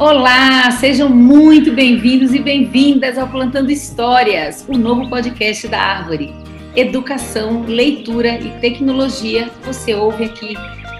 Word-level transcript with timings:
Olá, 0.00 0.70
sejam 0.70 1.08
muito 1.08 1.72
bem-vindos 1.72 2.32
e 2.32 2.38
bem-vindas 2.38 3.18
ao 3.18 3.26
Plantando 3.26 3.72
Histórias, 3.72 4.64
o 4.68 4.78
novo 4.78 5.10
podcast 5.10 5.66
da 5.66 5.80
Árvore. 5.80 6.32
Educação, 6.76 7.64
leitura 7.66 8.38
e 8.38 8.48
tecnologia, 8.60 9.50
você 9.64 9.96
ouve 9.96 10.26
aqui 10.26 10.54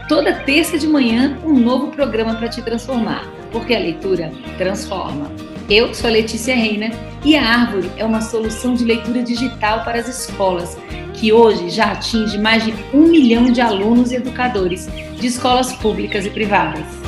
toda 0.08 0.40
terça 0.40 0.76
de 0.76 0.88
manhã 0.88 1.38
um 1.44 1.52
novo 1.52 1.92
programa 1.92 2.34
para 2.34 2.48
te 2.48 2.60
transformar, 2.60 3.24
porque 3.52 3.72
a 3.72 3.78
leitura 3.78 4.32
transforma. 4.56 5.30
Eu 5.70 5.94
sou 5.94 6.10
a 6.10 6.14
Letícia 6.14 6.56
Reina 6.56 6.90
e 7.24 7.36
a 7.36 7.48
Árvore 7.48 7.88
é 7.96 8.04
uma 8.04 8.20
solução 8.20 8.74
de 8.74 8.84
leitura 8.84 9.22
digital 9.22 9.84
para 9.84 10.00
as 10.00 10.08
escolas, 10.08 10.76
que 11.14 11.32
hoje 11.32 11.70
já 11.70 11.92
atinge 11.92 12.36
mais 12.36 12.64
de 12.64 12.74
um 12.92 13.06
milhão 13.06 13.44
de 13.44 13.60
alunos 13.60 14.10
e 14.10 14.16
educadores 14.16 14.88
de 15.14 15.26
escolas 15.28 15.72
públicas 15.74 16.26
e 16.26 16.30
privadas. 16.30 17.07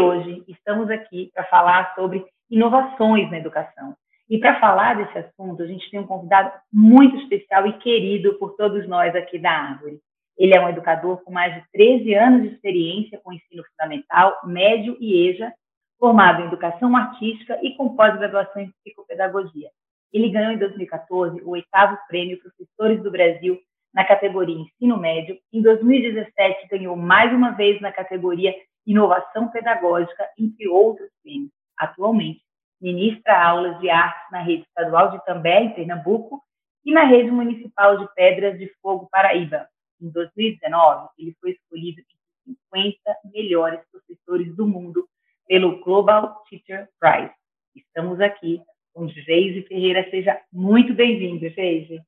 Hoje 0.00 0.42
estamos 0.48 0.90
aqui 0.90 1.30
para 1.32 1.44
falar 1.44 1.94
sobre 1.94 2.24
inovações 2.50 3.30
na 3.30 3.38
educação. 3.38 3.94
E 4.28 4.38
para 4.38 4.58
falar 4.58 4.94
desse 4.94 5.18
assunto, 5.18 5.62
a 5.62 5.66
gente 5.66 5.88
tem 5.88 6.00
um 6.00 6.06
convidado 6.06 6.52
muito 6.72 7.16
especial 7.18 7.64
e 7.66 7.74
querido 7.74 8.34
por 8.34 8.56
todos 8.56 8.88
nós 8.88 9.14
aqui 9.14 9.38
da 9.38 9.52
Árvore. 9.52 10.00
Ele 10.36 10.56
é 10.56 10.60
um 10.60 10.68
educador 10.68 11.22
com 11.22 11.30
mais 11.30 11.54
de 11.54 11.62
13 11.72 12.12
anos 12.14 12.42
de 12.42 12.54
experiência 12.54 13.20
com 13.22 13.32
ensino 13.32 13.62
fundamental, 13.70 14.36
médio 14.44 14.96
e 14.98 15.28
EJA, 15.28 15.52
formado 15.96 16.42
em 16.42 16.46
educação 16.46 16.96
artística 16.96 17.56
e 17.62 17.76
com 17.76 17.94
pós-graduação 17.94 18.62
em 18.62 18.72
psicopedagogia. 18.82 19.68
Ele 20.12 20.28
ganhou 20.28 20.50
em 20.50 20.58
2014 20.58 21.40
o 21.42 21.50
oitavo 21.50 21.96
prêmio 22.08 22.40
Professores 22.40 23.00
do 23.00 23.12
Brasil 23.12 23.60
na 23.94 24.04
categoria 24.04 24.56
Ensino 24.56 24.98
Médio. 24.98 25.38
Em 25.52 25.62
2017, 25.62 26.66
ganhou 26.68 26.96
mais 26.96 27.32
uma 27.32 27.52
vez 27.52 27.80
na 27.80 27.92
categoria 27.92 28.52
inovação 28.86 29.48
pedagógica, 29.48 30.28
entre 30.38 30.68
outros 30.68 31.10
prêmios. 31.22 31.52
Atualmente, 31.78 32.42
ministra 32.80 33.42
aulas 33.42 33.78
de 33.80 33.90
artes 33.90 34.30
na 34.30 34.42
rede 34.42 34.62
estadual 34.64 35.10
de 35.10 35.24
També, 35.24 35.58
em 35.60 35.74
Pernambuco, 35.74 36.42
e 36.84 36.92
na 36.92 37.04
rede 37.04 37.30
municipal 37.30 37.96
de 37.98 38.06
Pedras 38.14 38.58
de 38.58 38.70
Fogo, 38.82 39.08
Paraíba. 39.10 39.66
Em 40.00 40.10
2019, 40.10 41.08
ele 41.18 41.34
foi 41.40 41.52
escolhido 41.52 42.00
entre 42.00 42.58
50 42.70 42.98
melhores 43.32 43.80
professores 43.90 44.54
do 44.54 44.66
mundo 44.66 45.08
pelo 45.46 45.82
Global 45.82 46.42
Teacher 46.48 46.88
Prize. 47.00 47.32
Estamos 47.74 48.20
aqui 48.20 48.60
com 48.92 49.08
Geise 49.08 49.62
Ferreira. 49.62 50.08
Seja 50.10 50.38
muito 50.52 50.92
bem-vindo, 50.94 51.48
Geise. 51.48 52.00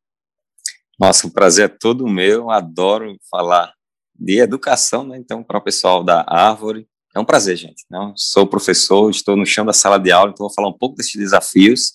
Nossa, 0.99 1.27
o 1.27 1.33
prazer 1.33 1.71
é 1.71 1.77
todo 1.81 2.07
meu. 2.07 2.51
Adoro 2.51 3.17
falar 3.31 3.73
de 4.19 4.39
educação, 4.41 5.05
né? 5.05 5.17
Então, 5.19 5.43
para 5.43 5.59
o 5.59 5.63
pessoal 5.63 6.03
da 6.03 6.25
Árvore, 6.27 6.89
é 7.15 7.21
um 7.21 7.25
prazer, 7.25 7.57
gente. 7.57 7.85
Não 7.91 8.15
sou 8.17 8.47
professor, 8.47 9.11
estou 9.11 9.37
no 9.37 9.47
chão 9.47 9.65
da 9.65 9.73
sala 9.73 9.99
de 9.99 10.13
aula, 10.13 10.31
então 10.31 10.47
vou 10.47 10.55
falar 10.55 10.69
um 10.69 10.77
pouco 10.77 10.97
desses 10.97 11.15
desafios, 11.15 11.95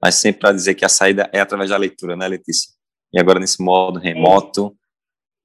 mas 0.00 0.14
sempre 0.16 0.40
para 0.40 0.52
dizer 0.52 0.74
que 0.74 0.84
a 0.84 0.88
saída 0.88 1.28
é 1.32 1.40
através 1.40 1.70
da 1.70 1.76
leitura, 1.76 2.16
né, 2.16 2.26
Letícia? 2.26 2.70
E 3.12 3.20
agora 3.20 3.38
nesse 3.38 3.62
modo 3.62 3.98
remoto, 3.98 4.74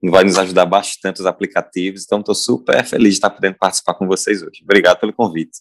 vai 0.03 0.23
nos 0.23 0.37
ajudar 0.37 0.65
bastante 0.65 1.19
os 1.19 1.25
aplicativos. 1.25 2.03
Então, 2.05 2.19
estou 2.19 2.35
super 2.35 2.83
feliz 2.85 3.09
de 3.09 3.17
estar 3.17 3.29
podendo 3.29 3.57
participar 3.57 3.95
com 3.95 4.07
vocês 4.07 4.41
hoje. 4.41 4.61
Obrigado 4.63 4.99
pelo 4.99 5.13
convite. 5.13 5.59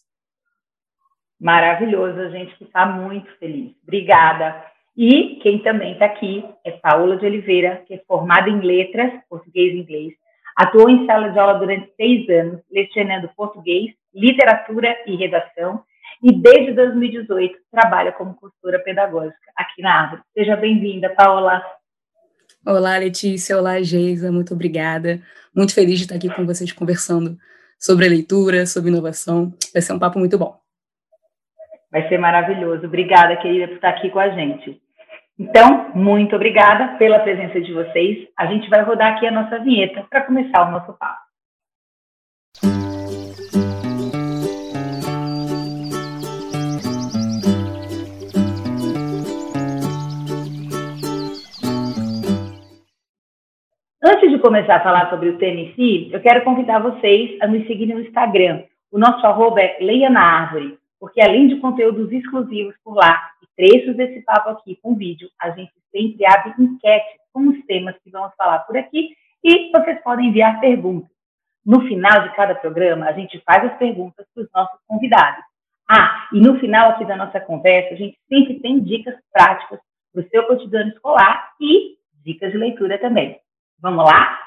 Maravilhoso, 1.41 2.19
a 2.21 2.31
gente 2.31 2.55
está 2.63 2.87
muito 2.87 3.31
feliz. 3.39 3.75
Obrigada. 3.83 4.65
E 4.97 5.39
quem 5.43 5.63
também 5.63 5.93
está 5.93 6.07
aqui 6.07 6.43
é 6.65 6.71
Paula 6.71 7.19
de 7.19 7.27
Oliveira, 7.27 7.85
que 7.87 7.95
é 7.95 8.03
formada 8.07 8.49
em 8.49 8.61
letras, 8.61 9.13
português 9.29 9.75
e 9.75 9.79
inglês, 9.79 10.15
Atuou 10.57 10.89
em 10.89 11.05
sala 11.05 11.29
de 11.29 11.39
aula 11.39 11.59
durante 11.59 11.93
seis 11.97 12.27
anos, 12.31 12.63
lecionando 12.71 13.29
português, 13.37 13.93
literatura 14.15 14.97
e 15.07 15.15
redação, 15.15 15.85
e 16.23 16.33
desde 16.33 16.73
2018 16.73 17.59
trabalha 17.71 18.11
como 18.13 18.35
consultora 18.35 18.79
pedagógica 18.79 19.53
aqui 19.55 19.83
na 19.83 20.03
Árvore. 20.03 20.23
Seja 20.33 20.57
bem-vinda, 20.57 21.11
Paola. 21.11 21.63
Olá, 22.67 22.97
Letícia. 22.97 23.59
Olá, 23.59 23.83
Geisa. 23.83 24.33
Muito 24.33 24.55
obrigada. 24.55 25.21
Muito 25.55 25.75
feliz 25.75 25.99
de 25.99 26.05
estar 26.05 26.17
aqui 26.17 26.35
com 26.35 26.47
vocês 26.47 26.73
conversando 26.73 27.37
sobre 27.79 28.07
a 28.07 28.09
leitura, 28.09 28.65
sobre 28.65 28.91
inovação. 28.91 29.53
Vai 29.75 29.83
ser 29.83 29.93
um 29.93 29.99
papo 29.99 30.19
muito 30.19 30.39
bom. 30.39 30.59
Vai 31.93 32.09
ser 32.09 32.19
maravilhoso. 32.19 32.87
Obrigada, 32.87 33.37
querida, 33.37 33.69
por 33.69 33.75
estar 33.75 33.91
aqui 33.91 34.09
com 34.09 34.19
a 34.19 34.31
gente. 34.31 34.81
Então, 35.39 35.91
muito 35.95 36.35
obrigada 36.35 36.97
pela 36.97 37.19
presença 37.19 37.61
de 37.61 37.71
vocês. 37.71 38.27
A 38.39 38.47
gente 38.47 38.71
vai 38.71 38.83
rodar 38.83 39.13
aqui 39.13 39.27
a 39.27 39.31
nossa 39.31 39.59
vinheta 39.59 40.07
para 40.09 40.23
começar 40.23 40.67
o 40.67 40.71
nosso 40.71 40.95
papo. 40.95 41.27
Antes 54.03 54.31
de 54.31 54.39
começar 54.39 54.77
a 54.77 54.83
falar 54.83 55.11
sobre 55.11 55.29
o 55.29 55.39
si, 55.39 56.09
eu 56.13 56.21
quero 56.21 56.45
convidar 56.45 56.79
vocês 56.79 57.37
a 57.43 57.47
nos 57.47 57.67
seguir 57.67 57.87
no 57.87 58.01
Instagram. 58.01 58.63
O 58.91 58.99
nosso 58.99 59.27
arroba 59.27 59.61
é 59.61 59.77
Leia 59.81 60.09
na 60.09 60.23
Árvore, 60.23 60.79
porque 60.99 61.21
além 61.21 61.49
de 61.49 61.57
conteúdos 61.57 62.11
exclusivos 62.11 62.75
por 62.83 62.95
lá, 62.95 63.33
trechos 63.57 63.97
desse 63.97 64.23
papo 64.23 64.51
aqui 64.51 64.79
com 64.83 64.95
vídeo, 64.95 65.29
a 65.41 65.51
gente 65.51 65.73
sempre 65.91 66.27
abre 66.27 66.55
enquetes 66.59 67.21
com 67.33 67.49
os 67.49 67.65
temas 67.67 67.97
que 68.03 68.11
vamos 68.11 68.35
falar 68.37 68.61
por 68.61 68.77
aqui 68.77 69.11
e 69.43 69.71
vocês 69.71 70.01
podem 70.03 70.29
enviar 70.29 70.61
perguntas. 70.61 71.11
No 71.65 71.81
final 71.89 72.23
de 72.23 72.37
cada 72.37 72.55
programa, 72.55 73.07
a 73.07 73.13
gente 73.13 73.41
faz 73.41 73.65
as 73.65 73.77
perguntas 73.79 74.27
para 74.33 74.45
os 74.45 74.51
nossos 74.55 74.79
convidados. 74.87 75.45
Ah, 75.89 76.29
e 76.33 76.41
no 76.41 76.59
final 76.59 76.91
aqui 76.91 77.05
da 77.05 77.17
nossa 77.17 77.41
conversa, 77.41 77.95
a 77.95 77.97
gente 77.97 78.19
sempre 78.29 78.61
tem 78.61 78.81
dicas 78.81 79.15
práticas 79.33 79.81
para 80.13 80.23
o 80.23 80.29
seu 80.29 80.47
cotidiano 80.47 80.91
escolar 80.91 81.53
e 81.61 81.97
dicas 82.25 82.53
de 82.53 82.59
leitura 82.59 82.99
também. 82.99 83.39
Vamos 83.81 84.05
lá? 84.05 84.47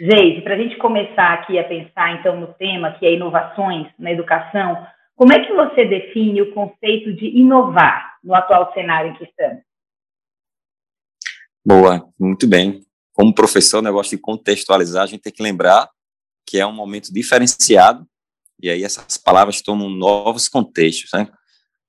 Gente, 0.00 0.42
para 0.42 0.54
a 0.54 0.56
gente 0.56 0.76
começar 0.76 1.32
aqui 1.32 1.58
a 1.58 1.64
pensar 1.64 2.12
então 2.12 2.38
no 2.38 2.54
tema 2.54 2.92
que 2.92 3.06
é 3.06 3.14
inovações 3.14 3.88
na 3.98 4.12
educação, 4.12 4.86
como 5.18 5.32
é 5.32 5.44
que 5.44 5.52
você 5.52 5.84
define 5.84 6.42
o 6.42 6.54
conceito 6.54 7.12
de 7.12 7.26
inovar 7.26 8.18
no 8.22 8.32
atual 8.36 8.72
cenário 8.72 9.10
em 9.10 9.14
que 9.14 9.24
estamos? 9.24 9.64
Boa, 11.66 12.08
muito 12.16 12.46
bem. 12.46 12.86
Como 13.12 13.34
professor, 13.34 13.78
o 13.78 13.82
negócio 13.82 14.16
de 14.16 14.22
contextualizar, 14.22 15.02
a 15.02 15.06
gente 15.06 15.22
tem 15.22 15.32
que 15.32 15.42
lembrar 15.42 15.90
que 16.46 16.60
é 16.60 16.64
um 16.64 16.72
momento 16.72 17.12
diferenciado, 17.12 18.06
e 18.62 18.70
aí 18.70 18.84
essas 18.84 19.16
palavras 19.16 19.60
tomam 19.60 19.90
novos 19.90 20.48
contextos, 20.48 21.10
né? 21.12 21.28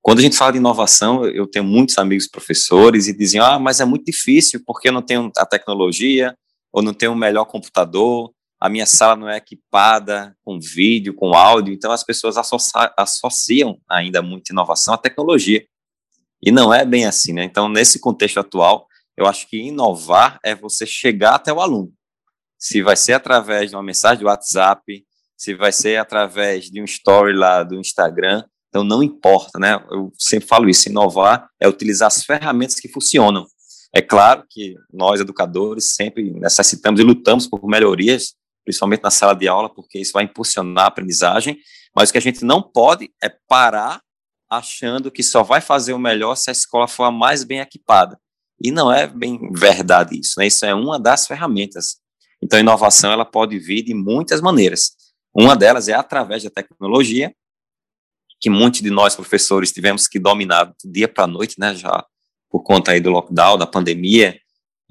Quando 0.01 0.19
a 0.19 0.21
gente 0.23 0.35
fala 0.35 0.53
de 0.53 0.57
inovação, 0.57 1.23
eu 1.27 1.45
tenho 1.45 1.65
muitos 1.65 1.99
amigos 1.99 2.27
professores 2.27 3.07
e 3.07 3.15
diziam, 3.15 3.45
ah, 3.45 3.59
mas 3.59 3.79
é 3.79 3.85
muito 3.85 4.05
difícil 4.05 4.63
porque 4.65 4.89
eu 4.89 4.93
não 4.93 5.03
tenho 5.03 5.31
a 5.37 5.45
tecnologia, 5.45 6.35
ou 6.73 6.81
não 6.81 6.95
tenho 6.95 7.11
o 7.11 7.15
melhor 7.15 7.45
computador, 7.45 8.33
a 8.59 8.67
minha 8.67 8.85
sala 8.85 9.15
não 9.15 9.29
é 9.29 9.37
equipada 9.37 10.35
com 10.43 10.59
vídeo, 10.59 11.13
com 11.13 11.33
áudio, 11.33 11.73
então 11.73 11.91
as 11.91 12.03
pessoas 12.03 12.35
associam 12.97 13.79
ainda 13.89 14.21
muita 14.21 14.51
inovação 14.51 14.93
à 14.93 14.97
tecnologia. 14.97 15.65
E 16.41 16.51
não 16.51 16.73
é 16.73 16.85
bem 16.85 17.05
assim, 17.05 17.31
né? 17.31 17.43
Então, 17.43 17.69
nesse 17.69 17.99
contexto 17.99 18.39
atual, 18.39 18.87
eu 19.15 19.25
acho 19.25 19.47
que 19.47 19.57
inovar 19.57 20.39
é 20.43 20.53
você 20.55 20.85
chegar 20.85 21.35
até 21.35 21.53
o 21.53 21.61
aluno. 21.61 21.91
Se 22.57 22.81
vai 22.81 22.95
ser 22.95 23.13
através 23.13 23.69
de 23.69 23.75
uma 23.75 23.83
mensagem 23.83 24.19
do 24.19 24.27
WhatsApp, 24.27 25.05
se 25.37 25.53
vai 25.53 25.71
ser 25.71 25.97
através 25.97 26.65
de 26.65 26.81
um 26.81 26.85
story 26.85 27.33
lá 27.33 27.63
do 27.63 27.75
Instagram, 27.75 28.43
então 28.67 28.83
não 28.83 29.01
importa, 29.01 29.57
né? 29.57 29.81
Eu 29.89 30.11
sempre 30.17 30.47
falo 30.47 30.69
isso, 30.69 30.89
inovar 30.89 31.49
é 31.59 31.67
utilizar 31.67 32.07
as 32.07 32.23
ferramentas 32.23 32.75
que 32.75 32.89
funcionam. 32.89 33.45
É 33.93 34.01
claro 34.01 34.43
que 34.49 34.75
nós, 34.93 35.19
educadores, 35.19 35.95
sempre 35.95 36.31
necessitamos 36.31 36.99
e 36.99 37.03
lutamos 37.03 37.47
por 37.47 37.65
melhorias 37.67 38.35
principalmente 38.69 39.01
na 39.01 39.09
sala 39.09 39.33
de 39.33 39.47
aula, 39.47 39.67
porque 39.67 39.97
isso 39.97 40.13
vai 40.13 40.25
impulsionar 40.25 40.85
a 40.85 40.87
aprendizagem, 40.89 41.57
mas 41.95 42.09
o 42.09 42.11
que 42.11 42.19
a 42.19 42.21
gente 42.21 42.45
não 42.45 42.61
pode 42.61 43.11
é 43.19 43.27
parar 43.47 43.99
achando 44.47 45.09
que 45.09 45.23
só 45.23 45.41
vai 45.41 45.59
fazer 45.59 45.93
o 45.93 45.97
melhor 45.97 46.35
se 46.35 46.51
a 46.51 46.53
escola 46.53 46.87
for 46.87 47.05
a 47.05 47.11
mais 47.11 47.43
bem 47.43 47.61
equipada. 47.61 48.19
E 48.61 48.69
não 48.69 48.93
é 48.93 49.07
bem 49.07 49.51
verdade 49.51 50.19
isso, 50.19 50.35
né? 50.37 50.45
Isso 50.45 50.63
é 50.67 50.75
uma 50.75 50.99
das 50.99 51.25
ferramentas. 51.25 51.97
Então, 52.43 52.57
a 52.57 52.59
inovação 52.59 53.11
ela 53.11 53.25
pode 53.25 53.57
vir 53.57 53.81
de 53.81 53.95
muitas 53.95 54.39
maneiras. 54.39 54.91
Uma 55.33 55.55
delas 55.55 55.87
é 55.87 55.93
através 55.93 56.43
da 56.43 56.51
tecnologia, 56.51 57.33
que 58.39 58.51
muitos 58.51 58.81
de 58.81 58.91
nós 58.91 59.15
professores 59.15 59.71
tivemos 59.71 60.07
que 60.07 60.19
dominar 60.19 60.65
do 60.65 60.91
dia 60.91 61.07
para 61.07 61.23
a 61.23 61.27
noite, 61.27 61.55
né? 61.59 61.73
Já 61.73 62.05
por 62.51 62.61
conta 62.61 62.91
aí 62.91 62.99
do 62.99 63.09
lockdown, 63.09 63.57
da 63.57 63.65
pandemia, 63.65 64.39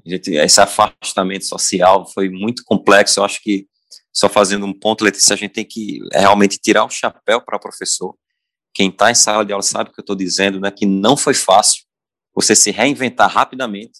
gente, 0.05 0.31
esse 0.31 0.61
afastamento 0.61 1.45
social 1.45 2.07
foi 2.11 2.29
muito 2.29 2.63
complexo. 2.63 3.19
Eu 3.19 3.25
acho 3.25 3.41
que, 3.41 3.67
só 4.13 4.29
fazendo 4.29 4.65
um 4.65 4.73
ponto, 4.73 5.03
Letícia, 5.03 5.33
a 5.33 5.37
gente 5.37 5.51
tem 5.51 5.65
que 5.65 5.99
realmente 6.11 6.57
tirar 6.57 6.85
o 6.85 6.89
chapéu 6.89 7.41
para 7.41 7.57
o 7.57 7.59
professor. 7.59 8.15
Quem 8.73 8.89
está 8.89 9.11
em 9.11 9.15
sala 9.15 9.45
de 9.45 9.51
aula 9.51 9.63
sabe 9.63 9.89
o 9.89 9.93
que 9.93 9.99
eu 9.99 10.03
estou 10.03 10.15
dizendo, 10.15 10.59
né, 10.59 10.71
que 10.71 10.85
não 10.85 11.17
foi 11.17 11.33
fácil 11.33 11.83
você 12.33 12.55
se 12.55 12.71
reinventar 12.71 13.29
rapidamente. 13.29 13.99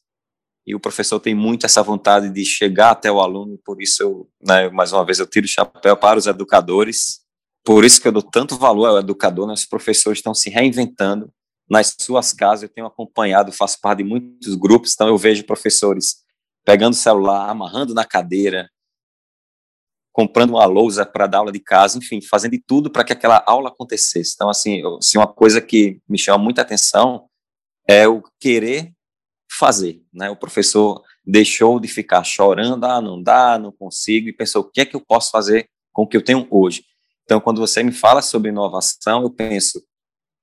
E 0.65 0.75
o 0.75 0.79
professor 0.79 1.19
tem 1.19 1.33
muito 1.33 1.65
essa 1.65 1.81
vontade 1.81 2.29
de 2.29 2.45
chegar 2.45 2.91
até 2.91 3.11
o 3.11 3.19
aluno, 3.19 3.59
por 3.65 3.81
isso 3.81 4.03
eu, 4.03 4.29
né, 4.45 4.69
mais 4.69 4.93
uma 4.93 5.03
vez, 5.03 5.19
eu 5.19 5.25
tiro 5.25 5.45
o 5.45 5.49
chapéu 5.49 5.97
para 5.97 6.19
os 6.19 6.27
educadores, 6.27 7.21
por 7.63 7.83
isso 7.83 7.99
que 7.99 8.07
eu 8.07 8.11
dou 8.11 8.21
tanto 8.21 8.57
valor 8.57 8.85
ao 8.85 8.99
educador, 8.99 9.47
né, 9.47 9.53
os 9.53 9.65
professores 9.65 10.19
estão 10.19 10.33
se 10.33 10.49
reinventando 10.49 11.33
nas 11.69 11.95
suas 11.99 12.33
casas, 12.33 12.63
eu 12.63 12.69
tenho 12.69 12.87
acompanhado, 12.87 13.51
faço 13.51 13.79
parte 13.79 13.99
de 13.99 14.03
muitos 14.03 14.55
grupos, 14.55 14.93
então 14.93 15.07
eu 15.07 15.17
vejo 15.17 15.45
professores 15.45 16.23
pegando 16.65 16.93
o 16.93 16.97
celular, 16.97 17.49
amarrando 17.49 17.93
na 17.93 18.05
cadeira, 18.05 18.69
comprando 20.11 20.51
uma 20.51 20.65
lousa 20.65 21.05
para 21.05 21.27
dar 21.27 21.39
aula 21.39 21.51
de 21.51 21.59
casa, 21.59 21.97
enfim, 21.97 22.21
fazendo 22.21 22.51
de 22.51 22.63
tudo 22.65 22.89
para 22.89 23.03
que 23.03 23.13
aquela 23.13 23.43
aula 23.45 23.69
acontecesse. 23.69 24.33
Então, 24.35 24.49
assim, 24.49 24.81
assim, 24.97 25.17
uma 25.17 25.27
coisa 25.27 25.61
que 25.61 26.01
me 26.09 26.17
chama 26.17 26.43
muita 26.43 26.61
atenção 26.61 27.27
é 27.87 28.07
o 28.07 28.21
querer 28.39 28.91
fazer, 29.51 30.01
né? 30.13 30.29
O 30.29 30.35
professor 30.35 31.01
deixou 31.25 31.79
de 31.79 31.87
ficar 31.87 32.23
chorando, 32.23 32.83
ah, 32.85 33.01
não 33.01 33.21
dá, 33.21 33.57
não 33.57 33.71
consigo, 33.71 34.27
e 34.27 34.33
pensou, 34.33 34.61
o 34.63 34.69
que 34.69 34.81
é 34.81 34.85
que 34.85 34.95
eu 34.95 35.01
posso 35.01 35.31
fazer 35.31 35.69
com 35.93 36.03
o 36.03 36.07
que 36.07 36.17
eu 36.17 36.23
tenho 36.23 36.47
hoje? 36.49 36.83
Então, 37.23 37.39
quando 37.39 37.59
você 37.59 37.83
me 37.83 37.91
fala 37.91 38.21
sobre 38.21 38.49
inovação, 38.49 39.21
eu 39.21 39.29
penso, 39.29 39.83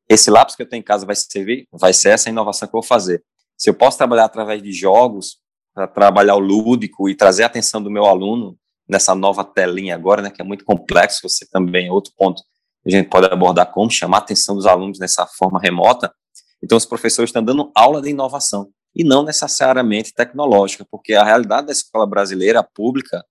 esse 0.08 0.30
lápis 0.30 0.54
que 0.54 0.62
eu 0.62 0.68
tenho 0.68 0.80
em 0.80 0.84
casa 0.84 1.04
vai 1.04 1.16
servir? 1.16 1.66
Vai 1.72 1.92
ser 1.92 2.10
essa 2.10 2.28
inovação 2.28 2.68
que 2.68 2.74
eu 2.74 2.80
vou 2.80 2.86
fazer. 2.86 3.22
Se 3.56 3.70
eu 3.70 3.74
posso 3.74 3.98
trabalhar 3.98 4.24
através 4.24 4.62
de 4.62 4.72
jogos, 4.72 5.38
para 5.74 5.86
trabalhar 5.86 6.36
o 6.36 6.38
lúdico 6.38 7.08
e 7.08 7.14
trazer 7.14 7.42
a 7.42 7.46
atenção 7.46 7.82
do 7.82 7.90
meu 7.90 8.06
aluno 8.06 8.56
nessa 8.88 9.14
nova 9.14 9.44
telinha 9.44 9.94
agora, 9.94 10.22
né, 10.22 10.30
que 10.30 10.40
é 10.40 10.44
muito 10.44 10.64
complexo, 10.64 11.28
você 11.28 11.46
também, 11.46 11.90
outro 11.90 12.12
ponto 12.16 12.42
a 12.86 12.90
gente 12.90 13.08
pode 13.08 13.26
abordar 13.26 13.72
como 13.72 13.90
chamar 13.90 14.18
a 14.18 14.20
atenção 14.20 14.54
dos 14.54 14.64
alunos 14.64 14.98
nessa 15.00 15.26
forma 15.26 15.58
remota. 15.60 16.14
Então, 16.62 16.78
os 16.78 16.86
professores 16.86 17.30
estão 17.30 17.42
dando 17.42 17.70
aula 17.74 18.00
de 18.00 18.10
inovação 18.10 18.70
e 18.94 19.02
não 19.02 19.24
necessariamente 19.24 20.14
tecnológica, 20.14 20.86
porque 20.88 21.14
a 21.14 21.24
realidade 21.24 21.66
da 21.66 21.72
escola 21.72 22.06
brasileira 22.06 22.62
pública, 22.62 23.24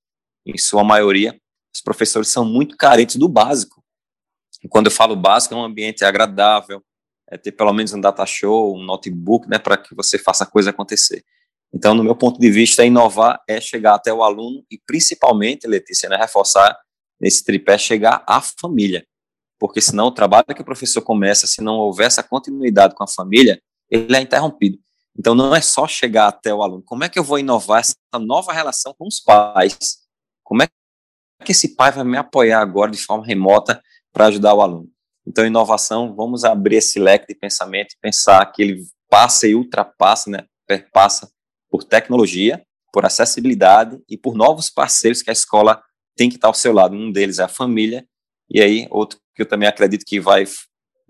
em 0.46 0.58
sua 0.58 0.84
maioria, 0.84 1.40
os 1.74 1.82
professores 1.82 2.28
são 2.28 2.44
muito 2.44 2.76
carentes 2.76 3.16
do 3.16 3.30
básico. 3.30 3.82
Quando 4.70 4.88
eu 4.88 4.92
falo 4.92 5.16
básico, 5.16 5.54
é 5.54 5.58
um 5.58 5.64
ambiente 5.64 6.04
agradável, 6.04 6.84
é 7.30 7.38
ter 7.38 7.52
pelo 7.52 7.74
menos 7.74 7.94
um 7.94 8.00
data 8.00 8.26
show, 8.26 8.76
um 8.76 8.84
notebook, 8.84 9.48
né, 9.50 9.58
para 9.58 9.78
que 9.78 9.96
você 9.96 10.18
faça 10.18 10.44
a 10.44 10.48
coisa 10.48 10.70
acontecer. 10.70 11.24
Então, 11.74 11.94
no 11.94 12.04
meu 12.04 12.16
ponto 12.16 12.40
de 12.40 12.50
vista, 12.50 12.86
inovar 12.86 13.42
é 13.48 13.60
chegar 13.60 13.96
até 13.96 14.14
o 14.14 14.24
aluno 14.24 14.64
e, 14.72 14.80
principalmente, 14.86 15.68
Letícia, 15.68 16.08
né, 16.08 16.16
reforçar 16.16 16.78
nesse 17.20 17.44
tripé, 17.44 17.78
chegar 17.78 18.24
à 18.28 18.42
família. 18.42 19.06
Porque 19.60 19.82
senão 19.82 20.08
o 20.08 20.12
trabalho 20.12 20.46
que 20.56 20.62
o 20.62 20.66
professor 20.66 21.02
começa, 21.02 21.48
se 21.48 21.62
não 21.62 21.76
houver 21.76 22.08
essa 22.08 22.24
continuidade 22.24 22.96
com 22.96 23.04
a 23.04 23.08
família, 23.08 23.62
ele 23.90 24.16
é 24.16 24.22
interrompido. 24.22 24.78
Então, 25.18 25.34
não 25.34 25.56
é 25.56 25.62
só 25.62 25.88
chegar 25.88 26.28
até 26.28 26.54
o 26.54 26.62
aluno. 26.62 26.84
Como 26.84 27.04
é 27.04 27.10
que 27.10 27.18
eu 27.18 27.24
vou 27.24 27.40
inovar 27.40 27.80
essa 27.80 27.96
nova 28.20 28.54
relação 28.54 28.94
com 28.98 29.08
os 29.08 29.20
pais? 29.20 30.00
Como 30.44 30.62
é 30.62 30.68
que 31.44 31.52
esse 31.52 31.76
pai 31.76 31.92
vai 31.92 32.04
me 32.04 32.18
apoiar 32.18 32.60
agora 32.60 32.92
de 32.92 32.98
forma 32.98 33.26
remota 33.26 33.82
para 34.16 34.28
ajudar 34.28 34.54
o 34.54 34.62
aluno? 34.62 34.88
Então, 35.28 35.46
inovação, 35.46 36.16
vamos 36.16 36.46
abrir 36.46 36.78
esse 36.78 36.98
leque 36.98 37.28
de 37.28 37.36
pensamento 37.36 37.96
pensar 38.02 38.46
que 38.46 38.64
ele 38.64 38.82
passa 39.10 39.46
e 39.46 39.54
ultrapassa, 39.54 40.30
né, 40.30 40.46
perpassa 40.66 41.30
por 41.70 41.84
tecnologia, 41.84 42.64
por 42.94 43.06
acessibilidade 43.06 44.00
e 44.10 44.18
por 44.18 44.34
novos 44.34 44.70
parceiros 44.70 45.22
que 45.22 45.30
a 45.30 45.34
escola 45.34 45.84
tem 46.16 46.30
que 46.30 46.38
estar 46.38 46.48
ao 46.48 46.54
seu 46.54 46.72
lado. 46.72 46.96
Um 46.96 47.12
deles 47.12 47.40
é 47.40 47.44
a 47.44 47.50
família, 47.50 48.08
e 48.50 48.62
aí 48.62 48.88
outro 48.90 49.20
que 49.36 49.42
eu 49.42 49.46
também 49.46 49.68
acredito 49.68 50.06
que 50.08 50.18
vai 50.18 50.46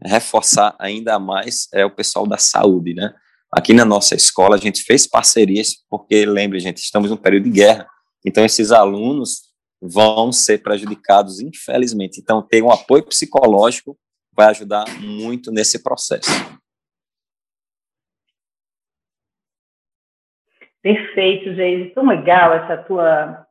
reforçar 0.04 0.76
ainda 0.80 1.20
mais 1.20 1.68
é 1.72 1.86
o 1.86 1.92
pessoal 1.92 2.26
da 2.26 2.40
saúde, 2.40 2.96
né? 2.96 3.14
Aqui 3.52 3.72
na 3.72 3.86
nossa 3.86 4.16
escola, 4.16 4.56
a 4.56 4.60
gente 4.60 4.82
fez 4.82 5.06
parcerias, 5.06 5.76
porque, 5.88 6.26
lembre, 6.26 6.60
gente, 6.60 6.80
estamos 6.80 7.12
num 7.12 7.18
período 7.18 7.44
de 7.44 7.52
guerra. 7.52 7.88
Então, 8.26 8.44
esses 8.44 8.72
alunos 8.72 9.45
vão 9.82 10.32
ser 10.32 10.60
prejudicados, 10.60 11.40
infelizmente. 11.40 12.20
Então, 12.20 12.42
ter 12.42 12.62
um 12.62 12.72
apoio 12.72 13.04
psicológico 13.04 13.98
vai 14.34 14.48
ajudar 14.48 14.86
muito 15.00 15.52
nesse 15.52 15.82
processo. 15.82 16.30
Perfeito, 20.82 21.54
Geise. 21.56 21.92
Tão 21.92 22.06
legal 22.06 22.54
essa 22.54 22.78
tua, 22.78 23.48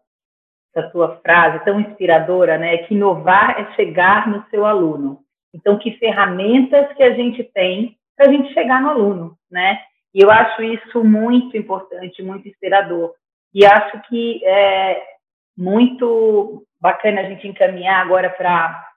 essa 0.73 0.89
tua 0.91 1.17
frase, 1.17 1.65
tão 1.65 1.81
inspiradora, 1.81 2.57
né? 2.59 2.79
Que 2.79 2.95
inovar 2.95 3.61
é 3.61 3.75
chegar 3.75 4.29
no 4.29 4.45
seu 4.51 4.65
aluno. 4.65 5.25
Então, 5.53 5.79
que 5.79 5.99
ferramentas 5.99 6.95
que 6.97 7.03
a 7.03 7.15
gente 7.15 7.43
tem 7.43 7.99
para 8.17 8.29
a 8.29 8.33
gente 8.33 8.53
chegar 8.53 8.81
no 8.81 8.91
aluno, 8.91 9.39
né? 9.51 9.81
E 10.15 10.21
eu 10.21 10.31
acho 10.31 10.63
isso 10.63 11.03
muito 11.03 11.57
importante, 11.57 12.23
muito 12.23 12.47
inspirador. 12.47 13.13
E 13.53 13.65
acho 13.65 14.01
que 14.03 14.45
é 14.45 15.14
muito 15.57 16.65
bacana 16.81 17.21
a 17.21 17.25
gente 17.25 17.47
encaminhar 17.47 18.03
agora 18.03 18.29
para 18.31 18.89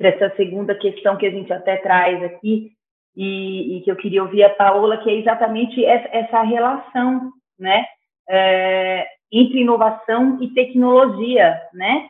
essa 0.00 0.34
segunda 0.36 0.74
questão 0.74 1.16
que 1.16 1.26
a 1.26 1.30
gente 1.30 1.52
até 1.52 1.76
traz 1.76 2.22
aqui, 2.22 2.76
e, 3.16 3.78
e, 3.78 3.80
que 3.80 3.90
eu 3.90 3.96
queria 3.96 4.22
ouvir 4.22 4.44
a 4.44 4.50
Paola, 4.50 4.98
que 4.98 5.08
é 5.08 5.14
exatamente 5.14 5.82
essa, 5.82 6.08
essa 6.14 6.42
relação, 6.42 7.32
né, 7.58 7.86
é, 8.28 9.06
entre 9.32 9.60
inovação 9.60 10.38
e 10.42 10.48
tecnologia, 10.48 11.58
né? 11.72 12.08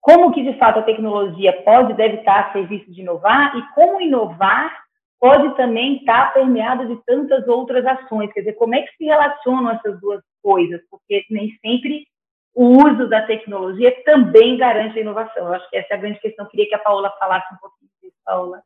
Como 0.00 0.32
que, 0.32 0.42
de 0.42 0.58
fato, 0.58 0.78
a 0.78 0.82
tecnologia 0.82 1.52
pode 1.62 1.94
deve 1.94 2.16
estar 2.16 2.40
a 2.40 2.52
serviço 2.52 2.90
de 2.90 3.02
inovar 3.02 3.56
e 3.56 3.62
como 3.74 4.00
inovar 4.00 4.74
pode 5.20 5.56
também 5.56 5.96
estar 5.96 6.34
permeado 6.34 6.86
de 6.86 7.02
tantas 7.04 7.46
outras 7.48 7.86
ações. 7.86 8.30
Quer 8.32 8.40
dizer, 8.40 8.52
como 8.54 8.74
é 8.74 8.82
que 8.82 8.96
se 8.96 9.04
relacionam 9.04 9.70
essas 9.70 9.98
duas 10.00 10.22
coisas? 10.42 10.80
Porque 10.90 11.24
nem 11.30 11.50
sempre 11.64 12.06
o 12.54 12.66
uso 12.66 13.08
da 13.08 13.22
tecnologia 13.22 13.92
também 14.04 14.56
garante 14.56 14.98
a 14.98 15.02
inovação. 15.02 15.46
Eu 15.46 15.54
acho 15.54 15.68
que 15.68 15.76
essa 15.76 15.88
é 15.92 15.96
a 15.96 16.00
grande 16.00 16.20
questão. 16.20 16.44
Eu 16.44 16.50
queria 16.50 16.68
que 16.68 16.74
a 16.74 16.78
Paola 16.78 17.12
falasse 17.18 17.52
um 17.52 17.56
pouquinho 17.56 17.90
disso, 18.00 18.16
Paola. 18.24 18.62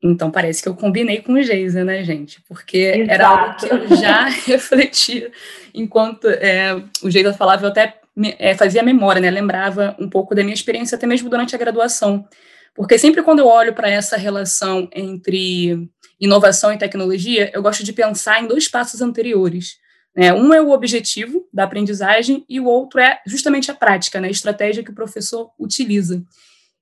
Então, 0.00 0.30
parece 0.30 0.62
que 0.62 0.68
eu 0.68 0.76
combinei 0.76 1.22
com 1.22 1.32
o 1.32 1.42
Geisa, 1.42 1.84
né, 1.84 2.04
gente? 2.04 2.40
Porque 2.42 2.78
Exato. 2.78 3.10
era 3.10 3.28
algo 3.28 3.56
que 3.56 3.66
eu 3.66 3.96
já 3.96 4.24
refletia 4.46 5.32
enquanto 5.74 6.28
é, 6.28 6.74
o 7.02 7.10
Geisa 7.10 7.32
falava, 7.32 7.64
eu 7.64 7.70
até 7.70 7.98
é, 8.38 8.54
fazia 8.54 8.82
memória, 8.82 9.20
né? 9.20 9.30
Lembrava 9.30 9.96
um 9.98 10.08
pouco 10.08 10.34
da 10.34 10.42
minha 10.42 10.54
experiência, 10.54 10.96
até 10.96 11.06
mesmo 11.06 11.28
durante 11.28 11.54
a 11.54 11.58
graduação. 11.58 12.28
Porque 12.74 12.98
sempre 12.98 13.22
quando 13.22 13.40
eu 13.40 13.46
olho 13.48 13.74
para 13.74 13.90
essa 13.90 14.16
relação 14.16 14.88
entre 14.94 15.88
inovação 16.20 16.72
e 16.72 16.78
tecnologia, 16.78 17.50
eu 17.52 17.62
gosto 17.62 17.82
de 17.82 17.92
pensar 17.92 18.40
em 18.40 18.46
dois 18.46 18.68
passos 18.68 19.00
anteriores. 19.00 19.78
Né? 20.18 20.34
Um 20.34 20.52
é 20.52 20.60
o 20.60 20.70
objetivo 20.70 21.48
da 21.54 21.62
aprendizagem 21.62 22.44
e 22.48 22.58
o 22.58 22.64
outro 22.64 22.98
é 22.98 23.20
justamente 23.24 23.70
a 23.70 23.74
prática, 23.74 24.20
né? 24.20 24.26
a 24.26 24.32
estratégia 24.32 24.82
que 24.82 24.90
o 24.90 24.94
professor 24.94 25.52
utiliza. 25.56 26.24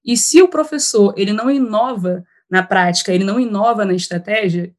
E 0.03 0.17
se 0.17 0.41
o 0.41 0.49
professor 0.49 1.13
ele 1.19 1.35
não 1.35 1.51
inova 1.51 2.25
na 2.51 2.63
prática, 2.63 3.13
ele 3.13 3.25
não 3.25 3.39
inova 3.39 3.85
na 3.85 3.93
estratégia, 3.93 4.75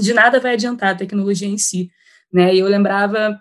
de 0.00 0.14
nada 0.14 0.40
vai 0.40 0.54
adiantar 0.54 0.94
a 0.94 0.94
tecnologia 0.94 1.46
em 1.46 1.58
si. 1.58 1.90
Né? 2.32 2.54
E 2.54 2.60
eu 2.60 2.66
lembrava 2.66 3.38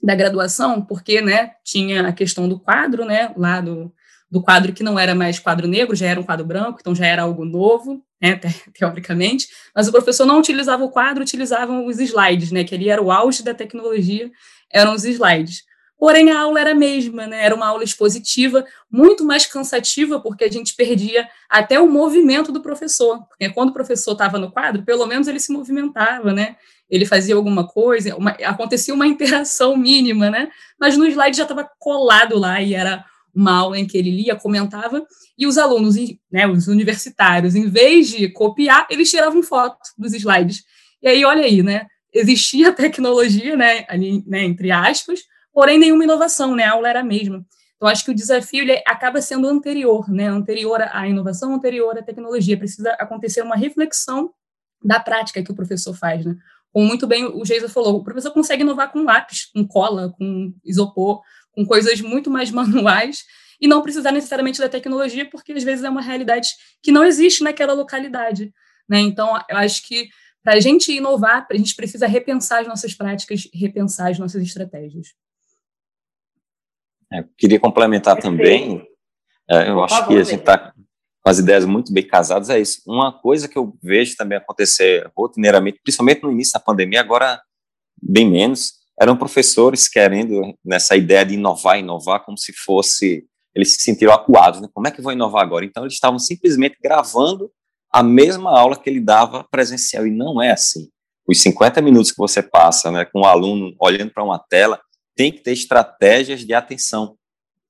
da 0.00 0.14
graduação, 0.14 0.80
porque 0.80 1.20
né, 1.20 1.54
tinha 1.64 2.06
a 2.06 2.12
questão 2.12 2.48
do 2.48 2.60
quadro, 2.60 3.04
né, 3.04 3.34
lá 3.36 3.60
do, 3.60 3.92
do 4.30 4.40
quadro 4.40 4.72
que 4.72 4.84
não 4.84 4.96
era 4.96 5.12
mais 5.12 5.40
quadro 5.40 5.66
negro, 5.66 5.96
já 5.96 6.06
era 6.06 6.20
um 6.20 6.22
quadro 6.22 6.46
branco, 6.46 6.78
então 6.80 6.94
já 6.94 7.04
era 7.04 7.22
algo 7.22 7.44
novo, 7.44 8.00
né, 8.20 8.36
te 8.36 8.48
teoricamente, 8.72 9.48
mas 9.74 9.88
o 9.88 9.92
professor 9.92 10.26
não 10.26 10.38
utilizava 10.38 10.84
o 10.84 10.90
quadro, 10.90 11.22
utilizavam 11.22 11.86
os 11.86 11.98
slides, 11.98 12.50
né, 12.50 12.64
que 12.64 12.74
ali 12.74 12.88
era 12.88 13.02
o 13.02 13.10
auge 13.10 13.42
da 13.42 13.54
tecnologia, 13.54 14.30
eram 14.70 14.94
os 14.94 15.04
slides. 15.04 15.68
Porém, 15.98 16.30
a 16.30 16.40
aula 16.40 16.60
era 16.60 16.70
a 16.70 16.76
mesma, 16.76 17.26
né? 17.26 17.44
Era 17.44 17.54
uma 17.54 17.66
aula 17.66 17.82
expositiva, 17.82 18.64
muito 18.88 19.24
mais 19.24 19.46
cansativa, 19.46 20.20
porque 20.20 20.44
a 20.44 20.50
gente 20.50 20.76
perdia 20.76 21.28
até 21.50 21.80
o 21.80 21.90
movimento 21.90 22.52
do 22.52 22.62
professor. 22.62 23.24
Porque 23.26 23.50
quando 23.50 23.70
o 23.70 23.72
professor 23.72 24.12
estava 24.12 24.38
no 24.38 24.52
quadro, 24.52 24.84
pelo 24.84 25.06
menos 25.06 25.26
ele 25.26 25.40
se 25.40 25.52
movimentava, 25.52 26.32
né? 26.32 26.54
Ele 26.88 27.04
fazia 27.04 27.34
alguma 27.34 27.66
coisa, 27.66 28.14
uma, 28.14 28.30
acontecia 28.30 28.94
uma 28.94 29.06
interação 29.08 29.76
mínima, 29.76 30.30
né? 30.30 30.48
Mas 30.78 30.96
no 30.96 31.04
slide 31.04 31.36
já 31.36 31.42
estava 31.42 31.68
colado 31.80 32.38
lá 32.38 32.62
e 32.62 32.74
era 32.74 33.04
uma 33.38 33.52
aula 33.52 33.78
em 33.78 33.86
que 33.86 33.96
ele 33.96 34.10
lia, 34.10 34.34
comentava, 34.34 35.06
e 35.38 35.46
os 35.46 35.56
alunos, 35.56 35.94
né, 36.30 36.46
os 36.48 36.66
universitários, 36.66 37.54
em 37.54 37.68
vez 37.68 38.08
de 38.08 38.28
copiar, 38.28 38.86
eles 38.90 39.08
tiravam 39.08 39.42
foto 39.44 39.78
dos 39.96 40.12
slides. 40.12 40.64
E 41.00 41.06
aí, 41.06 41.24
olha 41.24 41.44
aí, 41.44 41.62
né, 41.62 41.86
existia 42.12 42.72
tecnologia, 42.72 43.56
né, 43.56 43.84
ali, 43.88 44.24
né, 44.26 44.42
entre 44.42 44.72
aspas, 44.72 45.20
porém 45.52 45.78
nenhuma 45.78 46.02
inovação, 46.02 46.56
né, 46.56 46.64
a 46.64 46.72
aula 46.72 46.88
era 46.88 47.00
a 47.00 47.04
mesma. 47.04 47.46
Então, 47.76 47.88
acho 47.88 48.04
que 48.04 48.10
o 48.10 48.14
desafio 48.14 48.62
ele 48.62 48.82
acaba 48.84 49.22
sendo 49.22 49.46
anterior, 49.46 50.10
né, 50.10 50.26
anterior 50.26 50.82
à 50.90 51.06
inovação, 51.06 51.54
anterior 51.54 51.96
à 51.96 52.02
tecnologia. 52.02 52.58
Precisa 52.58 52.90
acontecer 52.94 53.40
uma 53.40 53.54
reflexão 53.54 54.32
da 54.82 54.98
prática 54.98 55.40
que 55.44 55.52
o 55.52 55.54
professor 55.54 55.94
faz, 55.94 56.26
né. 56.26 56.34
Como 56.72 56.86
muito 56.86 57.06
bem 57.06 57.24
o 57.24 57.44
Geisa 57.44 57.68
falou, 57.68 57.96
o 57.96 58.04
professor 58.04 58.32
consegue 58.32 58.62
inovar 58.62 58.90
com 58.90 59.04
lápis, 59.04 59.46
com 59.46 59.64
cola, 59.64 60.12
com 60.18 60.52
isopor, 60.64 61.22
com 61.58 61.66
coisas 61.66 62.00
muito 62.00 62.30
mais 62.30 62.50
manuais 62.52 63.24
e 63.60 63.66
não 63.66 63.82
precisar 63.82 64.12
necessariamente 64.12 64.60
da 64.60 64.68
tecnologia, 64.68 65.28
porque 65.28 65.52
às 65.52 65.64
vezes 65.64 65.84
é 65.84 65.90
uma 65.90 66.00
realidade 66.00 66.50
que 66.80 66.92
não 66.92 67.04
existe 67.04 67.42
naquela 67.42 67.72
localidade. 67.72 68.52
Né? 68.88 69.00
Então, 69.00 69.36
eu 69.50 69.56
acho 69.56 69.84
que 69.86 70.08
para 70.44 70.54
a 70.54 70.60
gente 70.60 70.92
inovar, 70.92 71.46
a 71.50 71.56
gente 71.56 71.74
precisa 71.74 72.06
repensar 72.06 72.60
as 72.60 72.68
nossas 72.68 72.94
práticas, 72.94 73.48
repensar 73.52 74.10
as 74.10 74.18
nossas 74.18 74.40
estratégias. 74.40 75.08
É, 77.12 77.24
queria 77.36 77.58
complementar 77.58 78.20
também, 78.20 78.86
é, 79.50 79.68
eu 79.68 79.82
acho 79.82 80.06
que 80.06 80.14
a 80.14 80.22
gente 80.22 80.40
está 80.40 80.72
com 81.20 81.30
as 81.30 81.40
ideias 81.40 81.64
muito 81.64 81.92
bem 81.92 82.06
casadas, 82.06 82.50
é 82.50 82.60
isso. 82.60 82.80
Uma 82.86 83.12
coisa 83.12 83.48
que 83.48 83.58
eu 83.58 83.76
vejo 83.82 84.16
também 84.16 84.38
acontecer 84.38 85.10
rotineiramente, 85.16 85.80
principalmente 85.82 86.22
no 86.22 86.30
início 86.30 86.52
da 86.52 86.60
pandemia, 86.60 87.00
agora 87.00 87.42
bem 88.00 88.30
menos, 88.30 88.77
eram 89.00 89.16
professores 89.16 89.88
querendo 89.88 90.54
nessa 90.64 90.96
ideia 90.96 91.24
de 91.24 91.34
inovar, 91.34 91.78
inovar 91.78 92.24
como 92.24 92.36
se 92.36 92.52
fosse 92.52 93.24
eles 93.54 93.74
se 93.74 93.82
sentiram 93.82 94.12
acuados, 94.12 94.60
né? 94.60 94.68
Como 94.72 94.86
é 94.86 94.90
que 94.90 95.02
vou 95.02 95.12
inovar 95.12 95.42
agora? 95.42 95.64
Então 95.64 95.82
eles 95.82 95.94
estavam 95.94 96.18
simplesmente 96.18 96.76
gravando 96.80 97.50
a 97.90 98.02
mesma 98.02 98.56
aula 98.56 98.76
que 98.76 98.88
ele 98.88 99.00
dava 99.00 99.44
presencial 99.50 100.06
e 100.06 100.10
não 100.10 100.40
é 100.40 100.52
assim. 100.52 100.88
Os 101.26 101.40
50 101.42 101.82
minutos 101.82 102.12
que 102.12 102.18
você 102.18 102.42
passa, 102.42 102.90
né, 102.90 103.04
com 103.04 103.22
o 103.22 103.26
aluno 103.26 103.74
olhando 103.80 104.12
para 104.12 104.22
uma 104.22 104.38
tela, 104.38 104.80
tem 105.16 105.32
que 105.32 105.40
ter 105.40 105.52
estratégias 105.52 106.40
de 106.44 106.54
atenção. 106.54 107.16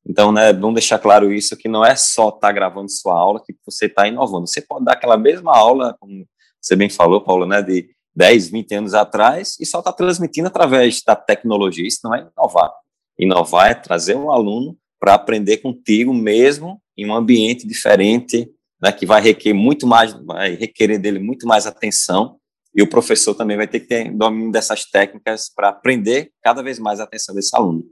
Então, 0.07 0.31
né, 0.31 0.53
vamos 0.53 0.75
deixar 0.75 0.99
claro 0.99 1.33
isso, 1.33 1.57
que 1.57 1.69
não 1.69 1.85
é 1.85 1.97
só 1.97 2.29
estar 2.29 2.49
tá 2.49 2.53
gravando 2.53 2.91
sua 2.91 3.15
aula 3.15 3.43
que 3.45 3.55
você 3.65 3.87
está 3.87 4.07
inovando. 4.07 4.47
Você 4.47 4.61
pode 4.61 4.85
dar 4.85 4.93
aquela 4.93 5.17
mesma 5.17 5.57
aula, 5.57 5.97
como 5.99 6.27
você 6.61 6.77
bem 6.77 6.89
falou, 6.89 7.23
Paulo, 7.23 7.47
né, 7.47 7.63
de 7.63 7.89
10, 8.19 8.51
20 8.51 8.75
anos 8.75 8.95
atrás, 8.95 9.57
e 9.61 9.65
só 9.65 9.79
está 9.79 9.93
transmitindo 9.93 10.49
através 10.49 11.01
da 11.07 11.15
tecnologia. 11.15 11.87
Isso 11.87 12.01
não 12.03 12.13
é 12.13 12.27
inovar. 12.37 12.73
Inovar 13.17 13.71
é 13.71 13.75
trazer 13.75 14.17
um 14.17 14.33
aluno 14.33 14.77
para 14.99 15.15
aprender 15.15 15.59
contigo 15.59 16.13
mesmo 16.13 16.83
em 16.97 17.07
um 17.07 17.15
ambiente 17.15 17.65
diferente, 17.65 18.51
né, 18.83 18.91
que 18.91 19.07
vai 19.07 19.23
requerer 19.23 19.55
muito 19.55 19.87
mais, 19.87 20.13
vai 20.13 20.57
requerer 20.57 20.99
dele 20.99 21.21
muito 21.21 21.47
mais 21.47 21.65
atenção, 21.65 22.37
e 22.75 22.83
o 22.83 22.91
professor 22.91 23.37
também 23.37 23.57
vai 23.57 23.69
ter 23.69 23.81
que 23.81 23.87
ter 23.87 24.11
domínio 24.11 24.51
dessas 24.51 24.85
técnicas 24.85 25.49
para 25.55 25.69
aprender 25.69 26.33
cada 26.43 26.61
vez 26.61 26.81
mais 26.81 26.99
a 26.99 27.05
atenção 27.05 27.37
desse 27.37 27.57
aluno. 27.57 27.85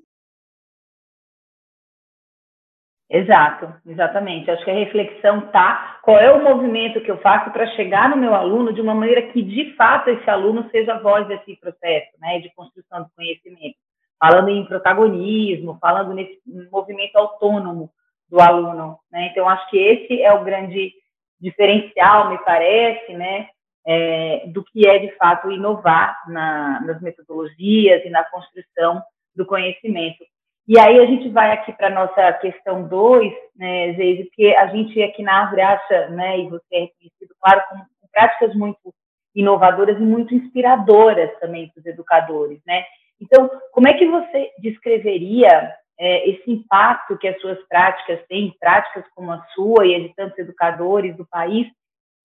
Exato, 3.08 3.72
exatamente. 3.86 4.50
Acho 4.50 4.64
que 4.64 4.70
a 4.70 4.74
reflexão 4.74 5.42
tá 5.52 6.00
qual 6.02 6.18
é 6.18 6.32
o 6.32 6.42
movimento 6.42 7.00
que 7.00 7.10
eu 7.10 7.18
faço 7.18 7.50
para 7.50 7.66
chegar 7.68 8.10
no 8.10 8.16
meu 8.16 8.34
aluno 8.34 8.72
de 8.72 8.80
uma 8.80 8.94
maneira 8.94 9.22
que 9.30 9.42
de 9.42 9.74
fato 9.76 10.10
esse 10.10 10.28
aluno 10.28 10.68
seja 10.70 10.94
a 10.94 10.98
voz 10.98 11.26
desse 11.28 11.56
processo, 11.56 12.10
né, 12.20 12.40
de 12.40 12.52
construção 12.54 13.04
do 13.04 13.10
conhecimento 13.14 13.76
falando 14.18 14.48
em 14.48 14.64
protagonismo, 14.64 15.78
falando 15.80 16.14
nesse 16.14 16.40
movimento 16.70 17.16
autônomo 17.16 17.90
do 18.28 18.40
aluno. 18.40 18.98
Né? 19.10 19.28
Então, 19.30 19.48
acho 19.48 19.68
que 19.70 19.78
esse 19.78 20.22
é 20.22 20.32
o 20.32 20.44
grande 20.44 20.92
diferencial, 21.40 22.30
me 22.30 22.38
parece, 22.38 23.12
né, 23.12 23.48
é, 23.86 24.46
do 24.48 24.64
que 24.64 24.88
é, 24.88 24.98
de 24.98 25.12
fato, 25.16 25.50
inovar 25.50 26.24
na, 26.28 26.80
nas 26.80 27.00
metodologias 27.00 28.04
e 28.04 28.10
na 28.10 28.24
construção 28.24 29.02
do 29.34 29.44
conhecimento. 29.44 30.24
E 30.68 30.78
aí 30.80 30.98
a 30.98 31.06
gente 31.06 31.28
vai 31.28 31.52
aqui 31.52 31.72
para 31.72 31.86
a 31.86 31.90
nossa 31.90 32.32
questão 32.34 32.88
2, 32.88 33.32
né, 33.54 33.92
Zeise, 33.94 34.24
porque 34.24 34.54
a 34.56 34.66
gente 34.66 35.00
aqui 35.00 35.22
na 35.22 35.42
Árvore 35.42 35.62
acha, 35.62 36.08
né, 36.08 36.40
e 36.40 36.48
você 36.48 36.66
é 36.72 36.80
reconhecido, 36.80 37.34
claro, 37.40 37.62
com, 37.68 37.76
com 37.78 38.08
práticas 38.12 38.54
muito 38.54 38.92
inovadoras 39.32 39.96
e 39.98 40.00
muito 40.00 40.34
inspiradoras 40.34 41.30
também 41.38 41.68
para 41.68 41.80
os 41.80 41.86
educadores, 41.86 42.58
né? 42.66 42.84
Então, 43.20 43.48
como 43.70 43.86
é 43.86 43.94
que 43.94 44.06
você 44.06 44.50
descreveria 44.58 45.72
é, 45.98 46.30
esse 46.30 46.50
impacto 46.50 47.16
que 47.16 47.28
as 47.28 47.40
suas 47.40 47.58
práticas 47.68 48.20
têm, 48.28 48.54
práticas 48.58 49.04
como 49.14 49.30
a 49.30 49.42
sua 49.54 49.86
e 49.86 49.94
a 49.94 50.00
de 50.00 50.14
tantos 50.14 50.38
educadores 50.38 51.16
do 51.16 51.26
país? 51.26 51.68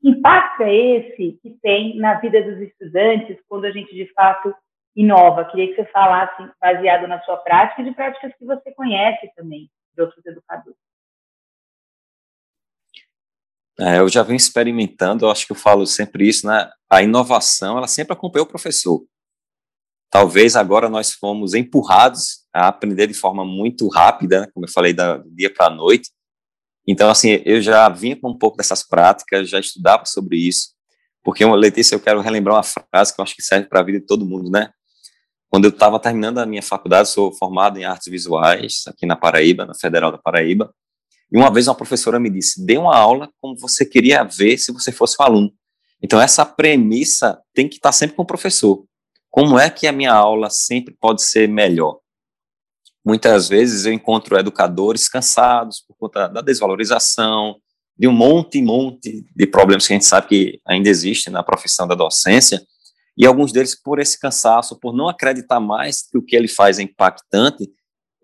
Impacto 0.03 0.63
é 0.63 0.74
esse 0.74 1.38
que 1.41 1.51
tem 1.62 1.98
na 1.98 2.15
vida 2.15 2.41
dos 2.41 2.60
estudantes 2.60 3.38
quando 3.48 3.65
a 3.65 3.71
gente, 3.71 3.93
de 3.93 4.12
fato, 4.13 4.53
inova? 4.95 5.45
Queria 5.45 5.67
que 5.67 5.75
você 5.75 5.86
falasse, 5.91 6.51
baseado 6.60 7.07
na 7.07 7.21
sua 7.21 7.38
prática, 7.38 7.83
de 7.83 7.91
práticas 7.91 8.33
que 8.38 8.45
você 8.45 8.71
conhece 8.74 9.31
também 9.36 9.69
de 9.95 10.01
outros 10.01 10.25
educadores. 10.25 10.77
É, 13.79 14.00
eu 14.00 14.07
já 14.10 14.21
venho 14.21 14.38
experimentando, 14.38 15.25
eu 15.25 15.31
acho 15.31 15.45
que 15.45 15.53
eu 15.53 15.55
falo 15.55 15.86
sempre 15.88 16.27
isso, 16.27 16.45
né? 16.45 16.69
A 16.89 17.01
inovação, 17.01 17.77
ela 17.77 17.88
sempre 17.88 18.13
acompanha 18.13 18.43
o 18.43 18.48
professor. 18.48 19.03
Talvez 20.10 20.55
agora 20.55 20.89
nós 20.89 21.13
fomos 21.13 21.53
empurrados 21.53 22.45
a 22.53 22.67
aprender 22.67 23.07
de 23.07 23.13
forma 23.13 23.45
muito 23.45 23.88
rápida, 23.88 24.41
né, 24.41 24.48
como 24.53 24.65
eu 24.65 24.71
falei, 24.71 24.93
da, 24.93 25.17
do 25.17 25.31
dia 25.31 25.51
para 25.51 25.67
a 25.67 25.69
noite. 25.69 26.12
Então, 26.86 27.10
assim, 27.10 27.41
eu 27.45 27.62
já 27.62 27.88
vinha 27.88 28.19
com 28.19 28.29
um 28.29 28.38
pouco 28.38 28.57
dessas 28.57 28.86
práticas, 28.86 29.50
já 29.50 29.60
estudava 29.60 30.05
sobre 30.05 30.36
isso, 30.38 30.74
porque, 31.24 31.45
Letícia, 31.45 31.95
eu 31.95 32.00
quero 32.00 32.19
relembrar 32.19 32.57
uma 32.57 32.63
frase 32.63 33.15
que 33.15 33.21
eu 33.21 33.24
acho 33.24 33.36
que 33.36 33.41
serve 33.41 33.67
para 33.67 33.79
a 33.79 33.83
vida 33.83 34.00
de 34.00 34.05
todo 34.05 34.25
mundo, 34.25 34.50
né? 34.50 34.71
Quando 35.51 35.65
eu 35.65 35.70
estava 35.70 36.00
terminando 36.00 36.38
a 36.38 36.46
minha 36.46 36.63
faculdade, 36.63 37.10
sou 37.10 37.34
formado 37.34 37.77
em 37.77 37.84
artes 37.84 38.10
visuais, 38.10 38.84
aqui 38.88 39.05
na 39.05 39.17
Paraíba, 39.17 39.65
na 39.65 39.74
Federal 39.75 40.10
da 40.10 40.17
Paraíba, 40.17 40.74
e 41.29 41.38
uma 41.38 41.51
vez 41.51 41.67
uma 41.67 41.75
professora 41.75 42.17
me 42.22 42.29
disse, 42.29 42.65
dê 42.65 42.77
uma 42.77 42.96
aula 42.96 43.29
como 43.41 43.58
você 43.58 43.86
queria 43.86 44.24
ver 44.24 44.58
se 44.58 44.72
você 44.72 44.93
fosse 44.93 45.17
um 45.20 45.25
aluno. 45.25 45.53
Então, 46.01 46.22
essa 46.22 46.46
premissa 46.46 47.38
tem 47.53 47.67
que 47.67 47.75
estar 47.75 47.91
sempre 47.91 48.15
com 48.15 48.24
o 48.24 48.25
professor. 48.25 48.86
Como 49.29 49.60
é 49.60 49.70
que 49.70 49.88
a 49.88 49.91
minha 49.91 50.13
aula 50.13 50.50
sempre 50.50 50.96
pode 50.98 51.22
ser 51.22 51.50
melhor? 51.50 52.00
Muitas 53.03 53.50
vezes 53.50 53.86
eu 53.86 53.91
encontro 53.91 54.39
educadores 54.39 55.10
cansados 55.10 55.84
por 55.86 55.98
conta 55.98 56.29
da 56.29 56.39
desvalorização, 56.39 57.58
de 57.98 58.08
um 58.08 58.13
monte 58.13 58.58
e 58.58 58.62
monte 58.62 59.25
de 59.36 59.48
problemas 59.48 59.86
que 59.86 59.91
a 59.91 59.96
gente 59.96 60.05
sabe 60.05 60.27
que 60.27 60.62
ainda 60.65 60.88
existem 60.88 61.31
na 61.31 61.43
profissão 61.43 61.86
da 61.86 61.93
docência, 61.93 62.65
e 63.18 63.25
alguns 63.25 63.51
deles, 63.51 63.75
por 63.75 64.00
esse 64.00 64.20
cansaço, 64.20 64.80
por 64.80 64.96
não 64.96 65.10
acreditar 65.10 65.60
mais 65.60 66.01
que 66.01 66.18
o 66.18 66.22
que 66.22 66.36
ele 66.36 66.48
faz 66.48 66.80
é 66.80 66.84
impactante, 66.84 67.70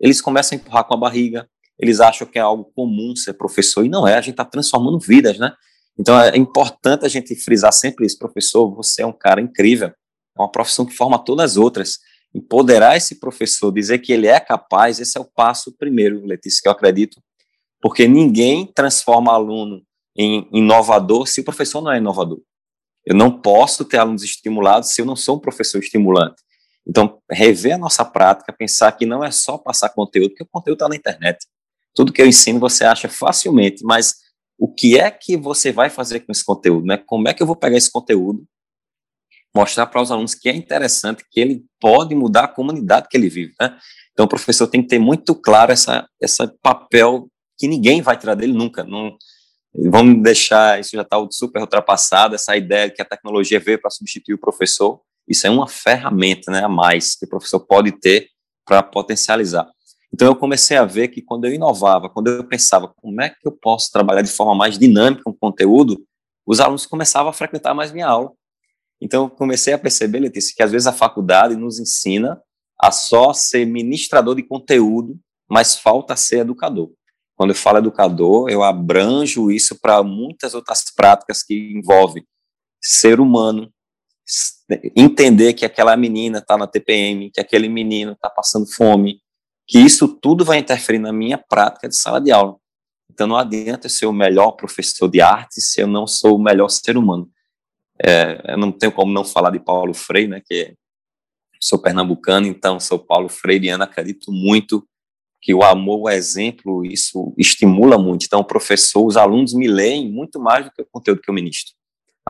eles 0.00 0.20
começam 0.20 0.56
a 0.56 0.60
empurrar 0.60 0.84
com 0.84 0.94
a 0.94 0.96
barriga, 0.96 1.48
eles 1.78 2.00
acham 2.00 2.26
que 2.26 2.38
é 2.38 2.42
algo 2.42 2.70
comum 2.74 3.14
ser 3.14 3.34
professor, 3.34 3.84
e 3.84 3.88
não 3.88 4.06
é, 4.06 4.14
a 4.14 4.20
gente 4.20 4.32
está 4.32 4.44
transformando 4.44 4.98
vidas, 4.98 5.38
né? 5.38 5.52
Então 5.98 6.18
é 6.18 6.36
importante 6.36 7.04
a 7.04 7.08
gente 7.08 7.34
frisar 7.34 7.72
sempre 7.72 8.06
isso, 8.06 8.18
professor, 8.18 8.72
você 8.74 9.02
é 9.02 9.06
um 9.06 9.12
cara 9.12 9.40
incrível, 9.40 9.88
é 9.88 10.40
uma 10.40 10.50
profissão 10.50 10.86
que 10.86 10.94
forma 10.94 11.18
todas 11.18 11.52
as 11.52 11.56
outras. 11.56 11.98
Empoderar 12.34 12.96
esse 12.96 13.18
professor, 13.18 13.72
dizer 13.72 13.98
que 13.98 14.12
ele 14.12 14.26
é 14.26 14.38
capaz, 14.38 15.00
esse 15.00 15.18
é 15.18 15.20
o 15.20 15.24
passo 15.24 15.74
primeiro, 15.76 16.24
Letícia, 16.24 16.60
que 16.62 16.68
eu 16.68 16.72
acredito, 16.72 17.20
porque 17.80 18.06
ninguém 18.06 18.66
transforma 18.66 19.32
aluno 19.32 19.82
em 20.16 20.48
inovador 20.52 21.26
se 21.26 21.40
o 21.40 21.44
professor 21.44 21.80
não 21.80 21.90
é 21.90 21.98
inovador. 21.98 22.40
Eu 23.08 23.14
não 23.14 23.40
posso 23.40 23.86
ter 23.86 23.96
alunos 23.96 24.22
estimulados 24.22 24.90
se 24.90 25.00
eu 25.00 25.06
não 25.06 25.16
sou 25.16 25.36
um 25.36 25.40
professor 25.40 25.78
estimulante. 25.78 26.42
Então, 26.86 27.18
rever 27.30 27.74
a 27.74 27.78
nossa 27.78 28.04
prática, 28.04 28.52
pensar 28.52 28.92
que 28.92 29.06
não 29.06 29.24
é 29.24 29.30
só 29.30 29.56
passar 29.56 29.88
conteúdo, 29.88 30.28
porque 30.28 30.42
o 30.42 30.48
conteúdo 30.52 30.76
está 30.76 30.88
na 30.90 30.94
internet. 30.94 31.38
Tudo 31.94 32.12
que 32.12 32.20
eu 32.20 32.26
ensino 32.26 32.60
você 32.60 32.84
acha 32.84 33.08
facilmente, 33.08 33.82
mas 33.82 34.14
o 34.58 34.70
que 34.70 34.98
é 34.98 35.10
que 35.10 35.38
você 35.38 35.72
vai 35.72 35.88
fazer 35.88 36.20
com 36.20 36.30
esse 36.30 36.44
conteúdo? 36.44 36.84
Né? 36.84 36.98
Como 36.98 37.26
é 37.26 37.32
que 37.32 37.42
eu 37.42 37.46
vou 37.46 37.56
pegar 37.56 37.78
esse 37.78 37.90
conteúdo 37.90 38.46
mostrar 39.56 39.86
para 39.86 40.02
os 40.02 40.12
alunos 40.12 40.34
que 40.34 40.50
é 40.50 40.54
interessante, 40.54 41.24
que 41.30 41.40
ele 41.40 41.64
pode 41.80 42.14
mudar 42.14 42.44
a 42.44 42.48
comunidade 42.48 43.08
que 43.10 43.16
ele 43.16 43.30
vive, 43.30 43.54
né? 43.58 43.76
Então, 44.12 44.26
o 44.26 44.28
professor 44.28 44.66
tem 44.66 44.82
que 44.82 44.88
ter 44.88 44.98
muito 44.98 45.34
claro 45.34 45.72
essa, 45.72 46.06
essa 46.20 46.52
papel 46.62 47.26
que 47.56 47.66
ninguém 47.66 48.02
vai 48.02 48.16
tirar 48.18 48.34
dele 48.34 48.52
nunca. 48.52 48.84
Não, 48.84 49.16
vamos 49.74 50.22
deixar, 50.22 50.80
isso 50.80 50.90
já 50.92 51.02
está 51.02 51.16
super 51.30 51.60
ultrapassado, 51.60 52.34
essa 52.34 52.56
ideia 52.56 52.88
de 52.88 52.94
que 52.94 53.02
a 53.02 53.04
tecnologia 53.04 53.60
veio 53.60 53.80
para 53.80 53.90
substituir 53.90 54.34
o 54.34 54.38
professor. 54.38 55.00
Isso 55.26 55.46
é 55.46 55.50
uma 55.50 55.68
ferramenta 55.68 56.50
né, 56.50 56.64
a 56.64 56.68
mais 56.68 57.14
que 57.14 57.26
o 57.26 57.28
professor 57.28 57.60
pode 57.60 57.92
ter 57.92 58.28
para 58.64 58.82
potencializar. 58.82 59.68
Então, 60.12 60.26
eu 60.26 60.34
comecei 60.34 60.76
a 60.76 60.84
ver 60.84 61.08
que 61.08 61.20
quando 61.20 61.44
eu 61.44 61.52
inovava, 61.52 62.08
quando 62.08 62.28
eu 62.28 62.44
pensava 62.44 62.88
como 62.96 63.20
é 63.20 63.28
que 63.28 63.46
eu 63.46 63.52
posso 63.52 63.90
trabalhar 63.92 64.22
de 64.22 64.30
forma 64.30 64.54
mais 64.54 64.78
dinâmica 64.78 65.22
o 65.26 65.34
conteúdo, 65.34 66.02
os 66.46 66.60
alunos 66.60 66.86
começavam 66.86 67.28
a 67.28 67.32
frequentar 67.32 67.74
mais 67.74 67.92
minha 67.92 68.06
aula. 68.06 68.32
Então, 69.00 69.24
eu 69.24 69.30
comecei 69.30 69.74
a 69.74 69.78
perceber, 69.78 70.20
Letícia, 70.20 70.54
que 70.56 70.62
às 70.62 70.72
vezes 70.72 70.86
a 70.86 70.92
faculdade 70.92 71.54
nos 71.56 71.78
ensina 71.78 72.40
a 72.80 72.90
só 72.90 73.32
ser 73.32 73.66
ministrador 73.66 74.34
de 74.34 74.42
conteúdo, 74.42 75.18
mas 75.48 75.76
falta 75.76 76.16
ser 76.16 76.38
educador. 76.38 76.90
Quando 77.38 77.50
eu 77.50 77.56
falo 77.56 77.78
educador, 77.78 78.50
eu 78.50 78.64
abranjo 78.64 79.48
isso 79.48 79.78
para 79.80 80.02
muitas 80.02 80.54
outras 80.54 80.82
práticas 80.92 81.40
que 81.40 81.54
envolvem 81.72 82.26
ser 82.82 83.20
humano, 83.20 83.72
entender 84.96 85.54
que 85.54 85.64
aquela 85.64 85.96
menina 85.96 86.38
está 86.38 86.58
na 86.58 86.66
TPM, 86.66 87.30
que 87.30 87.40
aquele 87.40 87.68
menino 87.68 88.10
está 88.10 88.28
passando 88.28 88.66
fome, 88.66 89.20
que 89.68 89.78
isso 89.78 90.08
tudo 90.08 90.44
vai 90.44 90.58
interferir 90.58 90.98
na 90.98 91.12
minha 91.12 91.38
prática 91.38 91.88
de 91.88 91.96
sala 91.96 92.20
de 92.20 92.32
aula. 92.32 92.56
Então 93.08 93.28
não 93.28 93.36
adianta 93.36 93.86
eu 93.86 93.90
ser 93.90 94.06
o 94.06 94.12
melhor 94.12 94.52
professor 94.52 95.08
de 95.08 95.20
arte 95.20 95.60
se 95.60 95.80
eu 95.80 95.86
não 95.86 96.08
sou 96.08 96.34
o 96.34 96.42
melhor 96.42 96.68
ser 96.68 96.96
humano. 96.96 97.30
É, 98.04 98.52
eu 98.52 98.58
não 98.58 98.72
tenho 98.72 98.90
como 98.90 99.12
não 99.12 99.24
falar 99.24 99.50
de 99.50 99.60
Paulo 99.60 99.94
Freire, 99.94 100.28
né, 100.28 100.42
que 100.44 100.74
sou 101.60 101.78
pernambucano, 101.78 102.48
então 102.48 102.80
sou 102.80 102.98
Paulo 102.98 103.28
Freireano, 103.28 103.84
acredito 103.84 104.32
muito 104.32 104.84
que 105.40 105.54
o 105.54 105.62
amor, 105.62 106.00
o 106.02 106.08
exemplo, 106.08 106.84
isso 106.84 107.32
estimula 107.36 107.96
muito. 107.96 108.26
Então, 108.26 108.40
o 108.40 108.44
professor, 108.44 109.06
os 109.06 109.16
alunos 109.16 109.54
me 109.54 109.68
leem 109.68 110.10
muito 110.10 110.40
mais 110.40 110.64
do 110.64 110.72
que 110.72 110.82
o 110.82 110.86
conteúdo 110.90 111.20
que 111.20 111.30
eu 111.30 111.34
ministro. 111.34 111.74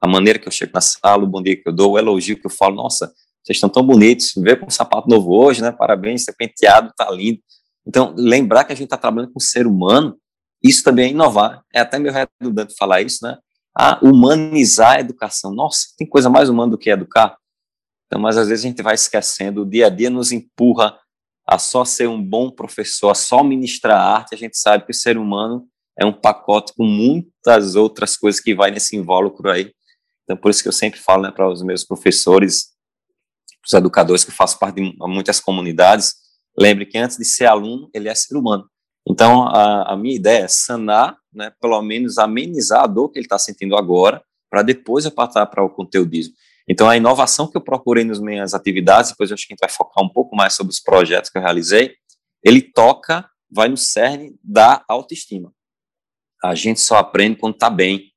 a 0.00 0.06
maneira 0.06 0.38
que 0.38 0.46
eu 0.46 0.52
chego 0.52 0.72
na 0.74 0.80
sala, 0.80 1.24
o 1.24 1.26
bom 1.26 1.42
dia 1.42 1.56
que 1.56 1.68
eu 1.68 1.72
dou, 1.72 1.92
o 1.92 1.98
elogio 1.98 2.38
que 2.38 2.46
eu 2.46 2.50
falo, 2.50 2.76
nossa, 2.76 3.12
vocês 3.42 3.56
estão 3.56 3.68
tão 3.68 3.82
bonitos, 3.82 4.32
vê 4.36 4.54
com 4.54 4.66
um 4.66 4.70
sapato 4.70 5.08
novo 5.08 5.34
hoje, 5.34 5.62
né? 5.62 5.72
Parabéns, 5.72 6.24
seu 6.24 6.34
penteado 6.36 6.92
tá 6.96 7.10
lindo. 7.10 7.40
Então, 7.86 8.14
lembrar 8.16 8.64
que 8.64 8.72
a 8.72 8.76
gente 8.76 8.84
está 8.84 8.96
trabalhando 8.96 9.32
com 9.32 9.38
o 9.38 9.42
ser 9.42 9.66
humano, 9.66 10.16
isso 10.62 10.84
também 10.84 11.06
é 11.06 11.10
inovar. 11.10 11.62
É 11.74 11.80
até 11.80 11.98
meio 11.98 12.14
redundante 12.14 12.74
falar 12.76 13.00
isso, 13.00 13.24
né? 13.24 13.38
Ah, 13.76 13.98
humanizar 14.02 14.96
a 14.96 15.00
educação. 15.00 15.52
Nossa, 15.52 15.86
tem 15.96 16.06
coisa 16.06 16.28
mais 16.28 16.48
humana 16.48 16.72
do 16.72 16.78
que 16.78 16.90
educar? 16.90 17.36
Então, 18.06 18.20
mas 18.20 18.36
às 18.36 18.48
vezes 18.48 18.64
a 18.64 18.68
gente 18.68 18.82
vai 18.82 18.94
esquecendo, 18.94 19.62
o 19.62 19.66
dia 19.66 19.86
a 19.86 19.90
dia 19.90 20.10
nos 20.10 20.32
empurra 20.32 20.98
a 21.48 21.58
só 21.58 21.82
ser 21.82 22.06
um 22.08 22.22
bom 22.22 22.50
professor, 22.50 23.08
a 23.08 23.14
só 23.14 23.42
ministrar 23.42 23.98
arte, 23.98 24.34
a 24.34 24.38
gente 24.38 24.58
sabe 24.58 24.84
que 24.84 24.90
o 24.90 24.94
ser 24.94 25.16
humano 25.16 25.66
é 25.98 26.04
um 26.04 26.12
pacote 26.12 26.74
com 26.74 26.84
muitas 26.84 27.74
outras 27.74 28.18
coisas 28.18 28.38
que 28.38 28.54
vai 28.54 28.70
nesse 28.70 28.96
invólucro 28.96 29.50
aí. 29.50 29.72
Então, 30.24 30.36
por 30.36 30.50
isso 30.50 30.62
que 30.62 30.68
eu 30.68 30.72
sempre 30.72 31.00
falo 31.00 31.22
né, 31.22 31.30
para 31.30 31.48
os 31.48 31.62
meus 31.62 31.84
professores, 31.84 32.74
os 33.66 33.72
educadores 33.72 34.24
que 34.24 34.30
eu 34.30 34.34
faço 34.34 34.58
parte 34.58 34.74
de 34.74 34.94
muitas 35.00 35.40
comunidades, 35.40 36.16
lembre 36.56 36.84
que 36.84 36.98
antes 36.98 37.16
de 37.16 37.24
ser 37.24 37.46
aluno, 37.46 37.88
ele 37.94 38.10
é 38.10 38.14
ser 38.14 38.36
humano. 38.36 38.68
Então, 39.08 39.48
a, 39.48 39.94
a 39.94 39.96
minha 39.96 40.14
ideia 40.14 40.44
é 40.44 40.48
sanar, 40.48 41.16
né, 41.32 41.50
pelo 41.62 41.80
menos 41.80 42.18
amenizar 42.18 42.84
a 42.84 42.86
dor 42.86 43.08
que 43.08 43.18
ele 43.18 43.24
está 43.24 43.38
sentindo 43.38 43.74
agora, 43.74 44.22
para 44.50 44.60
depois 44.60 45.06
eu 45.06 45.10
passar 45.10 45.46
para 45.46 45.64
o 45.64 45.70
conteudismo. 45.70 46.34
Então, 46.68 46.88
a 46.88 46.96
inovação 46.96 47.50
que 47.50 47.56
eu 47.56 47.62
procurei 47.62 48.04
nas 48.04 48.20
minhas 48.20 48.52
atividades, 48.52 49.10
depois 49.10 49.30
eu 49.30 49.34
acho 49.34 49.46
que 49.46 49.52
a 49.52 49.54
gente 49.54 49.60
vai 49.60 49.70
focar 49.70 50.04
um 50.04 50.08
pouco 50.08 50.36
mais 50.36 50.54
sobre 50.54 50.70
os 50.70 50.80
projetos 50.80 51.30
que 51.30 51.38
eu 51.38 51.42
realizei, 51.42 51.94
ele 52.44 52.60
toca, 52.60 53.28
vai 53.50 53.68
no 53.68 53.76
cerne 53.76 54.36
da 54.44 54.84
autoestima. 54.86 55.52
A 56.44 56.54
gente 56.54 56.80
só 56.80 56.98
aprende 56.98 57.36
quando 57.36 57.54
está 57.54 57.70
bem. 57.70 58.12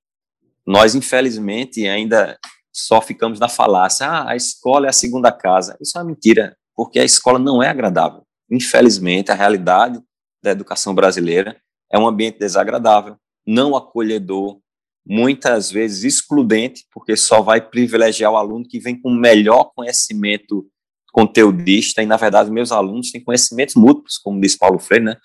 Nós, 0.67 0.93
infelizmente, 0.93 1.87
ainda 1.87 2.37
só 2.73 3.01
ficamos 3.01 3.39
na 3.39 3.49
falácia, 3.49 4.07
ah, 4.07 4.31
a 4.31 4.35
escola 4.35 4.85
é 4.85 4.89
a 4.89 4.93
segunda 4.93 5.31
casa. 5.31 5.77
Isso 5.81 5.97
é 5.97 6.01
uma 6.01 6.07
mentira, 6.07 6.57
porque 6.75 6.99
a 6.99 7.03
escola 7.03 7.39
não 7.39 7.63
é 7.63 7.69
agradável. 7.69 8.25
Infelizmente, 8.49 9.31
a 9.31 9.35
realidade 9.35 9.99
da 10.43 10.51
educação 10.51 10.93
brasileira 10.93 11.59
é 11.91 11.97
um 11.97 12.07
ambiente 12.07 12.37
desagradável, 12.37 13.17
não 13.45 13.75
acolhedor, 13.75 14.59
muitas 15.05 15.71
vezes 15.71 16.03
excludente, 16.03 16.85
porque 16.93 17.15
só 17.15 17.41
vai 17.41 17.61
privilegiar 17.61 18.31
o 18.31 18.37
aluno 18.37 18.65
que 18.67 18.79
vem 18.79 18.99
com 18.99 19.09
melhor 19.11 19.71
conhecimento 19.75 20.67
conteudista, 21.11 22.01
e 22.01 22.05
na 22.05 22.17
verdade 22.17 22.49
meus 22.49 22.71
alunos 22.71 23.11
têm 23.11 23.23
conhecimentos 23.23 23.75
múltiplos, 23.75 24.17
como 24.17 24.39
diz 24.39 24.55
Paulo 24.55 24.79
Freire, 24.79 25.05
né? 25.05 25.17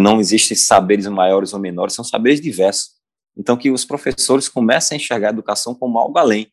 Não 0.00 0.20
existem 0.20 0.56
saberes 0.56 1.06
maiores 1.06 1.52
ou 1.52 1.60
menores, 1.60 1.94
são 1.94 2.04
saberes 2.04 2.40
diversos. 2.40 2.90
Então 3.36 3.56
que 3.56 3.70
os 3.70 3.84
professores 3.84 4.48
comecem 4.48 4.96
a 4.96 5.00
enxergar 5.00 5.28
a 5.28 5.30
educação 5.30 5.74
como 5.74 5.98
algo 5.98 6.18
além. 6.18 6.48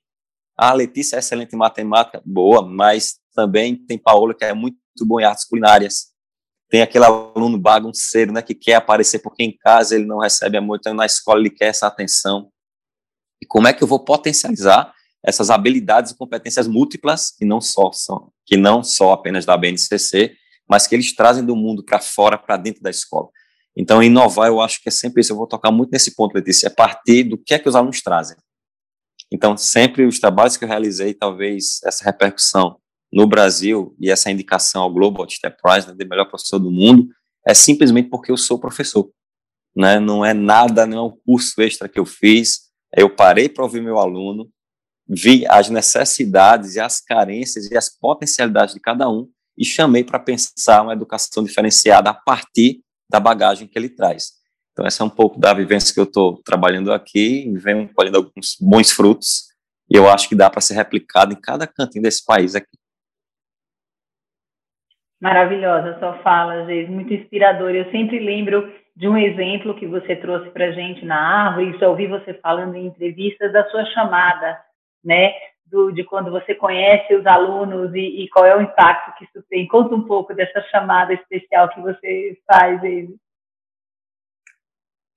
Ah, 0.58 0.70
a 0.70 0.74
Letícia 0.74 1.16
é 1.16 1.20
excelente 1.20 1.54
em 1.54 1.58
matemática, 1.58 2.22
boa, 2.26 2.62
mas 2.62 3.20
também 3.34 3.76
tem 3.76 3.98
Paola 3.98 4.34
que 4.34 4.46
é 4.46 4.54
muito 4.54 4.78
bom 5.02 5.20
em 5.20 5.24
artes 5.24 5.46
culinárias. 5.46 6.14
Tem 6.70 6.82
aquele 6.82 7.06
aluno 7.06 7.58
bagunceiro, 7.58 8.32
né, 8.32 8.42
que 8.42 8.56
quer 8.56 8.76
aparecer 8.76 9.20
porque 9.20 9.44
em 9.44 9.56
casa 9.56 9.96
ele 9.96 10.06
não 10.06 10.20
recebe 10.20 10.58
amor, 10.58 10.78
então 10.80 10.94
na 10.94 11.06
escola 11.06 11.40
ele 11.40 11.50
quer 11.50 11.68
essa 11.68 11.88
atenção. 11.88 12.52
E 13.44 13.46
como 13.46 13.68
é 13.68 13.74
que 13.74 13.84
eu 13.84 13.88
vou 13.88 14.00
potencializar 14.00 14.94
essas 15.22 15.50
habilidades 15.50 16.14
e 16.14 16.18
competências 16.18 16.66
múltiplas 16.66 17.30
que 17.30 17.44
não 17.44 17.60
só 17.60 17.92
são, 17.92 18.32
que 18.46 18.56
não 18.56 18.82
só 18.82 19.12
apenas 19.12 19.46
da 19.46 19.58
BNCC, 19.58 20.34
mas 20.66 20.88
que 20.88 20.96
eles 20.96 21.14
trazem 21.14 21.44
do 21.46 21.54
mundo 21.54 21.84
para 21.84 22.00
fora, 22.00 22.38
para 22.38 22.56
dentro 22.56 22.82
da 22.82 22.90
escola. 22.90 23.28
Então, 23.76 24.02
inovar, 24.02 24.48
eu 24.48 24.62
acho 24.62 24.82
que 24.82 24.88
é 24.88 24.92
sempre 24.92 25.20
isso. 25.20 25.34
Eu 25.34 25.36
vou 25.36 25.46
tocar 25.46 25.72
muito 25.72 25.92
nesse 25.92 26.16
ponto, 26.16 26.34
Letícia, 26.34 26.68
é 26.68 26.70
partir 26.70 27.26
do 27.26 27.38
que 27.38 27.54
é 27.54 27.60
que 27.60 27.68
os 27.68 27.76
alunos 27.76 28.02
trazem. 28.02 28.38
Então, 29.30 29.58
sempre 29.58 30.06
os 30.06 30.20
trabalhos 30.20 30.56
que 30.56 30.64
eu 30.64 30.70
realizei, 30.70 31.14
talvez 31.14 31.82
essa 31.84 32.06
repercussão 32.06 32.78
no 33.12 33.28
Brasil 33.28 33.94
e 34.00 34.10
essa 34.10 34.32
indicação 34.32 34.84
ao 34.84 34.94
Global 34.94 35.28
Teacher 35.28 35.54
Prize, 35.62 35.86
né, 35.86 35.94
de 35.94 36.06
melhor 36.06 36.30
professor 36.30 36.60
do 36.60 36.72
mundo, 36.72 37.10
é 37.46 37.54
simplesmente 37.54 38.10
porque 38.10 38.32
eu 38.32 38.38
sou 38.38 38.58
professor. 38.58 39.12
Né? 39.76 40.00
Não 40.00 40.24
é 40.24 40.34
nada, 40.34 40.86
não 40.86 40.98
é 40.98 41.02
um 41.02 41.18
curso 41.26 41.62
extra 41.62 41.90
que 41.90 42.00
eu 42.00 42.06
fiz. 42.06 42.63
Eu 42.96 43.10
parei 43.10 43.50
para 43.50 43.64
ouvir 43.64 43.82
meu 43.82 43.98
aluno, 43.98 44.50
vi 45.08 45.46
as 45.48 45.70
necessidades 45.70 46.76
e 46.76 46.80
as 46.80 47.02
carências 47.02 47.70
e 47.70 47.78
as 47.78 47.90
potencialidades 47.90 48.74
de 48.74 48.80
cada 48.80 49.10
um 49.10 49.30
e 49.58 49.66
chamei 49.66 50.04
para 50.04 50.20
pensar 50.20 50.82
uma 50.82 50.94
educação 50.94 51.44
diferenciada 51.44 52.10
a 52.10 52.14
partir 52.14 52.82
da 53.10 53.20
bagagem 53.20 53.68
que 53.68 53.78
ele 53.78 53.90
traz. 53.90 54.32
Então, 54.72 54.86
essa 54.86 55.04
é 55.04 55.06
um 55.06 55.10
pouco 55.10 55.40
da 55.40 55.54
vivência 55.54 55.94
que 55.94 56.00
eu 56.00 56.06
estou 56.06 56.42
trabalhando 56.44 56.92
aqui, 56.92 57.48
e 57.48 57.58
venho 57.58 57.88
colhendo 57.94 58.18
alguns 58.18 58.58
bons 58.60 58.92
frutos, 58.92 59.44
e 59.90 59.96
eu 59.96 60.10
acho 60.10 60.28
que 60.28 60.36
dá 60.36 60.50
para 60.50 60.62
ser 60.62 60.74
replicado 60.74 61.34
em 61.34 61.40
cada 61.40 61.68
cantinho 61.68 62.02
desse 62.04 62.26
país 62.26 62.56
aqui. 62.56 62.76
Maravilhosa 65.22 65.98
sua 66.00 66.18
fala, 66.24 66.66
Geis, 66.66 66.90
muito 66.90 67.14
inspiradora. 67.14 67.78
Eu 67.78 67.92
sempre 67.92 68.20
lembro 68.20 68.74
de 68.96 69.08
um 69.08 69.18
exemplo 69.18 69.76
que 69.76 69.88
você 69.88 70.16
trouxe 70.16 70.50
para 70.52 70.72
gente 70.72 71.04
na 71.04 71.48
árvore, 71.48 71.78
já 71.80 71.90
ouvi 71.90 72.08
você 72.08 72.34
falando 72.36 72.76
em 72.76 72.88
entrevistas 72.88 73.52
da 73.52 73.68
sua 73.70 73.86
chamada, 73.86 74.60
né? 75.04 75.32
Do, 75.66 75.92
de 75.92 76.04
quando 76.04 76.30
você 76.30 76.54
conhece 76.54 77.16
os 77.16 77.26
alunos 77.26 77.94
e, 77.96 78.24
e, 78.24 78.30
qual 78.30 78.46
é 78.46 78.56
o 78.56 78.62
impacto 78.62 79.18
que 79.18 79.26
isso 79.26 79.44
tem. 79.50 79.68
Conta 79.68 79.96
um 79.96 80.04
pouco 80.04 80.34
dessa 80.36 80.62
chamada 80.70 81.14
especial 81.14 81.70
que 81.70 81.82
você 81.82 82.38
faz, 82.46 82.80
Geis. 82.82 83.10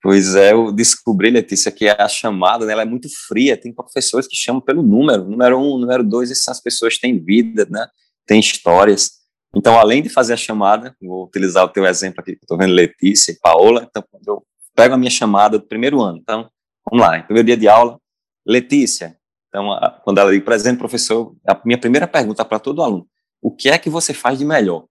Pois 0.01 0.37
é, 0.37 0.53
eu 0.53 0.73
descobri, 0.73 1.31
Letícia, 1.31 1.71
que 1.73 1.89
a 1.89 2.09
chamada 2.09 2.65
né, 2.65 2.73
ela 2.73 2.83
é 2.83 2.87
muito 2.87 3.09
fria. 3.27 3.57
Tem 3.57 3.75
professores 3.75 4.27
que 4.27 4.37
chamam 4.37 4.61
pelo 4.61 4.83
número, 4.83 5.25
número 5.25 5.59
um, 5.59 5.79
número 5.79 6.05
dois. 6.05 6.31
Essas 6.31 6.63
pessoas 6.63 6.97
têm 6.97 7.19
vida, 7.19 7.67
né? 7.69 7.87
Têm 8.25 8.41
histórias. 8.41 9.26
Então, 9.57 9.79
além 9.79 10.03
de 10.03 10.11
fazer 10.11 10.35
a 10.35 10.37
chamada, 10.37 10.95
vou 11.01 11.25
utilizar 11.25 11.65
o 11.65 11.69
teu 11.69 11.87
exemplo 11.87 12.21
aqui, 12.21 12.33
que 12.37 12.45
estou 12.45 12.59
vendo 12.59 12.75
Letícia 12.75 13.33
e 13.33 13.39
Paola, 13.41 13.89
então, 13.89 14.05
eu 14.27 14.45
pego 14.75 14.95
a 14.95 14.99
minha 14.99 15.11
chamada 15.11 15.59
do 15.59 15.67
primeiro 15.67 16.03
ano, 16.03 16.19
então, 16.19 16.51
vamos 16.85 17.07
lá, 17.07 17.23
primeiro 17.23 17.47
dia 17.47 17.57
de 17.57 17.67
aula, 17.67 17.99
Letícia, 18.47 19.17
então, 19.49 19.73
a, 19.73 19.99
quando 20.05 20.19
ela 20.19 20.31
diz, 20.31 20.45
presente, 20.45 20.77
professor, 20.77 21.35
a 21.49 21.59
minha 21.65 21.79
primeira 21.79 22.07
pergunta 22.07 22.45
para 22.45 22.59
todo 22.59 22.83
aluno, 22.83 23.09
o 23.41 23.51
que 23.51 23.71
é 23.71 23.79
que 23.79 23.89
você 23.89 24.13
faz 24.13 24.39
de 24.39 24.45
melhor? 24.45 24.85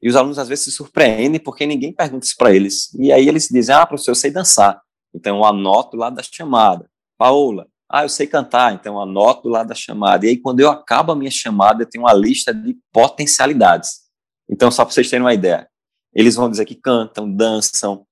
E 0.00 0.08
os 0.08 0.14
alunos, 0.14 0.38
às 0.38 0.48
vezes, 0.48 0.66
se 0.66 0.70
surpreendem 0.70 1.40
porque 1.40 1.66
ninguém 1.66 1.92
pergunta 1.92 2.24
isso 2.24 2.36
para 2.38 2.54
eles, 2.54 2.94
e 2.94 3.10
aí 3.10 3.26
eles 3.26 3.48
dizem, 3.48 3.74
ah, 3.74 3.84
professor, 3.84 4.12
eu 4.12 4.16
sei 4.16 4.30
dançar, 4.30 4.80
então 5.12 5.38
eu 5.38 5.44
anoto 5.44 5.96
lá 5.96 6.08
da 6.08 6.22
chamada, 6.22 6.88
Paola, 7.18 7.66
ah, 7.90 8.04
eu 8.04 8.08
sei 8.08 8.28
cantar, 8.28 8.74
então 8.74 8.94
eu 8.94 9.00
anoto 9.00 9.48
lá 9.48 9.62
da 9.62 9.74
chamada. 9.74 10.24
E 10.24 10.30
aí, 10.30 10.36
quando 10.36 10.60
eu 10.60 10.70
acabo 10.70 11.12
a 11.12 11.16
minha 11.16 11.30
chamada, 11.30 11.82
eu 11.82 11.88
tenho 11.88 12.04
uma 12.04 12.12
lista 12.12 12.52
de 12.52 12.76
potencialidades. 12.92 14.03
Então, 14.48 14.70
só 14.70 14.84
para 14.84 14.92
vocês 14.92 15.08
terem 15.08 15.24
uma 15.24 15.34
ideia, 15.34 15.68
eles 16.14 16.36
vão 16.36 16.50
dizer 16.50 16.64
que 16.64 16.74
cantam, 16.74 17.30
dançam, 17.30 18.06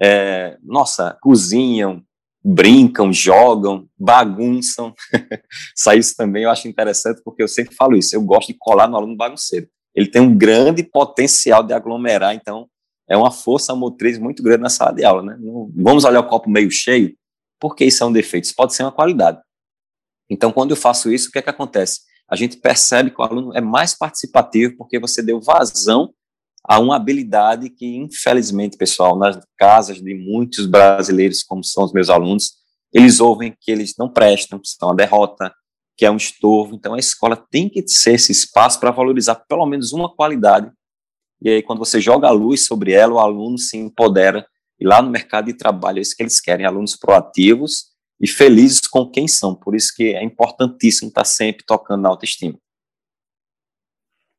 é, 0.00 0.56
nossa, 0.62 1.16
cozinham, 1.20 2.02
brincam, 2.42 3.12
jogam, 3.12 3.86
bagunçam. 3.98 4.94
Só 5.76 5.92
isso 5.92 6.14
também 6.16 6.44
eu 6.44 6.50
acho 6.50 6.68
interessante, 6.68 7.20
porque 7.22 7.42
eu 7.42 7.48
sempre 7.48 7.74
falo 7.74 7.96
isso, 7.96 8.16
eu 8.16 8.22
gosto 8.22 8.48
de 8.48 8.58
colar 8.58 8.88
no 8.88 8.96
aluno 8.96 9.16
bagunceiro. 9.16 9.68
Ele 9.94 10.06
tem 10.06 10.22
um 10.22 10.36
grande 10.36 10.82
potencial 10.82 11.62
de 11.62 11.72
aglomerar, 11.72 12.34
então 12.34 12.68
é 13.08 13.16
uma 13.16 13.30
força 13.30 13.74
motriz 13.74 14.18
muito 14.18 14.42
grande 14.42 14.62
na 14.62 14.70
sala 14.70 14.92
de 14.92 15.04
aula, 15.04 15.22
né? 15.22 15.36
vamos 15.74 16.04
olhar 16.04 16.20
o 16.20 16.28
copo 16.28 16.48
meio 16.48 16.70
cheio, 16.70 17.14
porque 17.58 17.84
isso 17.84 18.02
é 18.02 18.06
um 18.06 18.12
defeito, 18.12 18.44
isso 18.44 18.54
pode 18.54 18.72
ser 18.72 18.84
uma 18.84 18.92
qualidade. 18.92 19.40
Então, 20.30 20.52
quando 20.52 20.70
eu 20.70 20.76
faço 20.76 21.12
isso, 21.12 21.28
o 21.28 21.32
que 21.32 21.40
é 21.40 21.42
que 21.42 21.50
acontece? 21.50 22.02
A 22.30 22.36
gente 22.36 22.58
percebe 22.58 23.10
que 23.10 23.20
o 23.20 23.24
aluno 23.24 23.56
é 23.56 23.60
mais 23.60 23.92
participativo 23.92 24.76
porque 24.78 25.00
você 25.00 25.20
deu 25.20 25.40
vazão 25.40 26.14
a 26.62 26.78
uma 26.78 26.94
habilidade 26.94 27.68
que, 27.70 27.96
infelizmente, 27.96 28.76
pessoal, 28.76 29.18
nas 29.18 29.38
casas 29.58 30.00
de 30.00 30.14
muitos 30.14 30.66
brasileiros, 30.66 31.42
como 31.42 31.64
são 31.64 31.84
os 31.84 31.92
meus 31.92 32.08
alunos, 32.08 32.52
eles 32.92 33.18
ouvem 33.18 33.54
que 33.60 33.72
eles 33.72 33.94
não 33.98 34.08
prestam, 34.08 34.58
que 34.58 34.68
são 34.68 34.90
a 34.90 34.94
derrota, 34.94 35.52
que 35.96 36.06
é 36.06 36.10
um 36.10 36.16
estorvo. 36.16 36.74
Então, 36.74 36.94
a 36.94 36.98
escola 36.98 37.36
tem 37.50 37.68
que 37.68 37.82
ser 37.88 38.14
esse 38.14 38.30
espaço 38.30 38.78
para 38.78 38.90
valorizar 38.92 39.34
pelo 39.48 39.66
menos 39.66 39.92
uma 39.92 40.14
qualidade. 40.14 40.70
E 41.42 41.48
aí, 41.48 41.62
quando 41.62 41.78
você 41.78 42.00
joga 42.00 42.28
a 42.28 42.32
luz 42.32 42.66
sobre 42.66 42.92
ela, 42.92 43.14
o 43.14 43.18
aluno 43.18 43.58
se 43.58 43.76
empodera. 43.76 44.46
E 44.78 44.86
lá 44.86 45.02
no 45.02 45.10
mercado 45.10 45.46
de 45.46 45.54
trabalho, 45.54 45.98
é 45.98 46.02
isso 46.02 46.14
que 46.14 46.22
eles 46.22 46.40
querem: 46.40 46.66
alunos 46.66 46.96
proativos 46.96 47.89
e 48.20 48.28
felizes 48.28 48.86
com 48.86 49.08
quem 49.10 49.26
são. 49.26 49.54
Por 49.54 49.74
isso 49.74 49.94
que 49.96 50.14
é 50.14 50.22
importantíssimo 50.22 51.08
estar 51.08 51.24
sempre 51.24 51.64
tocando 51.64 52.02
na 52.02 52.08
autoestima. 52.08 52.58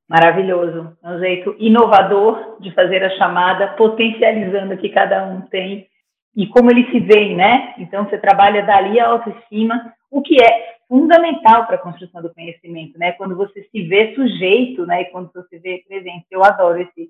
Maravilhoso. 0.07 0.97
É 1.01 1.09
um 1.09 1.19
jeito 1.19 1.55
inovador 1.57 2.57
de 2.59 2.73
fazer 2.73 3.01
a 3.03 3.17
chamada, 3.17 3.69
potencializando 3.75 4.73
o 4.73 4.77
que 4.77 4.89
cada 4.89 5.25
um 5.25 5.41
tem 5.41 5.87
e 6.35 6.47
como 6.47 6.69
ele 6.69 6.89
se 6.91 6.99
vê, 6.99 7.33
né? 7.33 7.73
Então, 7.77 8.05
você 8.05 8.17
trabalha 8.17 8.61
dali 8.63 8.99
a 8.99 9.07
autoestima, 9.07 9.93
o 10.09 10.21
que 10.21 10.41
é 10.41 10.77
fundamental 10.87 11.65
para 11.65 11.77
a 11.77 11.81
construção 11.81 12.21
do 12.21 12.33
conhecimento, 12.33 12.99
né? 12.99 13.13
Quando 13.13 13.35
você 13.35 13.63
se 13.63 13.83
vê 13.83 14.13
sujeito, 14.13 14.85
né? 14.85 15.03
E 15.03 15.05
quando 15.05 15.31
você 15.31 15.47
se 15.47 15.59
vê 15.59 15.83
presente. 15.87 16.25
Eu 16.29 16.43
adoro 16.43 16.81
esse 16.81 17.09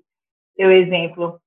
seu 0.56 0.70
exemplo. 0.70 1.40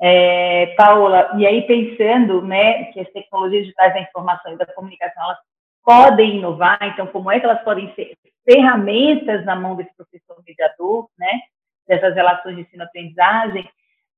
É, 0.00 0.74
Paola, 0.76 1.32
e 1.36 1.46
aí 1.46 1.62
pensando 1.62 2.40
né, 2.42 2.84
que 2.92 3.00
as 3.00 3.10
tecnologias 3.10 3.64
digitais 3.64 3.94
da 3.94 4.00
informação 4.00 4.52
e 4.52 4.56
da 4.56 4.66
comunicação 4.66 5.24
elas 5.24 5.38
podem 5.84 6.36
inovar, 6.36 6.78
então 6.82 7.06
como 7.08 7.30
é 7.30 7.40
que 7.40 7.46
elas 7.46 7.62
podem 7.62 7.92
ser 7.94 8.16
ferramentas 8.48 9.44
na 9.44 9.56
mão 9.56 9.74
desse 9.74 9.94
professor 9.96 10.36
mediador, 10.46 11.08
né, 11.18 11.40
dessas 11.86 12.14
relações 12.14 12.56
de 12.56 12.62
ensino-aprendizagem, 12.62 13.68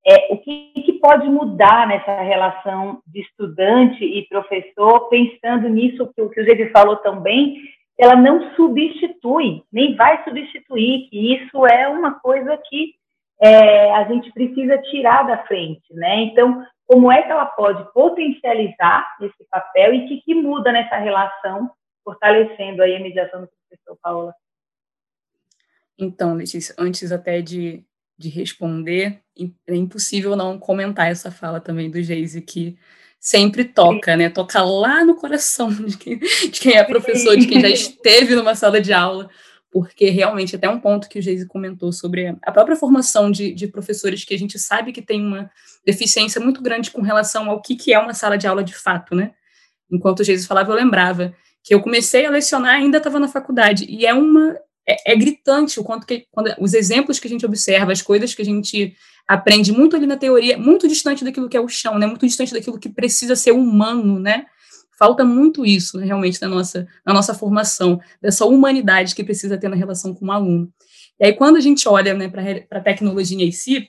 é, 0.06 0.32
o 0.32 0.38
que, 0.38 0.72
que, 0.74 0.92
pode 0.94 1.28
mudar 1.28 1.86
nessa 1.86 2.22
relação 2.22 3.02
de 3.06 3.20
estudante 3.20 4.02
e 4.04 4.26
professor, 4.28 5.08
pensando 5.08 5.68
nisso 5.68 6.10
que, 6.14 6.26
que 6.28 6.40
o 6.40 6.44
Gede 6.44 6.70
falou 6.70 6.96
também, 6.96 7.56
ela 7.98 8.16
não 8.16 8.54
substitui, 8.54 9.62
nem 9.70 9.94
vai 9.94 10.24
substituir, 10.24 11.08
que 11.10 11.34
isso 11.34 11.66
é 11.66 11.86
uma 11.88 12.18
coisa 12.18 12.58
que 12.68 12.94
é, 13.40 13.92
a 13.94 14.04
gente 14.04 14.30
precisa 14.32 14.76
tirar 14.78 15.22
da 15.22 15.38
frente, 15.46 15.82
né? 15.92 16.24
Então, 16.24 16.64
como 16.86 17.10
é 17.10 17.22
que 17.22 17.30
ela 17.30 17.46
pode 17.46 17.90
potencializar 17.92 19.16
esse 19.22 19.48
papel 19.50 19.94
e 19.94 20.04
o 20.04 20.08
que, 20.08 20.20
que 20.22 20.34
muda 20.34 20.70
nessa 20.70 20.96
relação, 20.96 21.70
fortalecendo 22.04 22.82
aí 22.82 22.96
a 22.96 23.00
mediação 23.00 23.42
do 23.42 23.48
professor 23.48 23.98
Paola? 24.02 24.34
Então, 25.98 26.34
Letícia, 26.34 26.74
antes 26.78 27.12
até 27.12 27.40
de, 27.40 27.84
de 28.18 28.28
responder, 28.28 29.22
é 29.66 29.74
impossível 29.74 30.36
não 30.36 30.58
comentar 30.58 31.10
essa 31.10 31.30
fala 31.30 31.60
também 31.60 31.90
do 31.90 32.02
Geise, 32.02 32.42
que 32.42 32.76
sempre 33.18 33.64
toca, 33.64 34.16
né? 34.16 34.28
Toca 34.28 34.62
lá 34.62 35.04
no 35.04 35.14
coração 35.14 35.70
de 35.70 35.96
quem, 35.96 36.18
de 36.18 36.60
quem 36.60 36.76
é 36.76 36.84
professor, 36.84 37.36
de 37.36 37.46
quem 37.46 37.60
já 37.60 37.68
esteve 37.68 38.34
numa 38.34 38.54
sala 38.54 38.80
de 38.80 38.92
aula, 38.92 39.30
porque 39.70 40.10
realmente 40.10 40.56
até 40.56 40.68
um 40.68 40.80
ponto 40.80 41.08
que 41.08 41.18
o 41.18 41.22
Geise 41.22 41.46
comentou 41.46 41.92
sobre 41.92 42.36
a 42.42 42.52
própria 42.52 42.76
formação 42.76 43.30
de, 43.30 43.52
de, 43.52 43.68
professores 43.68 44.24
que 44.24 44.34
a 44.34 44.38
gente 44.38 44.58
sabe 44.58 44.92
que 44.92 45.00
tem 45.00 45.24
uma 45.24 45.50
deficiência 45.86 46.40
muito 46.40 46.60
grande 46.60 46.90
com 46.90 47.00
relação 47.00 47.48
ao 47.48 47.62
que, 47.62 47.76
que 47.76 47.92
é 47.92 47.98
uma 47.98 48.12
sala 48.12 48.36
de 48.36 48.46
aula 48.46 48.64
de 48.64 48.74
fato, 48.74 49.14
né? 49.14 49.32
Enquanto 49.90 50.20
o 50.20 50.24
Geise 50.24 50.46
falava, 50.46 50.72
eu 50.72 50.76
lembrava 50.76 51.34
que 51.62 51.74
eu 51.74 51.80
comecei 51.80 52.26
a 52.26 52.30
lecionar 52.30 52.74
ainda 52.74 52.98
estava 52.98 53.20
na 53.20 53.28
faculdade 53.28 53.86
e 53.88 54.06
é 54.06 54.14
uma 54.14 54.56
é, 54.88 55.12
é, 55.12 55.16
gritante 55.16 55.78
o 55.78 55.84
quanto 55.84 56.06
que 56.06 56.26
quando, 56.32 56.52
os 56.58 56.74
exemplos 56.74 57.20
que 57.20 57.28
a 57.28 57.30
gente 57.30 57.46
observa, 57.46 57.92
as 57.92 58.02
coisas 58.02 58.34
que 58.34 58.42
a 58.42 58.44
gente 58.44 58.96
aprende 59.28 59.70
muito 59.70 59.94
ali 59.94 60.06
na 60.06 60.16
teoria, 60.16 60.58
muito 60.58 60.88
distante 60.88 61.24
daquilo 61.24 61.48
que 61.48 61.56
é 61.56 61.60
o 61.60 61.68
chão, 61.68 61.96
né? 61.98 62.06
Muito 62.06 62.26
distante 62.26 62.52
daquilo 62.52 62.78
que 62.78 62.88
precisa 62.88 63.36
ser 63.36 63.52
humano, 63.52 64.18
né? 64.18 64.46
Falta 65.00 65.24
muito 65.24 65.64
isso, 65.64 65.96
né, 65.96 66.04
realmente, 66.04 66.38
na 66.42 66.48
nossa, 66.48 66.86
na 67.06 67.14
nossa 67.14 67.32
formação, 67.32 67.98
dessa 68.20 68.44
humanidade 68.44 69.14
que 69.14 69.24
precisa 69.24 69.56
ter 69.56 69.70
na 69.70 69.74
relação 69.74 70.14
com 70.14 70.26
o 70.26 70.30
aluno. 70.30 70.70
E 71.18 71.24
aí, 71.24 71.32
quando 71.32 71.56
a 71.56 71.60
gente 71.60 71.88
olha 71.88 72.12
né, 72.12 72.28
para 72.28 72.78
a 72.78 72.82
tecnologia 72.82 73.42
em 73.42 73.50
si, 73.50 73.88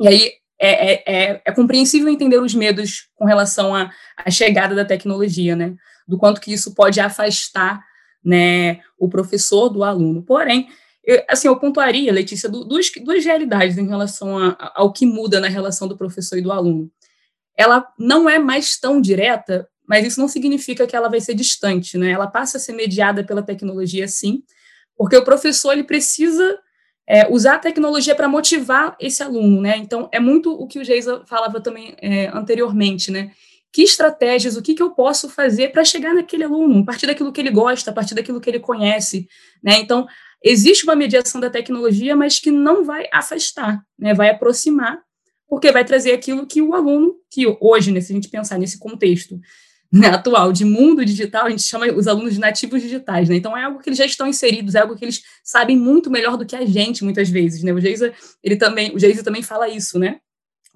e 0.00 0.08
aí 0.08 0.32
é, 0.58 0.92
é, 0.92 1.02
é, 1.06 1.42
é, 1.44 1.52
compreensível 1.52 2.08
entender 2.08 2.42
os 2.42 2.56
medos 2.56 3.08
com 3.14 3.24
relação 3.24 3.72
à, 3.72 3.88
à 4.16 4.28
chegada 4.32 4.74
da 4.74 4.84
tecnologia, 4.84 5.54
né? 5.54 5.76
Do 6.08 6.18
quanto 6.18 6.40
que 6.40 6.52
isso 6.52 6.74
pode 6.74 6.98
afastar 6.98 7.80
né, 8.24 8.80
o 8.98 9.08
professor 9.08 9.68
do 9.68 9.84
aluno. 9.84 10.24
Porém, 10.24 10.68
eu, 11.04 11.22
assim, 11.28 11.46
eu 11.46 11.56
pontuaria, 11.56 12.12
Letícia, 12.12 12.48
duas, 12.48 12.90
duas 13.04 13.24
realidades 13.24 13.78
em 13.78 13.86
relação 13.86 14.36
a, 14.36 14.72
ao 14.74 14.92
que 14.92 15.06
muda 15.06 15.38
na 15.38 15.46
relação 15.46 15.86
do 15.86 15.96
professor 15.96 16.36
e 16.36 16.42
do 16.42 16.50
aluno. 16.50 16.90
Ela 17.56 17.86
não 17.96 18.28
é 18.28 18.40
mais 18.40 18.76
tão 18.76 19.00
direta 19.00 19.68
mas 19.88 20.06
isso 20.06 20.20
não 20.20 20.28
significa 20.28 20.86
que 20.86 20.94
ela 20.94 21.08
vai 21.08 21.20
ser 21.20 21.34
distante, 21.34 21.96
né? 21.96 22.10
Ela 22.10 22.26
passa 22.26 22.58
a 22.58 22.60
ser 22.60 22.74
mediada 22.74 23.24
pela 23.24 23.42
tecnologia, 23.42 24.06
sim, 24.06 24.42
porque 24.94 25.16
o 25.16 25.24
professor 25.24 25.72
ele 25.72 25.84
precisa 25.84 26.58
é, 27.08 27.26
usar 27.32 27.54
a 27.54 27.58
tecnologia 27.58 28.14
para 28.14 28.28
motivar 28.28 28.94
esse 29.00 29.22
aluno, 29.22 29.62
né? 29.62 29.78
Então 29.78 30.06
é 30.12 30.20
muito 30.20 30.52
o 30.52 30.66
que 30.66 30.78
o 30.78 30.84
Geisa 30.84 31.22
falava 31.26 31.58
também 31.58 31.96
é, 32.02 32.26
anteriormente, 32.28 33.10
né? 33.10 33.32
Que 33.72 33.82
estratégias, 33.82 34.56
o 34.56 34.62
que, 34.62 34.74
que 34.74 34.82
eu 34.82 34.90
posso 34.90 35.28
fazer 35.28 35.72
para 35.72 35.84
chegar 35.84 36.14
naquele 36.14 36.44
aluno, 36.44 36.82
a 36.82 36.84
partir 36.84 37.06
daquilo 37.06 37.32
que 37.32 37.40
ele 37.40 37.50
gosta, 37.50 37.90
a 37.90 37.94
partir 37.94 38.14
daquilo 38.14 38.40
que 38.40 38.50
ele 38.50 38.60
conhece, 38.60 39.26
né? 39.62 39.78
Então 39.78 40.06
existe 40.44 40.84
uma 40.84 40.94
mediação 40.94 41.40
da 41.40 41.48
tecnologia, 41.48 42.14
mas 42.14 42.38
que 42.38 42.50
não 42.50 42.84
vai 42.84 43.08
afastar, 43.10 43.82
né? 43.98 44.12
Vai 44.12 44.28
aproximar, 44.28 45.00
porque 45.48 45.72
vai 45.72 45.82
trazer 45.82 46.12
aquilo 46.12 46.46
que 46.46 46.60
o 46.60 46.74
aluno, 46.74 47.14
que 47.30 47.46
hoje, 47.58 47.90
né, 47.90 48.02
se 48.02 48.12
a 48.12 48.14
gente 48.14 48.28
pensar 48.28 48.58
nesse 48.58 48.78
contexto 48.78 49.40
né, 49.90 50.08
atual 50.08 50.52
de 50.52 50.64
mundo 50.64 51.04
digital, 51.04 51.46
a 51.46 51.50
gente 51.50 51.62
chama 51.62 51.86
os 51.86 52.06
alunos 52.06 52.34
de 52.34 52.40
nativos 52.40 52.82
digitais, 52.82 53.28
né? 53.28 53.36
Então 53.36 53.56
é 53.56 53.64
algo 53.64 53.80
que 53.80 53.88
eles 53.88 53.98
já 53.98 54.04
estão 54.04 54.26
inseridos, 54.26 54.74
é 54.74 54.80
algo 54.80 54.94
que 54.94 55.04
eles 55.04 55.22
sabem 55.42 55.76
muito 55.76 56.10
melhor 56.10 56.36
do 56.36 56.44
que 56.44 56.54
a 56.54 56.64
gente, 56.66 57.02
muitas 57.02 57.30
vezes, 57.30 57.62
né? 57.62 57.72
O 57.72 57.80
Geisa, 57.80 58.12
ele 58.42 58.56
também, 58.56 58.94
o 58.94 58.98
Geisa 58.98 59.24
também 59.24 59.42
fala 59.42 59.68
isso, 59.68 59.98
né? 59.98 60.20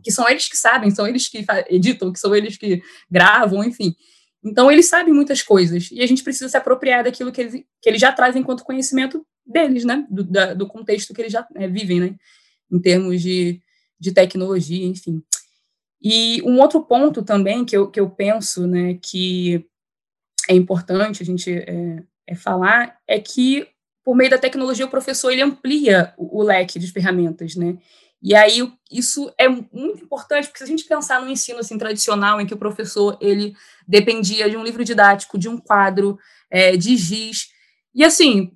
Que 0.02 0.10
são 0.10 0.28
eles 0.28 0.48
que 0.48 0.56
sabem, 0.56 0.90
são 0.90 1.06
eles 1.06 1.28
que 1.28 1.44
editam, 1.68 2.12
que 2.12 2.18
são 2.18 2.34
eles 2.34 2.56
que 2.56 2.82
gravam, 3.10 3.62
enfim. 3.62 3.94
Então 4.42 4.70
eles 4.70 4.88
sabem 4.88 5.12
muitas 5.12 5.42
coisas 5.42 5.90
e 5.92 6.00
a 6.00 6.06
gente 6.06 6.24
precisa 6.24 6.48
se 6.48 6.56
apropriar 6.56 7.04
daquilo 7.04 7.30
que 7.30 7.40
eles, 7.42 7.52
que 7.80 7.88
eles 7.88 8.00
já 8.00 8.10
trazem 8.10 8.40
enquanto 8.40 8.64
conhecimento 8.64 9.24
deles, 9.46 9.84
né? 9.84 10.06
Do, 10.10 10.24
da, 10.24 10.54
do 10.54 10.66
contexto 10.66 11.12
que 11.12 11.20
eles 11.20 11.32
já 11.32 11.46
é, 11.54 11.68
vivem, 11.68 12.00
né? 12.00 12.14
Em 12.70 12.80
termos 12.80 13.20
de, 13.20 13.60
de 14.00 14.10
tecnologia, 14.10 14.86
enfim. 14.86 15.22
E 16.02 16.42
um 16.42 16.58
outro 16.60 16.82
ponto 16.82 17.22
também 17.22 17.64
que 17.64 17.76
eu, 17.76 17.90
que 17.90 18.00
eu 18.00 18.10
penso 18.10 18.66
né, 18.66 18.98
que 19.00 19.64
é 20.48 20.54
importante 20.54 21.22
a 21.22 21.26
gente 21.26 21.52
é, 21.52 22.02
é 22.26 22.34
falar 22.34 22.96
é 23.06 23.20
que, 23.20 23.68
por 24.04 24.16
meio 24.16 24.30
da 24.30 24.38
tecnologia, 24.38 24.84
o 24.84 24.90
professor 24.90 25.30
ele 25.30 25.42
amplia 25.42 26.12
o, 26.16 26.40
o 26.40 26.42
leque 26.42 26.78
de 26.78 26.90
ferramentas, 26.90 27.54
né? 27.54 27.78
E 28.20 28.36
aí 28.36 28.72
isso 28.90 29.32
é 29.36 29.48
muito 29.48 30.04
importante, 30.04 30.46
porque 30.46 30.58
se 30.58 30.64
a 30.64 30.66
gente 30.66 30.84
pensar 30.84 31.20
no 31.20 31.28
ensino 31.28 31.58
assim, 31.58 31.76
tradicional, 31.76 32.40
em 32.40 32.46
que 32.46 32.54
o 32.54 32.58
professor 32.58 33.18
ele 33.20 33.54
dependia 33.86 34.48
de 34.48 34.56
um 34.56 34.62
livro 34.62 34.84
didático, 34.84 35.36
de 35.36 35.48
um 35.48 35.58
quadro, 35.58 36.16
é, 36.48 36.76
de 36.76 36.96
giz, 36.96 37.48
e 37.94 38.04
assim, 38.04 38.52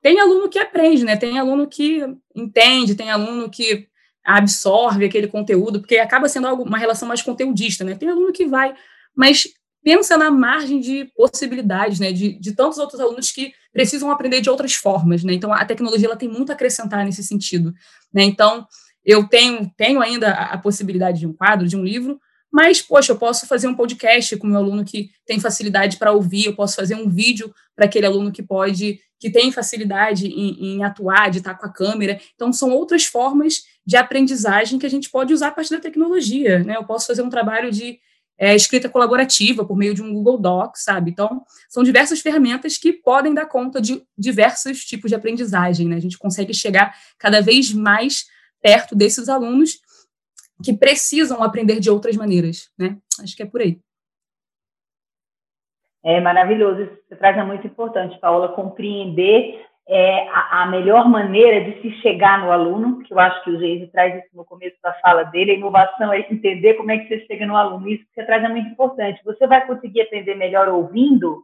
tem 0.00 0.18
aluno 0.18 0.48
que 0.48 0.58
aprende, 0.58 1.04
né? 1.04 1.16
Tem 1.16 1.38
aluno 1.38 1.68
que 1.68 2.02
entende, 2.34 2.94
tem 2.94 3.10
aluno 3.10 3.50
que 3.50 3.86
absorve 4.24 5.04
aquele 5.04 5.26
conteúdo, 5.26 5.80
porque 5.80 5.98
acaba 5.98 6.28
sendo 6.28 6.46
algo, 6.46 6.62
uma 6.62 6.78
relação 6.78 7.08
mais 7.08 7.22
conteudista, 7.22 7.84
né? 7.84 7.94
Tem 7.94 8.08
aluno 8.08 8.32
que 8.32 8.46
vai, 8.46 8.74
mas 9.16 9.48
pensa 9.82 10.16
na 10.16 10.30
margem 10.30 10.80
de 10.80 11.10
possibilidades, 11.16 11.98
né? 11.98 12.12
De, 12.12 12.38
de 12.38 12.52
tantos 12.52 12.78
outros 12.78 13.00
alunos 13.00 13.30
que 13.32 13.52
precisam 13.72 14.10
aprender 14.10 14.40
de 14.40 14.50
outras 14.50 14.74
formas, 14.74 15.24
né? 15.24 15.32
Então, 15.32 15.52
a 15.52 15.64
tecnologia 15.64 16.06
ela 16.06 16.16
tem 16.16 16.28
muito 16.28 16.50
a 16.50 16.54
acrescentar 16.54 17.04
nesse 17.04 17.22
sentido, 17.24 17.72
né? 18.12 18.22
Então, 18.22 18.66
eu 19.04 19.26
tenho, 19.26 19.70
tenho 19.76 20.00
ainda 20.00 20.30
a, 20.30 20.56
possibilidade 20.58 21.18
de 21.20 21.26
um 21.26 21.32
quadro, 21.32 21.66
de 21.66 21.76
um 21.76 21.84
livro, 21.84 22.20
mas, 22.52 22.80
poxa, 22.80 23.12
eu 23.12 23.16
posso 23.16 23.46
fazer 23.46 23.66
um 23.66 23.74
podcast 23.74 24.36
com 24.36 24.46
o 24.46 24.50
meu 24.50 24.58
aluno 24.58 24.84
que 24.84 25.10
tem 25.26 25.40
facilidade 25.40 25.96
para 25.96 26.12
ouvir, 26.12 26.46
eu 26.46 26.54
posso 26.54 26.76
fazer 26.76 26.94
um 26.94 27.08
vídeo 27.08 27.52
para 27.74 27.86
aquele 27.86 28.06
aluno 28.06 28.30
que 28.30 28.42
pode, 28.42 29.00
que 29.18 29.30
tem 29.30 29.50
facilidade 29.50 30.26
em, 30.26 30.76
em, 30.76 30.84
atuar, 30.84 31.30
de 31.30 31.38
estar 31.38 31.54
com 31.54 31.66
a 31.66 31.72
câmera. 31.72 32.20
Então, 32.34 32.52
são 32.52 32.70
outras 32.70 33.06
formas 33.06 33.62
de 33.84 33.96
aprendizagem 33.96 34.78
que 34.78 34.86
a 34.86 34.90
gente 34.90 35.10
pode 35.10 35.32
usar 35.32 35.48
a 35.48 35.52
partir 35.52 35.70
da 35.70 35.80
tecnologia, 35.80 36.60
né? 36.60 36.76
Eu 36.76 36.84
posso 36.84 37.06
fazer 37.06 37.22
um 37.22 37.30
trabalho 37.30 37.70
de 37.70 37.98
é, 38.38 38.54
escrita 38.54 38.88
colaborativa 38.88 39.64
por 39.64 39.76
meio 39.76 39.94
de 39.94 40.02
um 40.02 40.12
Google 40.12 40.38
Docs, 40.38 40.84
sabe? 40.84 41.10
Então, 41.10 41.44
são 41.68 41.82
diversas 41.82 42.20
ferramentas 42.20 42.78
que 42.78 42.92
podem 42.92 43.34
dar 43.34 43.46
conta 43.46 43.80
de 43.80 44.02
diversos 44.16 44.84
tipos 44.84 45.10
de 45.10 45.14
aprendizagem, 45.14 45.88
né? 45.88 45.96
A 45.96 46.00
gente 46.00 46.18
consegue 46.18 46.54
chegar 46.54 46.96
cada 47.18 47.40
vez 47.40 47.72
mais 47.72 48.26
perto 48.60 48.94
desses 48.94 49.28
alunos 49.28 49.80
que 50.64 50.72
precisam 50.72 51.42
aprender 51.42 51.80
de 51.80 51.90
outras 51.90 52.16
maneiras, 52.16 52.70
né? 52.78 52.96
Acho 53.20 53.36
que 53.36 53.42
é 53.42 53.46
por 53.46 53.60
aí. 53.60 53.80
É 56.04 56.20
maravilhoso, 56.20 56.82
isso 56.82 56.98
você 57.08 57.14
traz 57.14 57.36
é 57.36 57.44
muito 57.44 57.64
importante, 57.66 58.18
Paola, 58.18 58.54
compreender 58.54 59.64
é, 59.88 60.28
a, 60.28 60.62
a, 60.62 60.66
melhor 60.66 61.08
maneira 61.08 61.64
de 61.64 61.82
se 61.82 61.90
chegar 62.00 62.40
no 62.40 62.52
aluno, 62.52 63.02
que 63.02 63.12
eu 63.12 63.18
acho 63.18 63.42
que 63.42 63.50
o 63.50 63.58
Geise 63.58 63.88
traz 63.88 64.14
isso 64.16 64.36
no 64.36 64.44
começo 64.44 64.76
da 64.82 64.92
fala 64.94 65.24
dele, 65.24 65.52
a 65.52 65.54
inovação 65.54 66.12
é 66.12 66.20
entender 66.20 66.74
como 66.74 66.90
é 66.90 66.98
que 66.98 67.08
você 67.08 67.26
chega 67.26 67.46
no 67.46 67.56
aluno, 67.56 67.88
isso 67.88 68.04
que 68.04 68.14
você 68.14 68.24
traz 68.24 68.44
é 68.44 68.48
muito 68.48 68.68
importante. 68.68 69.24
Você 69.24 69.46
vai 69.46 69.66
conseguir 69.66 70.02
aprender 70.02 70.34
melhor 70.34 70.68
ouvindo, 70.68 71.42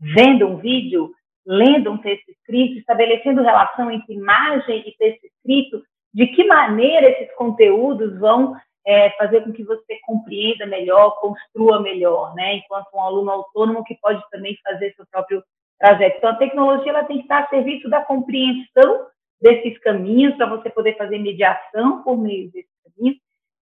vendo 0.00 0.46
um 0.46 0.56
vídeo, 0.56 1.12
lendo 1.46 1.92
um 1.92 1.98
texto 1.98 2.28
escrito, 2.30 2.78
estabelecendo 2.78 3.42
relação 3.42 3.90
entre 3.90 4.14
imagem 4.14 4.82
e 4.86 4.96
texto 4.96 5.24
escrito, 5.24 5.82
de 6.12 6.26
que 6.28 6.44
maneira 6.44 7.10
esses 7.10 7.34
conteúdos 7.36 8.18
vão 8.18 8.56
é, 8.86 9.10
fazer 9.10 9.42
com 9.42 9.52
que 9.52 9.64
você 9.64 9.98
compreenda 10.06 10.64
melhor, 10.64 11.20
construa 11.20 11.80
melhor, 11.80 12.34
né? 12.34 12.54
Enquanto 12.54 12.86
um 12.94 13.00
aluno 13.00 13.30
autônomo 13.30 13.84
que 13.84 13.98
pode 14.00 14.22
também 14.30 14.56
fazer 14.64 14.94
seu 14.94 15.04
próprio 15.10 15.42
trajeto. 15.78 16.18
Então, 16.18 16.30
a 16.30 16.36
tecnologia 16.36 16.90
ela 16.90 17.04
tem 17.04 17.18
que 17.18 17.22
estar 17.22 17.44
a 17.44 17.48
serviço 17.48 17.88
da 17.88 18.02
compreensão 18.02 19.06
desses 19.40 19.78
caminhos, 19.78 20.34
para 20.36 20.46
você 20.46 20.70
poder 20.70 20.96
fazer 20.96 21.18
mediação 21.18 22.02
por 22.02 22.16
meio 22.16 22.50
desses 22.50 22.70
caminhos, 22.84 23.18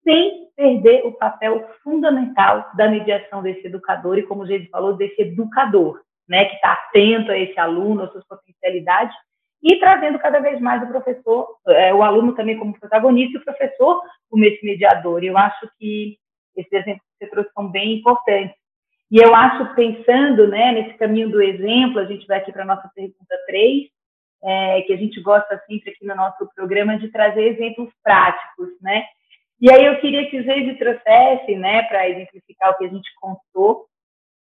sem 0.04 0.48
perder 0.54 1.06
o 1.06 1.12
papel 1.12 1.68
fundamental 1.82 2.70
da 2.76 2.88
mediação 2.88 3.42
desse 3.42 3.66
educador, 3.66 4.18
e 4.18 4.22
como 4.22 4.42
o 4.42 4.46
Geide 4.46 4.68
falou, 4.68 4.94
desse 4.94 5.20
educador, 5.22 6.00
né? 6.28 6.44
Que 6.44 6.54
está 6.56 6.72
atento 6.72 7.32
a 7.32 7.38
esse 7.38 7.59
aluno, 7.59 8.02
às 8.02 8.12
suas 8.12 8.26
potencialidades, 8.26 9.16
e 9.62 9.78
trazendo 9.80 10.18
cada 10.18 10.38
vez 10.38 10.61
mais 10.61 10.82
o 10.82 10.87
professor, 10.87 11.56
é, 11.68 11.92
o 11.92 12.02
aluno 12.02 12.35
também 12.35 12.59
como 12.59 12.78
protagonista 12.78 13.37
e 13.37 13.40
o 13.40 13.44
professor 13.44 14.00
como 14.30 14.44
esse 14.44 14.64
mediador. 14.64 15.24
E 15.24 15.28
eu 15.28 15.37
acho 15.37 15.68
que 15.78 16.18
esses 16.56 16.72
exemplos 16.72 17.02
que 17.02 17.24
você 17.24 17.30
trouxe 17.30 17.50
são 17.52 17.68
bem 17.68 17.98
importantes. 17.98 18.56
E 19.11 19.19
eu 19.19 19.35
acho, 19.35 19.75
pensando 19.75 20.49
né, 20.49 20.73
nesse 20.73 20.99
caminho 20.99 21.31
do 21.31 21.40
exemplo, 21.40 22.01
a 22.01 22.05
gente 22.05 22.27
vai 22.27 22.38
aqui 22.38 22.53
para 22.53 22.62
a 22.62 22.66
nossa 22.66 22.90
pergunta 22.95 23.37
3, 23.47 23.88
é, 24.42 24.83
que 24.83 24.92
a 24.92 24.97
gente 24.97 25.21
gosta 25.21 25.62
sempre 25.66 25.90
aqui 25.90 26.05
no 26.05 26.14
nosso 26.14 26.49
programa 26.55 26.99
de 26.99 27.09
trazer 27.09 27.42
exemplos 27.42 27.90
práticos, 28.03 28.69
né? 28.81 29.05
E 29.61 29.71
aí 29.71 29.87
eu 29.87 29.99
queria 30.01 30.29
que 30.29 30.38
o 30.38 30.42
Geise 30.42 30.75
trouxesse, 30.75 31.57
né, 31.57 31.83
para 31.85 32.09
exemplificar 32.09 32.73
o 32.73 32.77
que 32.77 32.85
a 32.85 32.88
gente 32.88 33.09
contou, 33.19 33.87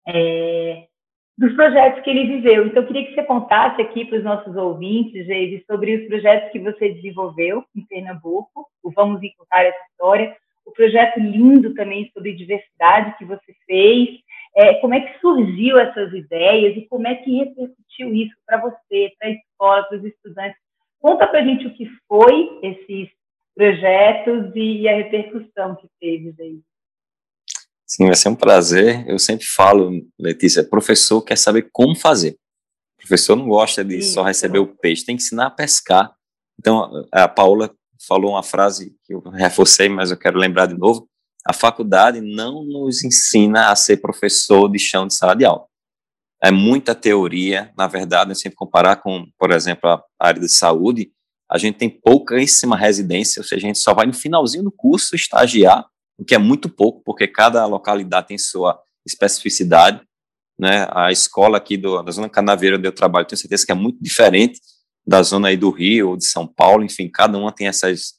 é, 0.07 0.85
dos 1.37 1.53
projetos 1.53 2.01
que 2.03 2.09
ele 2.09 2.25
viveu. 2.37 2.65
Então, 2.65 2.81
eu 2.81 2.87
queria 2.87 3.05
que 3.05 3.13
você 3.13 3.23
contasse 3.23 3.81
aqui 3.81 4.05
para 4.05 4.17
os 4.17 4.23
nossos 4.23 4.55
ouvintes, 4.55 5.25
Geise, 5.25 5.63
sobre 5.67 5.95
os 5.95 6.07
projetos 6.07 6.51
que 6.51 6.59
você 6.59 6.89
desenvolveu 6.89 7.63
em 7.75 7.85
Pernambuco, 7.85 8.67
o 8.81 8.91
Vamos 8.91 9.21
Encontrar 9.21 9.65
essa 9.65 9.85
História, 9.91 10.35
o 10.65 10.71
projeto 10.71 11.19
lindo 11.19 11.73
também 11.75 12.09
sobre 12.11 12.33
diversidade 12.33 13.15
que 13.17 13.25
você 13.25 13.53
fez, 13.67 14.09
é, 14.55 14.75
como 14.75 14.93
é 14.93 15.01
que 15.01 15.19
surgiu 15.19 15.77
essas 15.77 16.13
ideias 16.13 16.77
e 16.77 16.87
como 16.87 17.07
é 17.07 17.15
que 17.15 17.37
repercutiu 17.37 18.13
isso 18.15 18.33
para 18.45 18.61
você, 18.61 19.11
para 19.19 19.27
a 19.27 19.31
escola, 19.31 19.83
para 19.83 19.97
os 19.97 20.05
estudantes. 20.05 20.57
Conta 20.99 21.27
para 21.27 21.39
a 21.39 21.43
gente 21.43 21.67
o 21.67 21.73
que 21.73 21.87
foi 22.07 22.59
esses 22.63 23.09
projetos 23.53 24.51
e 24.55 24.87
a 24.87 24.95
repercussão 24.95 25.75
que 25.75 25.87
teve 25.99 26.31
daí. 26.31 26.59
Sim, 27.85 28.05
vai 28.05 28.15
ser 28.15 28.29
um 28.29 28.35
prazer. 28.35 29.07
Eu 29.07 29.19
sempre 29.19 29.45
falo, 29.45 29.91
Letícia, 30.19 30.63
professor 30.63 31.21
quer 31.21 31.37
saber 31.37 31.69
como 31.71 31.95
fazer. 31.95 32.31
O 32.95 32.97
professor 32.97 33.35
não 33.35 33.47
gosta 33.47 33.83
de 33.83 33.97
Isso. 33.97 34.13
só 34.13 34.23
receber 34.23 34.59
o 34.59 34.67
peixe, 34.67 35.05
tem 35.05 35.15
que 35.15 35.21
ensinar 35.21 35.47
a 35.47 35.51
pescar. 35.51 36.15
Então, 36.59 37.05
a 37.11 37.27
Paula 37.27 37.75
falou 38.07 38.31
uma 38.31 38.43
frase 38.43 38.95
que 39.03 39.13
eu 39.13 39.19
reforcei, 39.19 39.89
mas 39.89 40.11
eu 40.11 40.17
quero 40.17 40.39
lembrar 40.39 40.65
de 40.65 40.77
novo. 40.77 41.07
A 41.45 41.53
faculdade 41.53 42.21
não 42.21 42.63
nos 42.63 43.03
ensina 43.03 43.69
a 43.71 43.75
ser 43.75 43.97
professor 43.97 44.67
de 44.67 44.79
chão 44.79 45.05
de 45.05 45.13
sala 45.13 45.35
de 45.35 45.45
aula. 45.45 45.65
É 46.43 46.51
muita 46.51 46.95
teoria, 46.95 47.71
na 47.77 47.87
verdade, 47.87 48.33
se 48.35 48.41
sempre 48.41 48.57
comparar 48.57 48.97
com, 48.97 49.25
por 49.37 49.51
exemplo, 49.51 49.89
a 49.89 50.03
área 50.19 50.41
de 50.41 50.49
saúde, 50.49 51.11
a 51.49 51.57
gente 51.57 51.77
tem 51.77 51.89
pouquíssima 51.89 52.75
residência, 52.75 53.39
ou 53.39 53.43
seja, 53.43 53.65
a 53.65 53.67
gente 53.67 53.79
só 53.79 53.93
vai 53.93 54.05
no 54.05 54.13
finalzinho 54.13 54.63
do 54.63 54.71
curso 54.71 55.15
estagiar, 55.15 55.85
o 56.17 56.25
que 56.25 56.33
é 56.33 56.37
muito 56.37 56.67
pouco, 56.67 57.01
porque 57.05 57.27
cada 57.27 57.65
localidade 57.65 58.27
tem 58.27 58.37
sua 58.37 58.79
especificidade, 59.05 60.01
né? 60.57 60.87
A 60.91 61.11
escola 61.11 61.57
aqui 61.57 61.77
do, 61.77 62.01
da 62.01 62.11
zona 62.11 62.29
canaveira 62.29 62.77
onde 62.77 62.87
eu 62.87 62.91
trabalho, 62.91 63.27
tenho 63.27 63.39
certeza 63.39 63.65
que 63.65 63.71
é 63.71 63.75
muito 63.75 64.01
diferente 64.01 64.59
da 65.05 65.21
zona 65.21 65.49
aí 65.49 65.57
do 65.57 65.69
Rio 65.69 66.09
ou 66.09 66.17
de 66.17 66.25
São 66.25 66.47
Paulo, 66.47 66.83
enfim, 66.83 67.09
cada 67.09 67.37
uma 67.37 67.51
tem 67.51 67.67
essas 67.67 68.13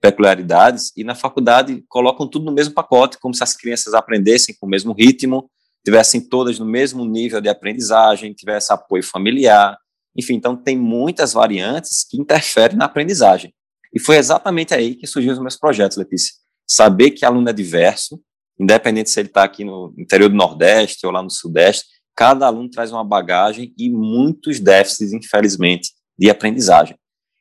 peculiaridades, 0.00 0.92
e 0.96 1.02
na 1.02 1.14
faculdade 1.14 1.84
colocam 1.88 2.28
tudo 2.28 2.44
no 2.44 2.52
mesmo 2.52 2.74
pacote, 2.74 3.18
como 3.18 3.34
se 3.34 3.42
as 3.42 3.56
crianças 3.56 3.94
aprendessem 3.94 4.54
com 4.58 4.66
o 4.66 4.70
mesmo 4.70 4.92
ritmo, 4.92 5.50
tivessem 5.84 6.20
todas 6.20 6.58
no 6.58 6.66
mesmo 6.66 7.04
nível 7.04 7.40
de 7.40 7.48
aprendizagem, 7.48 8.34
tivesse 8.34 8.72
apoio 8.72 9.02
familiar, 9.02 9.76
enfim, 10.16 10.34
então 10.34 10.56
tem 10.56 10.76
muitas 10.76 11.32
variantes 11.32 12.04
que 12.08 12.18
interferem 12.18 12.76
na 12.76 12.86
aprendizagem. 12.86 13.52
E 13.94 14.00
foi 14.00 14.16
exatamente 14.16 14.74
aí 14.74 14.94
que 14.94 15.06
surgiu 15.06 15.32
os 15.32 15.38
meus 15.38 15.56
projetos, 15.56 15.96
Letícia. 15.96 16.34
Saber 16.66 17.12
que 17.12 17.24
aluno 17.24 17.48
é 17.48 17.52
diverso, 17.52 18.20
independente 18.58 19.10
se 19.10 19.20
ele 19.20 19.28
está 19.28 19.44
aqui 19.44 19.64
no 19.64 19.94
interior 19.96 20.28
do 20.28 20.34
Nordeste 20.34 21.06
ou 21.06 21.12
lá 21.12 21.22
no 21.22 21.30
Sudeste, 21.30 21.86
cada 22.14 22.46
aluno 22.46 22.70
traz 22.70 22.90
uma 22.90 23.04
bagagem 23.04 23.74
e 23.78 23.90
muitos 23.90 24.58
déficits, 24.58 25.12
infelizmente, 25.12 25.90
de 26.18 26.30
aprendizagem. 26.30 26.96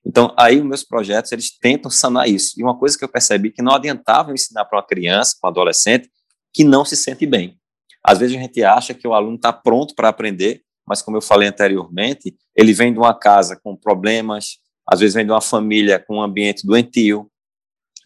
Então, 0.05 0.33
aí 0.37 0.59
os 0.59 0.65
meus 0.65 0.83
projetos, 0.83 1.31
eles 1.31 1.57
tentam 1.57 1.89
sanar 1.89 2.29
isso. 2.29 2.53
E 2.59 2.63
uma 2.63 2.77
coisa 2.77 2.97
que 2.97 3.03
eu 3.03 3.09
percebi 3.09 3.51
que 3.51 3.61
não 3.61 3.73
adiantava 3.73 4.31
ensinar 4.31 4.65
para 4.65 4.77
uma 4.77 4.85
criança, 4.85 5.35
para 5.41 5.49
um 5.49 5.51
adolescente, 5.51 6.09
que 6.53 6.63
não 6.63 6.85
se 6.85 6.95
sente 6.95 7.25
bem. 7.25 7.57
Às 8.03 8.19
vezes 8.19 8.37
a 8.37 8.39
gente 8.39 8.63
acha 8.63 8.93
que 8.93 9.07
o 9.07 9.13
aluno 9.13 9.35
está 9.35 9.51
pronto 9.51 9.95
para 9.95 10.09
aprender, 10.09 10.61
mas 10.87 11.01
como 11.01 11.17
eu 11.17 11.21
falei 11.21 11.47
anteriormente, 11.47 12.35
ele 12.55 12.71
vem 12.71 12.93
de 12.93 12.99
uma 12.99 13.17
casa 13.17 13.59
com 13.61 13.75
problemas, 13.75 14.59
às 14.87 14.99
vezes 14.99 15.15
vem 15.15 15.25
de 15.25 15.31
uma 15.31 15.41
família 15.41 15.97
com 15.97 16.17
um 16.17 16.21
ambiente 16.21 16.65
doentio, 16.65 17.29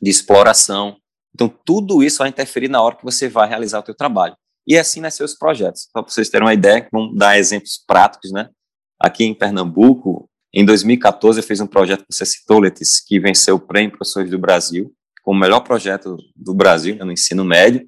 de 0.02 0.10
exploração. 0.10 0.98
Então, 1.36 1.50
tudo 1.66 2.02
isso 2.02 2.20
vai 2.20 2.30
interferir 2.30 2.70
na 2.70 2.82
hora 2.82 2.96
que 2.96 3.04
você 3.04 3.28
vai 3.28 3.50
realizar 3.50 3.82
o 3.82 3.86
seu 3.86 3.94
trabalho. 3.94 4.36
E 4.66 4.78
assim 4.78 5.02
nasceu 5.02 5.26
os 5.26 5.36
projetos. 5.36 5.90
Para 5.92 6.04
vocês 6.04 6.30
terem 6.30 6.48
uma 6.48 6.54
ideia, 6.54 6.88
vamos 6.92 7.18
dar 7.18 7.38
exemplos 7.38 7.84
práticos, 7.86 8.32
né? 8.32 8.50
Aqui 9.00 9.26
em 9.26 9.34
Pernambuco, 9.34 10.29
em 10.54 10.66
2014, 10.66 11.40
eu 11.40 11.44
fiz 11.44 11.60
um 11.60 11.68
projeto 11.68 12.02
que 12.02 12.14
você 12.14 12.26
citou, 12.26 12.60
Letícia, 12.60 13.04
que 13.08 13.20
venceu 13.20 13.56
o 13.56 13.60
Prêmio 13.60 13.92
Professores 13.92 14.30
do 14.30 14.40
Brasil, 14.40 14.94
como 15.24 15.38
o 15.38 15.40
melhor 15.40 15.62
projeto 15.62 16.18
do 16.36 16.54
Brasil 16.54 16.96
né, 16.96 17.04
no 17.04 17.12
ensino 17.12 17.46
médio, 17.46 17.88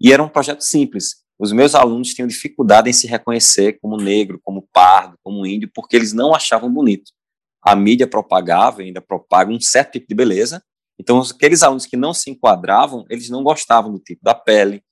e 0.00 0.12
era 0.12 0.22
um 0.22 0.28
projeto 0.28 0.62
simples 0.62 1.20
os 1.40 1.52
meus 1.52 1.74
alunos 1.74 2.12
tinham 2.12 2.28
dificuldade 2.28 2.90
em 2.90 2.92
se 2.92 3.06
reconhecer 3.06 3.78
como 3.80 3.96
negro, 3.96 4.38
como 4.44 4.68
pardo, 4.70 5.16
como 5.22 5.46
índio, 5.46 5.70
porque 5.74 5.96
eles 5.96 6.12
não 6.12 6.34
achavam 6.34 6.70
bonito. 6.70 7.12
A 7.62 7.74
mídia 7.74 8.06
propagava, 8.06 8.82
ainda 8.82 9.00
propaga 9.00 9.50
um 9.50 9.58
certo 9.58 9.92
tipo 9.92 10.06
de 10.06 10.14
beleza, 10.14 10.62
então 10.98 11.18
aqueles 11.18 11.62
alunos 11.62 11.86
que 11.86 11.96
não 11.96 12.12
se 12.12 12.30
enquadravam, 12.30 13.06
eles 13.08 13.30
não 13.30 13.42
gostavam 13.42 13.90
do 13.90 13.98
tipo 13.98 14.22
da 14.22 14.34
pele, 14.34 14.82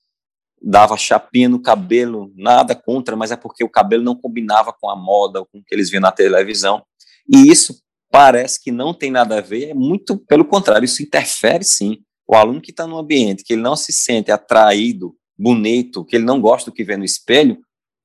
dava 0.63 0.97
chapinha 0.97 1.51
no 1.51 1.61
cabelo, 1.61 2.33
nada 2.35 2.75
contra, 2.75 3.15
mas 3.15 3.31
é 3.31 3.37
porque 3.37 3.63
o 3.63 3.69
cabelo 3.69 4.03
não 4.03 4.17
combinava 4.17 4.73
com 4.73 4.89
a 4.89 4.97
moda, 4.97 5.45
com 5.45 5.59
o 5.59 5.63
que 5.63 5.75
eles 5.75 5.91
viam 5.91 6.01
na 6.01 6.11
televisão. 6.11 6.83
E 7.29 7.51
isso 7.51 7.81
parece 8.11 8.63
que 8.63 8.73
não 8.73 8.95
tem 8.95 9.11
nada 9.11 9.39
a 9.39 9.41
ver, 9.41 9.71
é 9.71 9.75
muito 9.75 10.17
pelo 10.17 10.45
contrário, 10.45 10.85
isso 10.85 11.03
interfere 11.03 11.65
sim. 11.65 11.99
O 12.27 12.35
aluno 12.35 12.61
que 12.61 12.71
está 12.71 12.87
no 12.87 12.99
ambiente, 12.99 13.45
que 13.45 13.55
ele 13.55 13.63
não 13.63 13.77
se 13.77 13.93
sente 13.93 14.31
atraído 14.31 15.15
bonito, 15.39 16.05
que 16.05 16.17
ele 16.17 16.25
não 16.25 16.41
gosta 16.41 16.71
do 16.71 16.75
que 16.75 16.85
vê 16.85 16.97
no 16.97 17.05
espelho, 17.05 17.59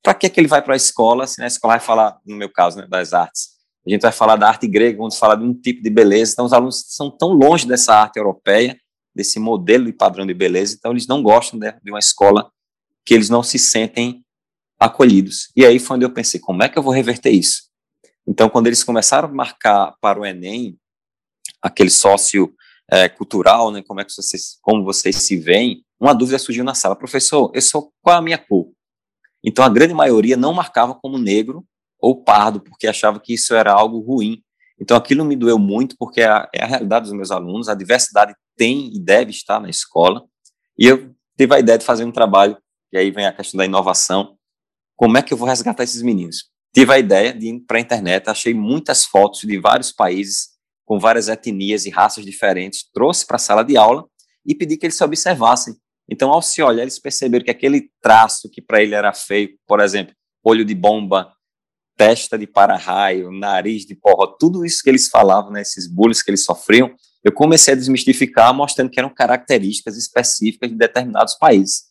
para 0.03 0.13
que, 0.13 0.29
que 0.29 0.39
ele 0.39 0.47
vai 0.47 0.61
para 0.61 0.73
a 0.73 0.77
escola, 0.77 1.25
se 1.25 1.39
na 1.39 1.47
escola 1.47 1.73
vai 1.75 1.79
falar, 1.79 2.19
no 2.25 2.35
meu 2.35 2.49
caso, 2.51 2.77
né, 2.77 2.87
das 2.87 3.13
artes? 3.13 3.53
A 3.85 3.89
gente 3.89 4.01
vai 4.01 4.11
falar 4.11 4.35
da 4.35 4.47
arte 4.47 4.67
grega, 4.67 4.97
vamos 4.97 5.17
falar 5.17 5.35
de 5.35 5.43
um 5.43 5.53
tipo 5.53 5.81
de 5.81 5.89
beleza, 5.89 6.33
então 6.33 6.45
os 6.45 6.53
alunos 6.53 6.85
são 6.89 7.09
tão 7.09 7.29
longe 7.29 7.67
dessa 7.67 7.95
arte 7.95 8.17
europeia, 8.17 8.77
desse 9.15 9.39
modelo 9.39 9.87
e 9.87 9.93
padrão 9.93 10.25
de 10.25 10.33
beleza, 10.33 10.75
então 10.77 10.91
eles 10.91 11.07
não 11.07 11.21
gostam 11.21 11.59
de, 11.59 11.71
de 11.83 11.91
uma 11.91 11.99
escola 11.99 12.49
que 13.05 13.13
eles 13.13 13.29
não 13.29 13.43
se 13.43 13.59
sentem 13.59 14.23
acolhidos. 14.79 15.51
E 15.55 15.65
aí 15.65 15.79
foi 15.79 15.95
onde 15.95 16.05
eu 16.05 16.13
pensei, 16.13 16.39
como 16.39 16.63
é 16.63 16.69
que 16.69 16.77
eu 16.77 16.83
vou 16.83 16.93
reverter 16.93 17.31
isso? 17.31 17.72
Então, 18.27 18.49
quando 18.49 18.67
eles 18.67 18.83
começaram 18.83 19.27
a 19.27 19.31
marcar 19.31 19.95
para 19.99 20.19
o 20.19 20.25
Enem, 20.25 20.77
aquele 21.61 21.89
sócio 21.89 22.53
é, 22.91 23.09
cultural, 23.09 23.71
né, 23.71 23.81
como 23.81 24.01
é 24.01 24.05
que 24.05 24.11
vocês, 24.11 24.57
como 24.61 24.83
vocês 24.83 25.15
se 25.15 25.37
veem, 25.37 25.83
uma 25.99 26.13
dúvida 26.13 26.37
surgiu 26.37 26.63
na 26.63 26.73
sala, 26.73 26.95
professor, 26.95 27.51
eu 27.53 27.61
sou 27.61 27.93
qual 28.01 28.17
a 28.17 28.21
minha 28.21 28.37
cor? 28.37 28.71
Então 29.43 29.63
a 29.63 29.69
grande 29.69 29.93
maioria 29.93 30.37
não 30.37 30.53
marcava 30.53 30.93
como 30.93 31.17
negro 31.17 31.65
ou 31.99 32.23
pardo, 32.23 32.61
porque 32.61 32.87
achava 32.87 33.19
que 33.19 33.33
isso 33.33 33.53
era 33.53 33.71
algo 33.71 33.99
ruim. 33.99 34.41
Então 34.79 34.97
aquilo 34.97 35.23
me 35.23 35.35
doeu 35.35 35.57
muito, 35.57 35.95
porque 35.97 36.21
é 36.21 36.27
a, 36.27 36.49
é 36.53 36.63
a 36.63 36.67
realidade 36.67 37.05
dos 37.05 37.13
meus 37.13 37.31
alunos, 37.31 37.69
a 37.69 37.75
diversidade 37.75 38.35
tem 38.55 38.93
e 38.93 38.99
deve 38.99 39.31
estar 39.31 39.59
na 39.59 39.69
escola. 39.69 40.25
E 40.77 40.85
eu 40.87 41.13
tive 41.37 41.55
a 41.55 41.59
ideia 41.59 41.77
de 41.77 41.85
fazer 41.85 42.03
um 42.03 42.11
trabalho, 42.11 42.57
e 42.91 42.97
aí 42.97 43.09
vem 43.11 43.25
a 43.25 43.33
questão 43.33 43.57
da 43.57 43.65
inovação, 43.65 44.37
como 44.95 45.17
é 45.17 45.21
que 45.21 45.33
eu 45.33 45.37
vou 45.37 45.47
resgatar 45.47 45.83
esses 45.83 46.01
meninos? 46.01 46.49
Tive 46.73 46.93
a 46.93 46.99
ideia 46.99 47.33
de 47.33 47.47
ir 47.47 47.59
para 47.61 47.77
a 47.77 47.81
internet, 47.81 48.29
achei 48.29 48.53
muitas 48.53 49.05
fotos 49.05 49.41
de 49.41 49.59
vários 49.59 49.91
países, 49.91 50.49
com 50.85 50.99
várias 50.99 51.27
etnias 51.27 51.85
e 51.85 51.89
raças 51.89 52.25
diferentes, 52.25 52.83
trouxe 52.93 53.25
para 53.25 53.35
a 53.35 53.39
sala 53.39 53.63
de 53.63 53.77
aula 53.77 54.05
e 54.45 54.55
pedi 54.55 54.75
que 54.75 54.85
eles 54.85 54.95
se 54.95 55.03
observassem 55.03 55.75
então, 56.09 56.31
ao 56.31 56.41
se 56.41 56.61
olhar, 56.61 56.81
eles 56.81 56.99
perceberam 56.99 57.45
que 57.45 57.51
aquele 57.51 57.89
traço 58.01 58.49
que 58.49 58.61
para 58.61 58.81
ele 58.81 58.93
era 58.93 59.13
feio, 59.13 59.49
por 59.65 59.79
exemplo, 59.79 60.13
olho 60.43 60.65
de 60.65 60.75
bomba, 60.75 61.31
testa 61.95 62.37
de 62.37 62.45
para-raio, 62.45 63.31
nariz 63.31 63.85
de 63.85 63.95
porra, 63.95 64.35
tudo 64.39 64.65
isso 64.65 64.81
que 64.83 64.89
eles 64.89 65.07
falavam, 65.07 65.51
né, 65.51 65.61
esses 65.61 65.87
bullies 65.87 66.21
que 66.21 66.31
eles 66.31 66.43
sofriam, 66.43 66.93
eu 67.23 67.31
comecei 67.31 67.73
a 67.73 67.77
desmistificar, 67.77 68.53
mostrando 68.53 68.89
que 68.89 68.99
eram 68.99 69.13
características 69.13 69.95
específicas 69.95 70.69
de 70.69 70.75
determinados 70.75 71.35
países. 71.35 71.83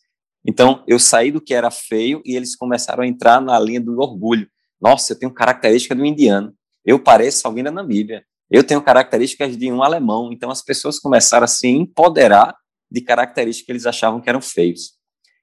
Então, 0.45 0.83
eu 0.87 0.99
saí 0.99 1.31
do 1.31 1.41
que 1.41 1.53
era 1.53 1.71
feio 1.71 2.21
e 2.23 2.35
eles 2.35 2.55
começaram 2.55 3.03
a 3.03 3.07
entrar 3.07 3.41
na 3.41 3.57
linha 3.59 3.81
do 3.81 3.99
orgulho. 3.99 4.47
Nossa, 4.83 5.13
eu 5.13 5.19
tenho 5.19 5.33
característica 5.33 5.95
do 5.95 6.05
indiano. 6.05 6.53
Eu 6.83 6.99
pareço 6.99 7.47
alguém 7.47 7.63
da 7.63 7.71
Namíbia. 7.71 8.25
Eu 8.51 8.65
tenho 8.65 8.81
características 8.81 9.55
de 9.57 9.71
um 9.71 9.81
alemão. 9.81 10.29
Então, 10.33 10.51
as 10.51 10.61
pessoas 10.61 10.99
começaram 10.99 11.45
a 11.45 11.47
se 11.47 11.69
empoderar 11.69 12.53
de 12.91 12.99
características 12.99 13.65
que 13.65 13.71
eles 13.71 13.85
achavam 13.85 14.19
que 14.19 14.29
eram 14.29 14.41
feios. 14.41 14.95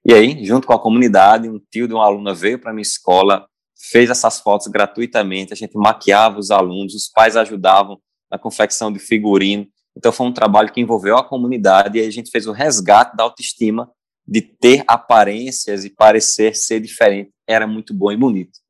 E 0.05 0.13
aí, 0.13 0.45
junto 0.45 0.67
com 0.67 0.73
a 0.73 0.79
comunidade, 0.79 1.49
um 1.49 1.59
tio 1.71 1.87
de 1.87 1.93
uma 1.93 2.05
aluna 2.05 2.35
veio 2.35 2.59
para 2.59 2.71
minha 2.71 2.83
escola, 2.83 3.47
fez 3.91 4.11
essas 4.11 4.39
fotos 4.39 4.67
gratuitamente, 4.67 5.53
a 5.53 5.55
gente 5.55 5.75
maquiava 5.75 6.39
os 6.39 6.51
alunos, 6.51 6.93
os 6.93 7.09
pais 7.09 7.35
ajudavam 7.35 7.99
na 8.29 8.37
confecção 8.37 8.91
de 8.91 8.99
figurino. 8.99 9.67
Então, 9.97 10.11
foi 10.11 10.27
um 10.27 10.31
trabalho 10.31 10.71
que 10.71 10.79
envolveu 10.79 11.17
a 11.17 11.27
comunidade 11.27 11.97
e 11.97 12.01
aí 12.01 12.07
a 12.07 12.11
gente 12.11 12.29
fez 12.29 12.45
o 12.45 12.51
resgate 12.51 13.17
da 13.17 13.23
autoestima 13.23 13.89
de 14.25 14.41
ter 14.41 14.83
aparências 14.87 15.83
e 15.83 15.89
parecer 15.89 16.55
ser 16.55 16.79
diferente. 16.79 17.31
Era 17.47 17.65
muito 17.65 17.91
bom 17.91 18.11
e 18.11 18.17
bonito. 18.17 18.61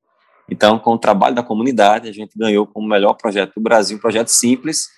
Então, 0.52 0.78
com 0.78 0.96
o 0.96 0.98
trabalho 0.98 1.34
da 1.34 1.42
comunidade, 1.42 2.10
a 2.10 2.12
gente 2.12 2.38
ganhou 2.38 2.68
como 2.68 2.86
melhor 2.86 3.14
projeto 3.14 3.54
do 3.56 3.62
Brasil, 3.62 3.96
um 3.96 4.02
projeto 4.02 4.28
simples, 4.28 4.90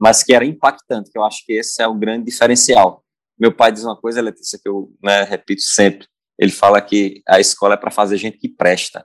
mas 0.00 0.22
que 0.22 0.32
era 0.32 0.46
impactante, 0.46 1.10
que 1.10 1.18
eu 1.18 1.24
acho 1.24 1.44
que 1.44 1.52
esse 1.52 1.82
é 1.82 1.86
o 1.86 1.94
grande 1.94 2.24
diferencial. 2.24 3.04
Meu 3.38 3.52
pai 3.52 3.70
diz 3.70 3.84
uma 3.84 3.94
coisa, 3.94 4.22
Letícia, 4.22 4.58
que 4.58 4.66
eu 4.66 4.90
né, 5.02 5.24
repito 5.24 5.60
sempre, 5.60 6.08
ele 6.38 6.50
fala 6.50 6.80
que 6.80 7.22
a 7.28 7.38
escola 7.38 7.74
é 7.74 7.76
para 7.76 7.90
fazer 7.90 8.16
gente 8.16 8.38
que 8.38 8.48
presta. 8.48 9.04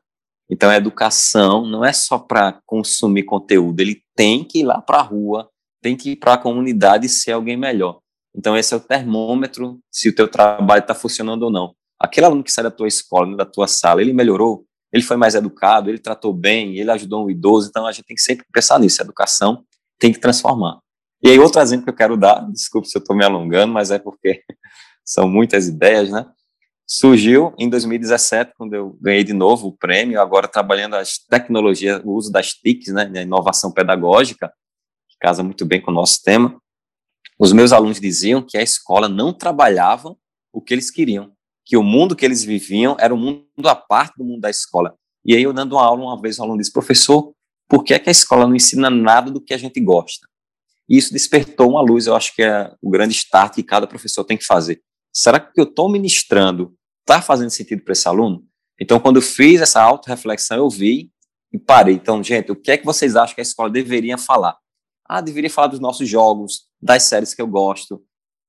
Então, 0.50 0.70
a 0.70 0.78
educação 0.78 1.66
não 1.68 1.84
é 1.84 1.92
só 1.92 2.18
para 2.18 2.62
consumir 2.66 3.24
conteúdo, 3.24 3.82
ele 3.82 4.02
tem 4.16 4.46
que 4.46 4.60
ir 4.60 4.64
lá 4.64 4.82
para 4.82 5.00
a 5.00 5.04
rua, 5.04 5.50
tem 5.82 5.98
que 5.98 6.12
ir 6.12 6.16
para 6.16 6.36
a 6.36 6.38
comunidade 6.38 7.08
e 7.08 7.10
ser 7.10 7.34
alguém 7.34 7.58
melhor. 7.58 8.00
Então, 8.34 8.56
esse 8.56 8.74
é 8.74 8.78
o 8.78 8.80
termômetro 8.80 9.80
se 9.92 10.08
o 10.08 10.16
teu 10.16 10.30
trabalho 10.30 10.80
está 10.80 10.96
funcionando 10.96 11.44
ou 11.44 11.52
não. 11.52 11.76
Aquele 12.00 12.26
aluno 12.26 12.44
que 12.44 12.52
sai 12.52 12.64
da 12.64 12.72
tua 12.72 12.88
escola, 12.88 13.36
da 13.36 13.46
tua 13.46 13.68
sala, 13.68 14.02
ele 14.02 14.14
melhorou, 14.14 14.66
ele 14.98 15.06
foi 15.06 15.18
mais 15.18 15.36
educado, 15.36 15.90
ele 15.90 16.00
tratou 16.00 16.34
bem, 16.34 16.78
ele 16.78 16.92
ajudou 16.92 17.26
um 17.26 17.30
idoso, 17.30 17.70
então 17.70 17.86
a 17.86 17.92
gente 17.92 18.06
tem 18.06 18.16
que 18.16 18.22
sempre 18.22 18.46
pensar 18.52 18.80
nisso, 18.80 19.02
a 19.02 19.06
educação 19.06 19.64
tem 20.00 20.12
que 20.12 20.20
transformar. 20.20 20.80
E 21.22 21.30
aí, 21.30 21.40
outro 21.40 21.62
exemplo 21.62 21.86
que 21.86 21.90
eu 21.90 21.96
quero 21.96 22.18
dar, 22.18 22.40
desculpe 22.52 22.88
se 22.88 22.98
eu 22.98 23.00
estou 23.00 23.16
me 23.16 23.24
alongando, 23.24 23.74
mas 23.74 23.92
é 23.92 24.00
porque 24.00 24.44
são 25.04 25.28
muitas 25.30 25.68
ideias, 25.68 26.10
né? 26.10 26.26
Surgiu 26.90 27.54
em 27.58 27.70
2017, 27.70 28.54
quando 28.58 28.74
eu 28.74 28.98
ganhei 29.02 29.24
de 29.24 29.34
novo 29.34 29.68
o 29.68 29.78
prêmio, 29.78 30.22
agora 30.22 30.48
trabalhando 30.48 30.96
as 30.96 31.18
tecnologias, 31.18 32.02
o 32.06 32.12
uso 32.12 32.32
das 32.32 32.54
TICs, 32.54 32.94
né, 32.94 33.12
a 33.14 33.22
inovação 33.22 33.74
pedagógica, 33.74 34.54
que 35.10 35.18
casa 35.20 35.44
muito 35.44 35.66
bem 35.66 35.82
com 35.82 35.92
o 35.92 35.94
nosso 35.94 36.24
tema. 36.24 36.62
Os 37.38 37.52
meus 37.52 37.74
alunos 37.74 38.00
diziam 38.00 38.42
que 38.42 38.58
a 38.58 38.62
escola 38.62 39.10
não 39.10 39.34
trabalhava 39.34 40.16
o 40.54 40.62
que 40.62 40.74
eles 40.74 40.90
queriam, 40.90 41.34
que 41.68 41.76
o 41.76 41.84
mundo 41.84 42.16
que 42.16 42.24
eles 42.24 42.46
viviam 42.46 42.96
era 42.98 43.14
um 43.14 43.18
mundo 43.18 43.68
à 43.68 43.76
parte 43.76 44.16
do 44.18 44.24
mundo 44.24 44.40
da 44.40 44.50
escola. 44.50 44.96
E 45.26 45.36
aí 45.36 45.44
eu 45.44 45.52
dando 45.52 45.74
uma 45.74 45.84
aula, 45.84 46.06
uma 46.06 46.22
vez 46.22 46.40
o 46.40 46.44
aluno 46.44 46.58
disse, 46.58 46.72
professor, 46.72 47.34
por 47.68 47.84
que, 47.84 47.94
é 47.94 48.00
que 48.00 48.08
a 48.08 48.12
escola 48.12 48.48
não 48.48 48.56
ensina 48.56 48.90
nada 48.90 49.30
do 49.30 49.42
que 49.42 49.54
a 49.54 49.58
gente 49.58 49.78
gosta? 49.82 50.26
E 50.88 50.98
isso 50.98 51.12
despertou 51.12 51.72
uma 51.72 51.82
luz, 51.82 52.08
eu 52.08 52.16
acho 52.16 52.34
que 52.34 52.42
é 52.42 52.74
o 52.82 52.90
grande 52.90 53.14
start 53.14 53.56
que 53.56 53.64
cada 53.64 53.86
professor 53.86 54.24
tem 54.24 54.38
que 54.38 54.46
fazer. 54.46 54.82
Será 55.14 55.42
que 55.42 55.60
eu 55.60 55.66
estou 55.66 55.92
ministrando 55.92 56.74
está 57.02 57.22
fazendo 57.22 57.50
sentido 57.50 57.84
para 57.84 57.92
esse 57.92 58.08
aluno? 58.08 58.46
Então, 58.80 59.00
quando 59.00 59.18
eu 59.18 59.22
fiz 59.22 59.60
essa 59.60 59.82
auto-reflexão, 59.82 60.58
eu 60.58 60.70
vi 60.70 61.12
e 61.52 61.60
parei. 61.60 61.96
Então, 61.96 62.24
gente, 62.24 62.52
o 62.52 62.56
que 62.56 62.72
é 62.72 62.78
que 62.78 62.86
vocês 62.86 63.18
acham 63.18 63.36
que 63.36 63.42
a 63.42 63.44
escola 63.44 63.70
deveria 63.70 64.18
falar? 64.18 64.56
Ah, 65.06 65.20
deveria 65.20 65.50
falar 65.50 65.68
dos 65.68 65.80
nossos 65.82 66.08
jogos, 66.08 66.68
das 66.82 67.04
séries 67.04 67.34
que 67.34 67.42
eu 67.42 67.48
gosto, 67.48 68.02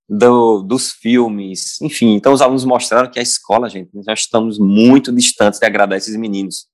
do, 0.08 0.62
dos 0.62 0.92
filmes, 0.92 1.80
enfim. 1.82 2.14
Então, 2.14 2.32
os 2.32 2.40
alunos 2.40 2.64
mostraram 2.64 3.10
que 3.10 3.18
a 3.18 3.22
escola, 3.22 3.68
gente, 3.68 3.90
nós 3.92 4.20
estamos 4.20 4.58
muito 4.58 5.12
distantes 5.12 5.60
de 5.60 5.66
agradar 5.66 5.98
esses 5.98 6.16
meninos. 6.16 6.66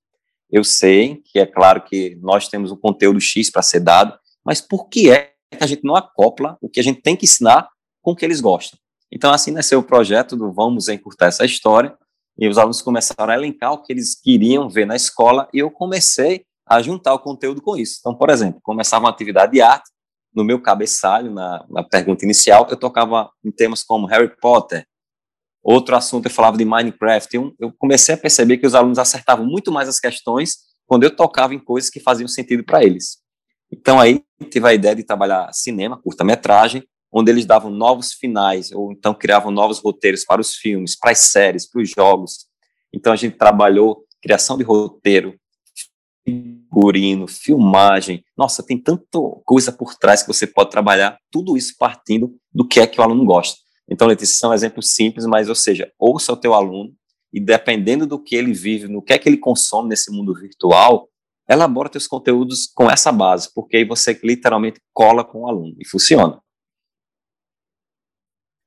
Eu 0.49 0.63
sei 0.63 1.21
que 1.25 1.39
é 1.39 1.45
claro 1.45 1.83
que 1.83 2.17
nós 2.21 2.47
temos 2.47 2.71
um 2.71 2.77
conteúdo 2.77 3.19
X 3.19 3.49
para 3.49 3.61
ser 3.61 3.81
dado, 3.81 4.17
mas 4.45 4.61
por 4.61 4.87
que 4.87 5.09
é 5.09 5.33
que 5.51 5.63
a 5.63 5.67
gente 5.67 5.83
não 5.83 5.95
acopla 5.95 6.57
o 6.61 6.69
que 6.69 6.79
a 6.79 6.83
gente 6.83 7.01
tem 7.01 7.15
que 7.15 7.25
ensinar 7.25 7.67
com 8.01 8.11
o 8.11 8.15
que 8.15 8.23
eles 8.23 8.39
gostam? 8.39 8.79
Então, 9.11 9.33
assim 9.33 9.51
nasceu 9.51 9.79
o 9.79 9.83
projeto 9.83 10.35
do 10.35 10.51
Vamos 10.51 10.87
Encurtar 10.87 11.27
essa 11.27 11.45
História, 11.45 11.97
e 12.37 12.47
os 12.47 12.57
alunos 12.57 12.81
começaram 12.81 13.31
a 13.31 13.35
elencar 13.35 13.71
o 13.71 13.81
que 13.81 13.93
eles 13.93 14.13
queriam 14.13 14.69
ver 14.69 14.85
na 14.85 14.95
escola, 14.95 15.47
e 15.53 15.59
eu 15.59 15.71
comecei 15.71 16.45
a 16.67 16.81
juntar 16.81 17.13
o 17.13 17.19
conteúdo 17.19 17.61
com 17.61 17.77
isso. 17.77 17.97
Então, 17.99 18.15
por 18.15 18.29
exemplo, 18.29 18.59
começava 18.61 19.05
uma 19.05 19.09
atividade 19.09 19.53
de 19.53 19.61
arte, 19.61 19.89
no 20.35 20.43
meu 20.43 20.61
cabeçalho, 20.61 21.31
na, 21.31 21.65
na 21.69 21.83
pergunta 21.83 22.25
inicial, 22.25 22.67
eu 22.69 22.77
tocava 22.77 23.29
em 23.43 23.51
temas 23.51 23.83
como 23.83 24.07
Harry 24.07 24.35
Potter, 24.39 24.85
outro 25.63 25.95
assunto 25.95 26.25
eu 26.25 26.31
falava 26.31 26.57
de 26.57 26.65
Minecraft, 26.65 27.35
eu, 27.35 27.55
eu 27.59 27.73
comecei 27.77 28.13
a 28.13 28.17
perceber 28.17 28.57
que 28.57 28.67
os 28.67 28.75
alunos 28.75 28.99
acertavam 28.99 29.45
muito 29.45 29.71
mais 29.71 29.87
as 29.87 29.99
questões 29.99 30.57
quando 30.85 31.03
eu 31.03 31.15
tocava 31.15 31.55
em 31.55 31.59
coisas 31.59 31.89
que 31.89 31.99
faziam 31.99 32.27
sentido 32.27 32.63
para 32.63 32.83
eles. 32.83 33.17
Então, 33.71 33.99
aí, 33.99 34.23
tive 34.51 34.67
a 34.67 34.73
ideia 34.73 34.95
de 34.95 35.03
trabalhar 35.03 35.51
cinema, 35.51 35.99
curta-metragem, 35.99 36.83
onde 37.11 37.31
eles 37.31 37.45
davam 37.45 37.71
novos 37.71 38.13
finais, 38.13 38.71
ou 38.71 38.91
então 38.91 39.13
criavam 39.13 39.49
novos 39.49 39.79
roteiros 39.79 40.25
para 40.25 40.41
os 40.41 40.53
filmes, 40.53 40.97
para 40.97 41.11
as 41.11 41.19
séries, 41.19 41.65
para 41.65 41.81
os 41.81 41.89
jogos. 41.89 42.45
Então 42.93 43.13
a 43.13 43.15
gente 43.15 43.37
trabalhou 43.37 44.05
criação 44.21 44.57
de 44.57 44.63
roteiro, 44.63 45.39
figurino, 46.75 47.27
filmagem. 47.27 48.23
Nossa, 48.37 48.65
tem 48.65 48.77
tanta 48.77 49.05
coisa 49.45 49.71
por 49.71 49.95
trás 49.95 50.21
que 50.21 50.27
você 50.27 50.45
pode 50.45 50.69
trabalhar, 50.69 51.17
tudo 51.31 51.55
isso 51.55 51.75
partindo 51.79 52.35
do 52.53 52.67
que 52.67 52.79
é 52.79 52.87
que 52.87 52.99
o 52.99 53.03
aluno 53.03 53.23
gosta. 53.25 53.57
Então, 53.89 54.07
Letícia, 54.07 54.37
são 54.37 54.53
exemplos 54.53 54.93
simples, 54.93 55.25
mas, 55.25 55.47
ou 55.47 55.55
seja, 55.55 55.91
ouça 55.97 56.33
o 56.33 56.37
teu 56.37 56.53
aluno 56.53 56.91
e 57.31 57.39
dependendo 57.39 58.05
do 58.05 58.21
que 58.21 58.35
ele 58.35 58.53
vive, 58.53 58.87
no 58.87 59.01
que 59.01 59.13
é 59.13 59.17
que 59.17 59.29
ele 59.29 59.37
consome 59.37 59.89
nesse 59.89 60.11
mundo 60.11 60.33
virtual, 60.33 61.07
elabora 61.49 61.89
teus 61.89 62.07
conteúdos 62.07 62.67
com 62.73 62.89
essa 62.89 63.11
base, 63.11 63.53
porque 63.53 63.77
aí 63.77 63.85
você 63.85 64.19
literalmente 64.23 64.79
cola 64.93 65.23
com 65.23 65.41
o 65.41 65.47
aluno 65.47 65.75
e 65.79 65.87
funciona. 65.87 66.39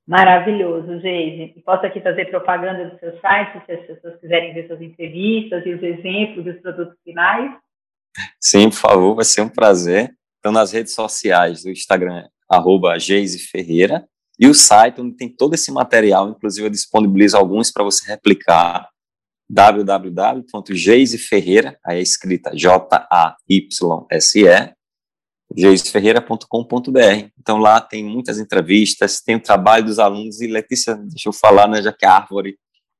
Maravilhoso, 0.07 1.01
Geise. 1.01 1.61
Posso 1.63 1.85
aqui 1.85 2.01
fazer 2.01 2.27
propaganda 2.27 2.89
do 2.89 2.99
seu 2.99 3.19
site, 3.21 3.63
se 3.67 3.73
as 3.73 3.87
pessoas 3.87 4.19
quiserem 4.21 4.55
ver 4.55 4.67
suas 4.67 4.81
entrevistas 4.81 5.67
e 5.67 5.75
os 5.75 5.83
exemplos 5.83 6.45
dos 6.45 6.57
produtos 6.63 6.97
finais? 7.05 7.53
Sim, 8.41 8.71
por 8.71 8.77
favor, 8.77 9.15
vai 9.17 9.25
ser 9.25 9.43
um 9.43 9.49
prazer. 9.49 10.15
Então, 10.39 10.53
nas 10.53 10.73
redes 10.73 10.95
sociais, 10.95 11.63
do 11.63 11.71
Instagram, 11.71 12.27
arroba 12.49 12.99
Geise 12.99 13.39
Ferreira, 13.39 14.07
e 14.39 14.47
o 14.47 14.55
site, 14.55 15.01
onde 15.01 15.17
tem 15.17 15.29
todo 15.29 15.55
esse 15.55 15.73
material, 15.73 16.29
inclusive 16.29 16.67
eu 16.67 16.71
disponibilizo 16.71 17.37
alguns 17.37 17.73
para 17.73 17.83
você 17.83 18.07
replicar, 18.07 18.89
www.geiseferreira, 19.51 21.77
aí 21.85 21.99
é 21.99 22.03
escrita 22.03 22.55
J-A-Y-S-E, 22.55 24.47
geisferreira.com.br. 25.57 27.31
Então 27.39 27.57
lá 27.59 27.81
tem 27.81 28.05
muitas 28.05 28.39
entrevistas, 28.39 29.21
tem 29.21 29.35
o 29.37 29.43
trabalho 29.43 29.87
dos 29.87 29.99
alunos 29.99 30.41
e 30.41 30.47
Letícia, 30.47 30.95
deixa 30.95 31.31
eu 31.31 31.33
falar, 31.33 31.67
né, 31.67 31.83
já 31.83 31.93
que 31.93 32.07
a 32.07 32.13
árvore. 32.13 32.57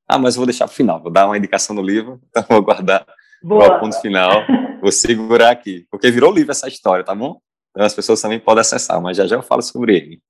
Ah, 0.09 0.19
mas 0.19 0.35
eu 0.35 0.41
vou 0.41 0.47
deixar 0.47 0.65
para 0.65 0.73
o 0.73 0.77
final, 0.77 1.01
vou 1.03 1.13
dar 1.13 1.27
uma 1.27 1.37
indicação 1.37 1.77
no 1.77 1.83
livro, 1.83 2.21
então 2.31 2.45
vou 2.49 2.63
guardar 2.63 3.07
o 3.43 3.81
ponto 3.81 4.01
final, 4.01 4.45
vou 4.81 4.93
segurar 4.93 5.51
aqui, 5.51 5.87
porque 5.91 6.11
virou 6.11 6.33
livro 6.33 6.51
essa 6.51 6.69
história, 6.69 7.05
tá 7.05 7.15
bom? 7.15 7.41
Então 7.71 7.85
as 7.85 7.95
pessoas 7.95 8.21
também 8.21 8.41
podem 8.41 8.61
acessar, 8.61 9.01
mas 9.01 9.17
já 9.17 9.27
já 9.27 9.37
eu 9.37 9.43
falo 9.43 9.63
sobre 9.63 9.97
ele. 9.97 10.21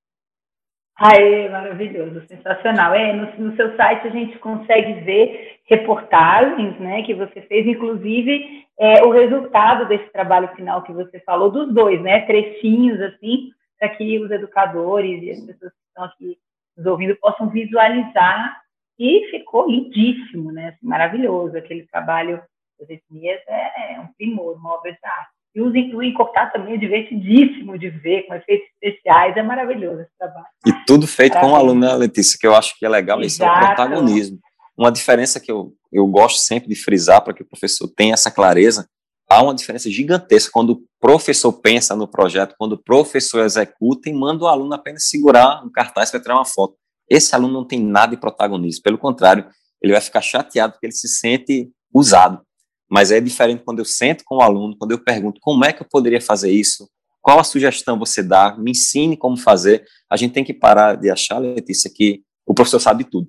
Aê, 0.96 1.48
maravilhoso, 1.48 2.26
sensacional. 2.26 2.92
É, 2.92 3.12
no, 3.12 3.50
no, 3.50 3.56
seu 3.56 3.76
site 3.76 4.08
a 4.08 4.10
gente 4.10 4.36
consegue 4.38 4.94
ver 5.04 5.60
reportagens, 5.66 6.78
né, 6.80 7.02
que 7.02 7.14
você 7.14 7.40
fez, 7.42 7.66
inclusive 7.66 8.66
é, 8.76 9.02
o 9.04 9.10
resultado 9.10 9.86
desse 9.86 10.10
trabalho 10.10 10.48
final 10.56 10.82
que 10.82 10.92
você 10.92 11.20
falou, 11.20 11.52
dos 11.52 11.72
dois, 11.72 12.02
né, 12.02 12.22
trechinhos, 12.26 13.00
assim, 13.00 13.50
para 13.78 13.90
que 13.90 14.18
os 14.18 14.30
educadores 14.30 15.22
e 15.22 15.30
as 15.30 15.40
pessoas 15.40 15.72
que 15.72 15.86
estão 15.86 16.04
aqui 16.04 16.36
nos 16.76 16.86
ouvindo 16.86 17.14
possam 17.16 17.48
visualizar, 17.48 18.60
e 18.98 19.30
ficou 19.30 19.70
lindíssimo, 19.70 20.50
né, 20.50 20.70
assim, 20.70 20.86
maravilhoso, 20.86 21.56
aquele 21.56 21.86
trabalho 21.86 22.42
das 22.78 22.88
etnias 22.90 23.40
é, 23.48 23.94
é 23.94 24.00
um 24.00 24.08
primor, 24.16 24.56
uma 24.56 24.74
obra 24.74 24.92
de 24.92 24.98
arte. 25.02 25.38
E 25.54 25.60
o, 25.60 25.96
o 25.96 26.02
encortar 26.02 26.52
também 26.52 26.74
é 26.74 26.76
divertidíssimo 26.76 27.78
de 27.78 27.90
ver, 27.90 28.26
com 28.26 28.34
efeitos 28.34 28.68
especiais, 28.80 29.36
é 29.36 29.42
maravilhoso 29.42 30.02
esse 30.02 30.10
trabalho. 30.18 30.46
E 30.66 30.72
tudo 30.86 31.06
feito 31.06 31.32
Parabéns. 31.32 31.52
com 31.52 31.58
o 31.58 31.60
aluno, 31.60 31.80
né, 31.80 31.94
Letícia, 31.94 32.38
que 32.38 32.46
eu 32.46 32.54
acho 32.54 32.78
que 32.78 32.86
é 32.86 32.88
legal, 32.88 33.20
isso 33.20 33.42
é 33.42 33.50
o 33.50 33.58
protagonismo. 33.58 34.38
Uma 34.76 34.92
diferença 34.92 35.40
que 35.40 35.50
eu, 35.50 35.72
eu 35.92 36.06
gosto 36.06 36.38
sempre 36.38 36.68
de 36.68 36.76
frisar 36.76 37.22
para 37.22 37.34
que 37.34 37.42
o 37.42 37.48
professor 37.48 37.88
tenha 37.88 38.14
essa 38.14 38.30
clareza, 38.30 38.88
há 39.28 39.42
uma 39.42 39.54
diferença 39.54 39.90
gigantesca 39.90 40.50
quando 40.52 40.70
o 40.70 40.82
professor 41.00 41.52
pensa 41.52 41.96
no 41.96 42.06
projeto, 42.06 42.54
quando 42.56 42.74
o 42.74 42.82
professor 42.82 43.44
executa 43.44 44.08
e 44.08 44.12
manda 44.12 44.44
o 44.44 44.48
aluno 44.48 44.72
apenas 44.74 45.08
segurar 45.08 45.64
um 45.64 45.70
cartaz 45.70 46.10
para 46.10 46.20
tirar 46.20 46.36
uma 46.36 46.44
foto. 46.44 46.76
Esse 47.10 47.34
aluno 47.34 47.54
não 47.54 47.66
tem 47.66 47.80
nada 47.80 48.14
de 48.14 48.20
protagonismo, 48.20 48.82
pelo 48.82 48.98
contrário, 48.98 49.48
ele 49.82 49.92
vai 49.92 50.00
ficar 50.00 50.20
chateado 50.20 50.72
porque 50.74 50.86
ele 50.86 50.92
se 50.92 51.08
sente 51.08 51.70
usado. 51.92 52.40
Mas 52.88 53.10
é 53.10 53.20
diferente 53.20 53.62
quando 53.64 53.80
eu 53.80 53.84
sento 53.84 54.24
com 54.24 54.36
o 54.36 54.42
aluno, 54.42 54.76
quando 54.78 54.92
eu 54.92 54.98
pergunto 54.98 55.40
como 55.42 55.64
é 55.64 55.72
que 55.72 55.82
eu 55.82 55.86
poderia 55.88 56.20
fazer 56.20 56.50
isso, 56.50 56.88
qual 57.20 57.38
a 57.38 57.44
sugestão 57.44 57.98
você 57.98 58.22
dá, 58.22 58.56
me 58.56 58.70
ensine 58.70 59.16
como 59.16 59.36
fazer. 59.36 59.84
A 60.08 60.16
gente 60.16 60.32
tem 60.32 60.42
que 60.42 60.54
parar 60.54 60.96
de 60.96 61.10
achar, 61.10 61.38
Letícia, 61.38 61.90
que 61.94 62.22
o 62.46 62.54
professor 62.54 62.80
sabe 62.80 63.04
tudo. 63.04 63.28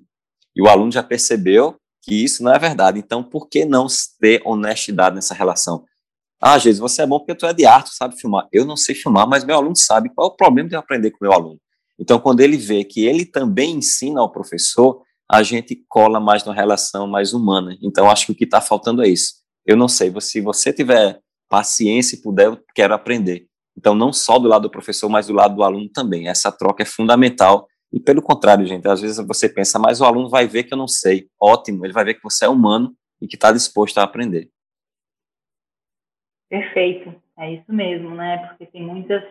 E 0.56 0.62
o 0.62 0.68
aluno 0.68 0.90
já 0.90 1.02
percebeu 1.02 1.76
que 2.02 2.14
isso 2.14 2.42
não 2.42 2.52
é 2.52 2.58
verdade. 2.58 2.98
Então, 2.98 3.22
por 3.22 3.48
que 3.48 3.66
não 3.66 3.86
ter 4.18 4.40
honestidade 4.46 5.14
nessa 5.14 5.34
relação? 5.34 5.84
Ah, 6.40 6.56
Jesus, 6.56 6.78
você 6.78 7.02
é 7.02 7.06
bom 7.06 7.18
porque 7.18 7.34
tu 7.34 7.44
é 7.44 7.52
de 7.52 7.66
arte, 7.66 7.94
sabe 7.94 8.18
filmar. 8.18 8.48
Eu 8.50 8.64
não 8.64 8.76
sei 8.76 8.94
filmar, 8.94 9.28
mas 9.28 9.44
meu 9.44 9.56
aluno 9.56 9.76
sabe 9.76 10.08
qual 10.14 10.30
é 10.30 10.32
o 10.32 10.36
problema 10.36 10.70
de 10.70 10.74
eu 10.74 10.80
aprender 10.80 11.10
com 11.10 11.18
meu 11.20 11.34
aluno. 11.34 11.60
Então, 11.98 12.18
quando 12.18 12.40
ele 12.40 12.56
vê 12.56 12.82
que 12.82 13.04
ele 13.04 13.26
também 13.26 13.74
ensina 13.74 14.22
ao 14.22 14.32
professor, 14.32 15.02
a 15.30 15.42
gente 15.42 15.84
cola 15.86 16.18
mais 16.18 16.42
numa 16.42 16.54
relação 16.54 17.06
mais 17.06 17.34
humana. 17.34 17.76
Então, 17.82 18.10
acho 18.10 18.24
que 18.24 18.32
o 18.32 18.34
que 18.34 18.44
está 18.44 18.62
faltando 18.62 19.02
é 19.02 19.08
isso 19.08 19.39
eu 19.70 19.76
não 19.76 19.86
sei, 19.86 20.12
se 20.20 20.40
você 20.40 20.72
tiver 20.72 21.20
paciência 21.48 22.16
e 22.16 22.20
puder, 22.20 22.46
eu 22.46 22.58
quero 22.74 22.92
aprender. 22.92 23.46
Então, 23.76 23.94
não 23.94 24.12
só 24.12 24.36
do 24.36 24.48
lado 24.48 24.62
do 24.62 24.70
professor, 24.70 25.08
mas 25.08 25.28
do 25.28 25.32
lado 25.32 25.54
do 25.54 25.62
aluno 25.62 25.88
também. 25.88 26.26
Essa 26.26 26.50
troca 26.50 26.82
é 26.82 26.86
fundamental. 26.86 27.68
E 27.92 28.00
pelo 28.00 28.20
contrário, 28.20 28.66
gente, 28.66 28.88
às 28.88 29.00
vezes 29.00 29.24
você 29.24 29.48
pensa, 29.48 29.78
mas 29.78 30.00
o 30.00 30.04
aluno 30.04 30.28
vai 30.28 30.48
ver 30.48 30.64
que 30.64 30.74
eu 30.74 30.78
não 30.78 30.88
sei. 30.88 31.28
Ótimo, 31.40 31.86
ele 31.86 31.92
vai 31.92 32.04
ver 32.04 32.14
que 32.14 32.22
você 32.22 32.46
é 32.46 32.48
humano 32.48 32.92
e 33.22 33.28
que 33.28 33.36
está 33.36 33.52
disposto 33.52 33.98
a 33.98 34.02
aprender. 34.02 34.48
Perfeito, 36.48 37.14
é 37.38 37.54
isso 37.54 37.72
mesmo, 37.72 38.10
né? 38.10 38.38
Porque 38.48 38.66
tem 38.66 38.82
muitas 38.82 39.22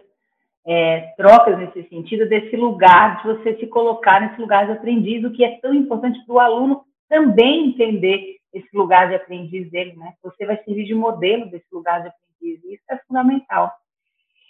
é, 0.65 1.13
trocas 1.17 1.59
nesse 1.59 1.87
sentido, 1.89 2.29
desse 2.29 2.55
lugar, 2.55 3.21
de 3.21 3.27
você 3.27 3.57
se 3.57 3.67
colocar 3.67 4.21
nesse 4.21 4.39
lugar 4.39 4.65
de 4.65 4.71
aprendiz, 4.71 5.21
o 5.25 5.31
que 5.31 5.43
é 5.43 5.59
tão 5.59 5.73
importante 5.73 6.17
para 6.25 6.33
o 6.33 6.39
aluno 6.39 6.85
também 7.09 7.69
entender 7.69 8.38
esse 8.53 8.69
lugar 8.75 9.07
de 9.09 9.15
aprendiz 9.15 9.69
dele, 9.69 9.93
né? 9.95 10.13
Você 10.23 10.45
vai 10.45 10.57
servir 10.63 10.85
de 10.85 10.95
modelo 10.95 11.49
desse 11.49 11.67
lugar 11.71 12.01
de 12.01 12.09
aprendiz, 12.09 12.63
isso 12.63 12.83
é 12.89 12.97
fundamental. 13.07 13.71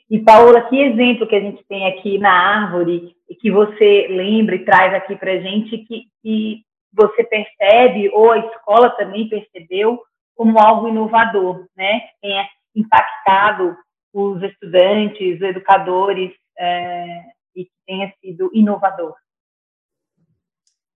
E, 0.10 0.20
Paola, 0.20 0.68
que 0.70 0.82
exemplo 0.82 1.28
que 1.28 1.36
a 1.36 1.39
gente 1.39 1.64
tem 1.66 1.88
aqui 1.88 2.18
na 2.18 2.32
árvore 2.32 3.16
e 3.30 3.36
que 3.36 3.52
você 3.52 4.08
lembra 4.10 4.56
e 4.56 4.66
traz 4.66 4.93
aqui 4.93 5.16
para 5.16 5.39
gente 5.39 5.78
que, 5.80 6.06
que 6.24 6.64
você 6.91 7.24
percebe, 7.24 8.10
ou 8.10 8.32
a 8.32 8.39
escola 8.39 8.89
também 8.91 9.30
percebeu, 9.30 10.02
como 10.36 10.58
algo 10.58 10.88
inovador, 10.88 11.68
né? 11.78 12.02
Tenha 12.22 12.47
impactado 12.76 13.78
os 14.14 14.41
estudantes, 14.41 15.36
os 15.36 15.41
educadores, 15.41 16.34
é, 16.58 17.24
e 17.56 17.66
que 17.66 17.72
tenha 17.86 18.12
sido 18.20 18.50
inovador. 18.54 19.14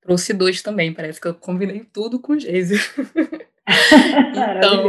Trouxe 0.04 0.34
dois 0.34 0.62
também, 0.62 0.93
parece 0.93 1.20
que 1.20 1.28
eu 1.28 1.34
combinei 1.34 1.86
tudo 1.93 2.20
com 2.20 2.34
o 2.34 2.39
Geise. 2.39 2.76
então, 4.30 4.84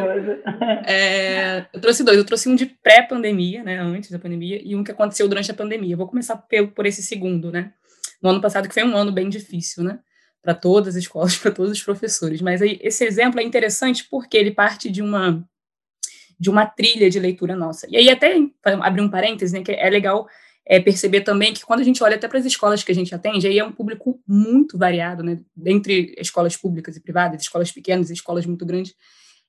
é, 0.84 1.66
eu 1.72 1.80
trouxe 1.80 2.02
dois. 2.02 2.18
Eu 2.18 2.24
trouxe 2.24 2.48
um 2.48 2.56
de 2.56 2.66
pré-pandemia, 2.66 3.62
né, 3.62 3.78
antes 3.78 4.10
da 4.10 4.18
pandemia, 4.18 4.60
e 4.62 4.74
um 4.74 4.82
que 4.82 4.90
aconteceu 4.90 5.28
durante 5.28 5.50
a 5.50 5.54
pandemia. 5.54 5.94
Eu 5.94 5.98
vou 5.98 6.08
começar 6.08 6.36
por, 6.36 6.68
por 6.68 6.86
esse 6.86 7.02
segundo, 7.02 7.52
né? 7.52 7.72
No 8.20 8.30
ano 8.30 8.40
passado, 8.40 8.66
que 8.66 8.74
foi 8.74 8.82
um 8.82 8.96
ano 8.96 9.12
bem 9.12 9.28
difícil, 9.28 9.84
né? 9.84 10.00
Para 10.42 10.54
todas 10.54 10.96
as 10.96 11.02
escolas, 11.02 11.36
para 11.38 11.52
todos 11.52 11.70
os 11.70 11.82
professores. 11.82 12.40
Mas 12.40 12.60
aí, 12.60 12.80
esse 12.82 13.04
exemplo 13.04 13.38
é 13.38 13.44
interessante 13.44 14.04
porque 14.10 14.36
ele 14.36 14.50
parte 14.50 14.90
de 14.90 15.00
uma 15.00 15.44
de 16.36 16.50
uma 16.50 16.66
trilha 16.66 17.08
de 17.08 17.20
leitura 17.20 17.54
nossa. 17.54 17.86
E 17.88 17.96
aí, 17.96 18.10
até 18.10 18.36
abrir 18.64 19.00
um 19.00 19.08
parêntese, 19.08 19.54
né, 19.54 19.62
que 19.62 19.70
é 19.70 19.88
legal 19.88 20.26
é, 20.66 20.80
perceber 20.80 21.20
também 21.20 21.52
que 21.52 21.64
quando 21.64 21.80
a 21.80 21.84
gente 21.84 22.02
olha 22.02 22.16
até 22.16 22.26
para 22.26 22.38
as 22.38 22.46
escolas 22.46 22.82
que 22.82 22.90
a 22.90 22.94
gente 22.94 23.14
atende, 23.14 23.46
aí 23.46 23.58
é 23.58 23.64
um 23.64 23.72
público 23.72 24.20
muito 24.26 24.78
variado, 24.78 25.22
né? 25.22 25.38
Entre 25.66 26.14
escolas 26.18 26.56
públicas 26.56 26.96
e 26.96 27.00
privadas, 27.00 27.42
escolas 27.42 27.70
pequenas 27.70 28.10
e 28.10 28.14
escolas 28.14 28.46
muito 28.46 28.64
grandes. 28.64 28.94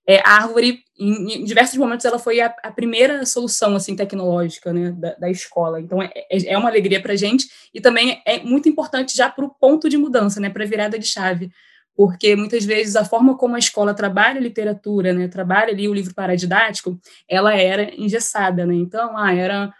É, 0.07 0.19
a 0.19 0.43
árvore, 0.43 0.83
em, 0.99 1.33
em, 1.33 1.43
diversos 1.43 1.77
momentos, 1.77 2.05
ela 2.05 2.19
foi 2.19 2.39
a, 2.39 2.53
a, 2.63 2.71
primeira 2.71 3.25
solução 3.25 3.75
assim 3.75 3.95
tecnológica 3.95 4.71
né, 4.71 4.91
da, 4.91 5.15
da 5.15 5.31
escola. 5.31 5.81
Então, 5.81 6.01
é, 6.01 6.11
é, 6.13 6.53
é 6.53 6.57
uma 6.57 6.69
alegria 6.69 7.01
para 7.01 7.13
a 7.13 7.15
gente 7.15 7.47
e 7.73 7.81
também 7.81 8.21
é 8.25 8.39
muito 8.43 8.69
importante 8.69 9.15
já 9.15 9.29
para 9.29 9.45
o 9.45 9.49
ponto 9.49 9.89
de 9.89 9.97
mudança, 9.97 10.39
né, 10.39 10.49
para 10.49 10.63
a 10.63 10.67
virada 10.67 10.99
de 10.99 11.07
chave. 11.07 11.49
Porque 11.95 12.35
muitas 12.35 12.65
vezes 12.65 12.95
a 12.95 13.05
forma 13.05 13.35
como 13.35 13.55
a 13.55 13.59
escola 13.59 13.95
trabalha 13.95 14.37
a 14.37 14.43
literatura, 14.43 15.11
né, 15.11 15.27
trabalha 15.27 15.71
ali 15.71 15.87
o 15.87 15.93
livro 15.93 16.13
paradidático, 16.13 16.99
ela 17.27 17.55
era 17.55 17.89
engessada. 17.95 18.65
Né? 18.65 18.75
Então, 18.75 19.17
ah, 19.17 19.33
era 19.33 19.73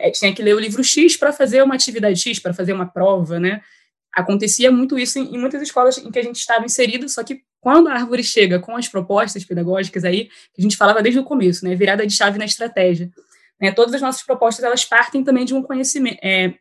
é, 0.00 0.10
tinha 0.10 0.34
que 0.34 0.42
ler 0.42 0.54
o 0.54 0.60
livro 0.60 0.82
X 0.82 1.16
para 1.16 1.32
fazer 1.32 1.62
uma 1.62 1.74
atividade 1.74 2.20
X, 2.20 2.38
para 2.38 2.54
fazer 2.54 2.72
uma 2.72 2.86
prova, 2.86 3.38
né? 3.38 3.62
Acontecia 4.12 4.70
muito 4.70 4.98
isso 4.98 5.18
em, 5.18 5.34
em, 5.34 5.38
muitas 5.38 5.62
escolas 5.62 5.98
em 5.98 6.10
que 6.10 6.18
a 6.18 6.22
gente 6.22 6.36
estava 6.36 6.64
inserido, 6.64 7.08
só 7.08 7.22
que 7.22 7.42
quando 7.60 7.88
a 7.88 7.92
árvore 7.92 8.24
chega 8.24 8.58
com 8.58 8.76
as 8.76 8.88
propostas 8.88 9.44
pedagógicas 9.44 10.04
aí, 10.04 10.28
a 10.58 10.62
gente 10.62 10.76
falava 10.76 11.02
desde 11.02 11.20
o 11.20 11.24
começo, 11.24 11.64
né? 11.64 11.74
Virada 11.74 12.06
de 12.06 12.12
chave 12.12 12.38
na 12.38 12.44
estratégia. 12.44 13.10
Né? 13.60 13.72
Todas 13.72 13.94
as 13.94 14.00
nossas 14.00 14.22
propostas, 14.22 14.64
elas 14.64 14.84
partem 14.84 15.22
também 15.24 15.44
de 15.44 15.54
um 15.54 15.62
conhecimento, 15.62 16.18
é, 16.22 16.54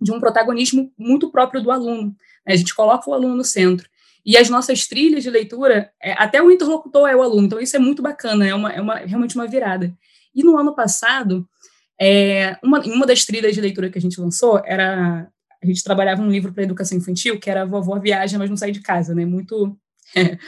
de 0.00 0.12
um 0.12 0.20
protagonismo 0.20 0.92
muito 0.98 1.30
próprio 1.30 1.62
do 1.62 1.70
aluno. 1.70 2.14
Né? 2.46 2.54
A 2.54 2.56
gente 2.56 2.74
coloca 2.74 3.08
o 3.08 3.14
aluno 3.14 3.36
no 3.36 3.44
centro. 3.44 3.88
E 4.24 4.36
as 4.36 4.50
nossas 4.50 4.86
trilhas 4.86 5.22
de 5.22 5.30
leitura, 5.30 5.90
é, 6.02 6.12
até 6.12 6.42
o 6.42 6.50
interlocutor 6.50 7.08
é 7.08 7.16
o 7.16 7.22
aluno, 7.22 7.46
então 7.46 7.60
isso 7.60 7.76
é 7.76 7.78
muito 7.78 8.02
bacana, 8.02 8.46
é, 8.46 8.54
uma, 8.54 8.72
é 8.72 8.80
uma, 8.80 8.96
realmente 8.96 9.34
uma 9.34 9.46
virada. 9.46 9.96
E 10.34 10.42
no 10.42 10.58
ano 10.58 10.74
passado, 10.74 11.48
é, 12.00 12.56
uma, 12.62 12.80
uma 12.80 13.06
das 13.06 13.24
trilhas 13.24 13.54
de 13.54 13.60
leitura 13.60 13.90
que 13.90 13.98
a 13.98 14.00
gente 14.00 14.20
lançou 14.20 14.62
era 14.64 15.28
a 15.60 15.66
gente 15.66 15.82
trabalhava 15.82 16.22
um 16.22 16.30
livro 16.30 16.52
para 16.52 16.62
educação 16.62 16.96
infantil 16.96 17.38
que 17.38 17.50
era 17.50 17.66
Vovó 17.66 17.98
Viaja, 17.98 18.38
mas 18.38 18.48
não 18.48 18.56
sai 18.56 18.70
de 18.70 18.80
casa, 18.80 19.14
né? 19.14 19.24
Muito 19.24 19.76
é, 20.14 20.38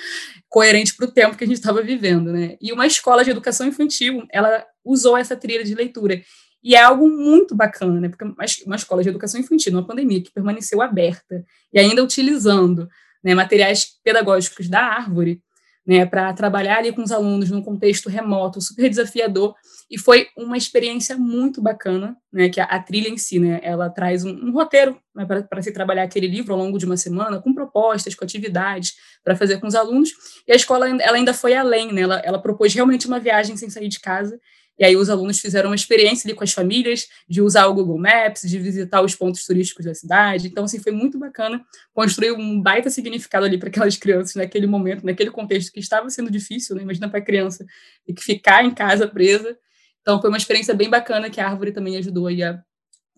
coerente 0.48 0.94
para 0.96 1.06
o 1.06 1.10
tempo 1.10 1.36
que 1.36 1.44
a 1.44 1.46
gente 1.46 1.56
estava 1.56 1.82
vivendo, 1.82 2.32
né? 2.32 2.56
E 2.60 2.72
uma 2.72 2.86
escola 2.86 3.24
de 3.24 3.30
educação 3.30 3.66
infantil, 3.66 4.24
ela 4.30 4.64
usou 4.84 5.16
essa 5.16 5.36
trilha 5.36 5.64
de 5.64 5.74
leitura. 5.74 6.22
E 6.62 6.74
é 6.76 6.82
algo 6.82 7.08
muito 7.08 7.54
bacana, 7.54 8.00
né? 8.00 8.08
Porque 8.08 8.24
uma 8.64 8.76
escola 8.76 9.02
de 9.02 9.08
educação 9.08 9.40
infantil, 9.40 9.72
numa 9.72 9.86
pandemia, 9.86 10.22
que 10.22 10.32
permaneceu 10.32 10.80
aberta 10.80 11.44
e 11.72 11.78
ainda 11.78 12.04
utilizando 12.04 12.88
né, 13.24 13.34
materiais 13.34 13.86
pedagógicos 14.04 14.68
da 14.68 14.80
árvore, 14.80 15.42
né, 15.86 16.04
para 16.04 16.32
trabalhar 16.32 16.78
ali 16.78 16.92
com 16.92 17.02
os 17.02 17.10
alunos 17.10 17.50
num 17.50 17.62
contexto 17.62 18.08
remoto, 18.08 18.60
super 18.60 18.88
desafiador, 18.88 19.54
e 19.90 19.98
foi 19.98 20.28
uma 20.36 20.56
experiência 20.56 21.16
muito 21.16 21.60
bacana, 21.60 22.16
né, 22.32 22.48
que 22.48 22.60
a, 22.60 22.64
a 22.64 22.78
trilha 22.78 23.08
em 23.08 23.16
si, 23.16 23.38
né, 23.38 23.60
ela 23.62 23.88
traz 23.90 24.24
um, 24.24 24.30
um 24.30 24.52
roteiro 24.52 24.96
né, 25.14 25.24
para 25.24 25.62
se 25.62 25.72
trabalhar 25.72 26.04
aquele 26.04 26.28
livro 26.28 26.52
ao 26.52 26.58
longo 26.58 26.78
de 26.78 26.86
uma 26.86 26.96
semana, 26.96 27.40
com 27.40 27.54
propostas, 27.54 28.14
com 28.14 28.24
atividades 28.24 28.94
para 29.24 29.36
fazer 29.36 29.58
com 29.58 29.66
os 29.66 29.74
alunos, 29.74 30.10
e 30.46 30.52
a 30.52 30.56
escola 30.56 30.88
ela 30.88 31.16
ainda 31.16 31.34
foi 31.34 31.54
além, 31.54 31.92
né, 31.92 32.02
ela, 32.02 32.18
ela 32.24 32.40
propôs 32.40 32.74
realmente 32.74 33.06
uma 33.06 33.18
viagem 33.18 33.56
sem 33.56 33.70
sair 33.70 33.88
de 33.88 34.00
casa, 34.00 34.38
e 34.80 34.84
aí 34.84 34.96
os 34.96 35.10
alunos 35.10 35.38
fizeram 35.38 35.68
uma 35.68 35.76
experiência 35.76 36.26
ali 36.26 36.34
com 36.34 36.42
as 36.42 36.52
famílias, 36.52 37.06
de 37.28 37.42
usar 37.42 37.66
o 37.66 37.74
Google 37.74 37.98
Maps, 37.98 38.40
de 38.48 38.58
visitar 38.58 39.02
os 39.02 39.14
pontos 39.14 39.44
turísticos 39.44 39.84
da 39.84 39.94
cidade. 39.94 40.48
Então, 40.48 40.64
assim, 40.64 40.78
foi 40.78 40.90
muito 40.90 41.18
bacana 41.18 41.62
construir 41.92 42.32
um 42.32 42.62
baita 42.62 42.88
significado 42.88 43.44
ali 43.44 43.58
para 43.58 43.68
aquelas 43.68 43.98
crianças 43.98 44.36
naquele 44.36 44.66
momento, 44.66 45.04
naquele 45.04 45.30
contexto 45.30 45.70
que 45.70 45.80
estava 45.80 46.08
sendo 46.08 46.30
difícil, 46.30 46.74
né? 46.74 46.82
Imagina 46.82 47.10
para 47.10 47.20
criança 47.20 47.66
ter 48.06 48.14
que 48.14 48.24
ficar 48.24 48.64
em 48.64 48.70
casa 48.70 49.06
presa. 49.06 49.54
Então, 50.00 50.18
foi 50.18 50.30
uma 50.30 50.38
experiência 50.38 50.72
bem 50.72 50.88
bacana 50.88 51.28
que 51.28 51.42
a 51.42 51.46
Árvore 51.46 51.72
também 51.72 51.98
ajudou 51.98 52.28
a 52.28 52.62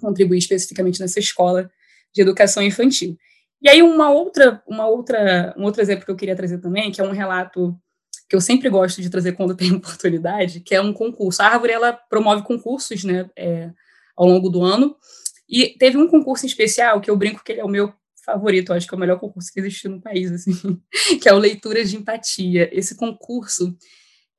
contribuir 0.00 0.38
especificamente 0.38 1.00
nessa 1.00 1.20
escola 1.20 1.70
de 2.12 2.22
educação 2.22 2.60
infantil. 2.60 3.16
E 3.62 3.68
aí 3.68 3.80
uma 3.84 4.10
outra, 4.10 4.60
uma 4.66 4.88
outra, 4.88 5.54
um 5.56 5.62
outro 5.62 5.80
exemplo 5.80 6.04
que 6.04 6.10
eu 6.10 6.16
queria 6.16 6.34
trazer 6.34 6.58
também, 6.58 6.90
que 6.90 7.00
é 7.00 7.04
um 7.04 7.12
relato 7.12 7.78
que 8.32 8.36
eu 8.36 8.40
sempre 8.40 8.70
gosto 8.70 9.02
de 9.02 9.10
trazer 9.10 9.32
quando 9.32 9.54
tem 9.54 9.70
oportunidade, 9.72 10.60
que 10.60 10.74
é 10.74 10.80
um 10.80 10.90
concurso. 10.90 11.42
A 11.42 11.48
Árvore, 11.48 11.74
ela 11.74 11.92
promove 11.92 12.42
concursos, 12.42 13.04
né, 13.04 13.28
é, 13.36 13.70
ao 14.16 14.26
longo 14.26 14.48
do 14.48 14.62
ano, 14.62 14.96
e 15.46 15.76
teve 15.78 15.98
um 15.98 16.08
concurso 16.08 16.46
especial, 16.46 16.98
que 17.02 17.10
eu 17.10 17.16
brinco 17.16 17.44
que 17.44 17.52
ele 17.52 17.60
é 17.60 17.64
o 17.64 17.68
meu 17.68 17.92
favorito, 18.24 18.72
acho 18.72 18.88
que 18.88 18.94
é 18.94 18.96
o 18.96 19.00
melhor 19.00 19.18
concurso 19.20 19.52
que 19.52 19.60
existe 19.60 19.86
no 19.86 20.00
país, 20.00 20.32
assim, 20.32 20.80
que 21.20 21.28
é 21.28 21.34
o 21.34 21.38
Leituras 21.38 21.90
de 21.90 21.98
Empatia. 21.98 22.70
Esse 22.72 22.94
concurso, 22.94 23.76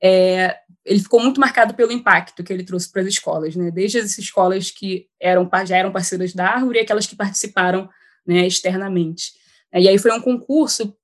é, 0.01 0.57
ele 0.83 0.99
ficou 0.99 1.21
muito 1.21 1.39
marcado 1.39 1.75
pelo 1.75 1.91
impacto 1.91 2.43
que 2.43 2.51
ele 2.51 2.63
trouxe 2.63 2.91
para 2.91 3.03
as 3.03 3.07
escolas, 3.07 3.55
né, 3.55 3.69
desde 3.69 3.99
as 3.99 4.17
escolas 4.17 4.71
que 4.71 5.05
eram, 5.19 5.47
já 5.67 5.77
eram 5.77 5.91
parceiras 5.91 6.33
da 6.33 6.47
Árvore 6.47 6.79
e 6.79 6.81
aquelas 6.81 7.05
que 7.05 7.15
participaram 7.15 7.87
né, 8.25 8.47
externamente. 8.47 9.33
E 9.71 9.87
aí 9.87 9.99
foi 9.99 10.11
um 10.11 10.21
concurso 10.21 10.97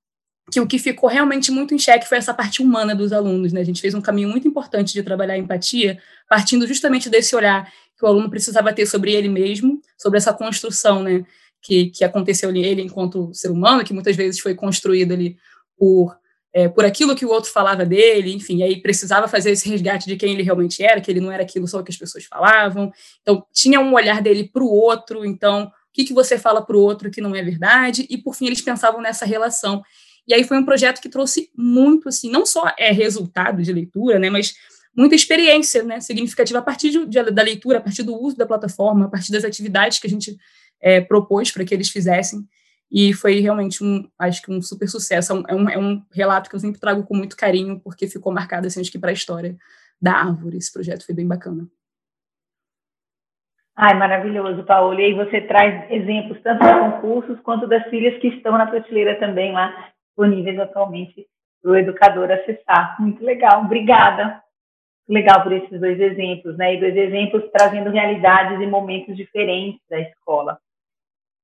que 0.51 0.59
o 0.59 0.67
que 0.67 0.79
ficou 0.79 1.09
realmente 1.09 1.51
muito 1.51 1.73
em 1.73 1.79
xeque 1.79 2.07
foi 2.07 2.17
essa 2.17 2.33
parte 2.33 2.61
humana 2.61 2.95
dos 2.95 3.13
alunos. 3.13 3.53
Né? 3.53 3.61
A 3.61 3.65
gente 3.65 3.81
fez 3.81 3.93
um 3.93 4.01
caminho 4.01 4.29
muito 4.29 4.47
importante 4.47 4.93
de 4.93 5.03
trabalhar 5.03 5.35
a 5.35 5.37
empatia, 5.37 5.99
partindo 6.27 6.65
justamente 6.67 7.09
desse 7.09 7.35
olhar 7.35 7.71
que 7.97 8.05
o 8.05 8.07
aluno 8.07 8.29
precisava 8.29 8.73
ter 8.73 8.85
sobre 8.85 9.13
ele 9.13 9.27
mesmo, 9.27 9.81
sobre 9.97 10.17
essa 10.17 10.33
construção 10.33 11.03
né, 11.03 11.23
que, 11.61 11.87
que 11.87 12.03
aconteceu 12.03 12.51
nele 12.51 12.81
enquanto 12.81 13.33
ser 13.33 13.51
humano, 13.51 13.83
que 13.83 13.93
muitas 13.93 14.15
vezes 14.15 14.39
foi 14.39 14.55
construída 14.55 15.13
ali 15.13 15.37
por, 15.77 16.17
é, 16.53 16.67
por 16.67 16.85
aquilo 16.85 17.15
que 17.15 17.25
o 17.25 17.29
outro 17.29 17.51
falava 17.51 17.85
dele, 17.85 18.33
enfim, 18.33 18.63
aí 18.63 18.81
precisava 18.81 19.27
fazer 19.27 19.51
esse 19.51 19.69
resgate 19.69 20.07
de 20.07 20.15
quem 20.15 20.33
ele 20.33 20.43
realmente 20.43 20.83
era, 20.83 21.01
que 21.01 21.11
ele 21.11 21.19
não 21.19 21.31
era 21.31 21.43
aquilo 21.43 21.67
só 21.67 21.83
que 21.83 21.91
as 21.91 21.97
pessoas 21.97 22.25
falavam. 22.25 22.91
Então, 23.21 23.45
tinha 23.53 23.79
um 23.79 23.93
olhar 23.93 24.21
dele 24.21 24.49
para 24.51 24.63
o 24.63 24.69
outro, 24.69 25.25
então, 25.25 25.65
o 25.65 25.71
que, 25.93 26.05
que 26.05 26.13
você 26.13 26.37
fala 26.37 26.65
para 26.65 26.77
o 26.77 26.81
outro 26.81 27.11
que 27.11 27.21
não 27.21 27.35
é 27.35 27.43
verdade, 27.43 28.07
e 28.09 28.17
por 28.17 28.35
fim 28.35 28.47
eles 28.47 28.61
pensavam 28.61 29.01
nessa 29.01 29.25
relação. 29.25 29.81
E 30.29 30.33
aí 30.35 30.43
foi 30.43 30.59
um 30.59 30.63
projeto 30.63 31.01
que 31.01 31.09
trouxe 31.09 31.49
muito, 31.57 32.07
assim, 32.07 32.29
não 32.29 32.45
só 32.45 32.71
é 32.77 32.91
resultado 32.91 33.63
de 33.63 33.73
leitura, 33.73 34.19
né, 34.19 34.29
mas 34.29 34.53
muita 34.95 35.15
experiência, 35.15 35.81
né, 35.81 35.99
significativa 35.99 36.59
a 36.59 36.61
partir 36.61 36.91
de, 36.91 37.03
de, 37.07 37.31
da 37.31 37.41
leitura, 37.41 37.79
a 37.79 37.81
partir 37.81 38.03
do 38.03 38.15
uso 38.15 38.37
da 38.37 38.45
plataforma, 38.45 39.07
a 39.07 39.09
partir 39.09 39.31
das 39.31 39.43
atividades 39.43 39.97
que 39.97 40.05
a 40.05 40.09
gente 40.09 40.37
é, 40.79 41.01
propôs 41.01 41.51
para 41.51 41.65
que 41.65 41.73
eles 41.73 41.89
fizessem. 41.89 42.41
E 42.91 43.11
foi 43.11 43.39
realmente 43.39 43.83
um, 43.83 44.07
acho 44.19 44.41
que 44.43 44.51
um 44.51 44.61
super 44.61 44.87
sucesso. 44.87 45.43
É 45.47 45.55
um, 45.55 45.69
é 45.69 45.77
um 45.79 45.93
é 45.93 46.01
relato 46.11 46.47
que 46.47 46.55
eu 46.55 46.59
sempre 46.59 46.79
trago 46.79 47.03
com 47.03 47.15
muito 47.15 47.35
carinho, 47.35 47.79
porque 47.79 48.07
ficou 48.07 48.31
marcado, 48.31 48.67
assim, 48.67 48.81
acho 48.81 48.91
que 48.91 48.99
para 48.99 49.09
a 49.09 49.13
história 49.13 49.57
da 49.99 50.13
árvore. 50.13 50.57
Esse 50.57 50.71
projeto 50.71 51.05
foi 51.05 51.15
bem 51.15 51.27
bacana. 51.27 51.67
Ai, 53.75 53.97
maravilhoso, 53.97 54.63
Paola. 54.63 54.99
E 55.01 55.05
aí 55.05 55.13
você 55.13 55.41
traz 55.41 55.89
exemplos 55.91 56.39
tanto 56.43 56.59
dos 56.59 56.71
concursos 56.71 57.39
quanto 57.41 57.67
das 57.67 57.87
filhas 57.89 58.19
que 58.19 58.27
estão 58.27 58.57
na 58.57 58.67
prateleira 58.67 59.19
também 59.19 59.53
lá 59.53 59.91
disponíveis 60.19 60.59
atualmente 60.59 61.25
para 61.61 61.71
o 61.71 61.75
educador 61.75 62.31
acessar. 62.31 62.97
Muito 62.99 63.23
legal, 63.23 63.63
obrigada. 63.63 64.41
Legal 65.07 65.41
por 65.41 65.51
esses 65.51 65.79
dois 65.79 65.99
exemplos, 65.99 66.55
né? 66.57 66.75
E 66.75 66.79
dois 66.79 66.95
exemplos 66.95 67.43
trazendo 67.51 67.89
realidades 67.89 68.61
e 68.61 68.67
momentos 68.67 69.15
diferentes 69.15 69.81
da 69.89 69.99
escola. 69.99 70.59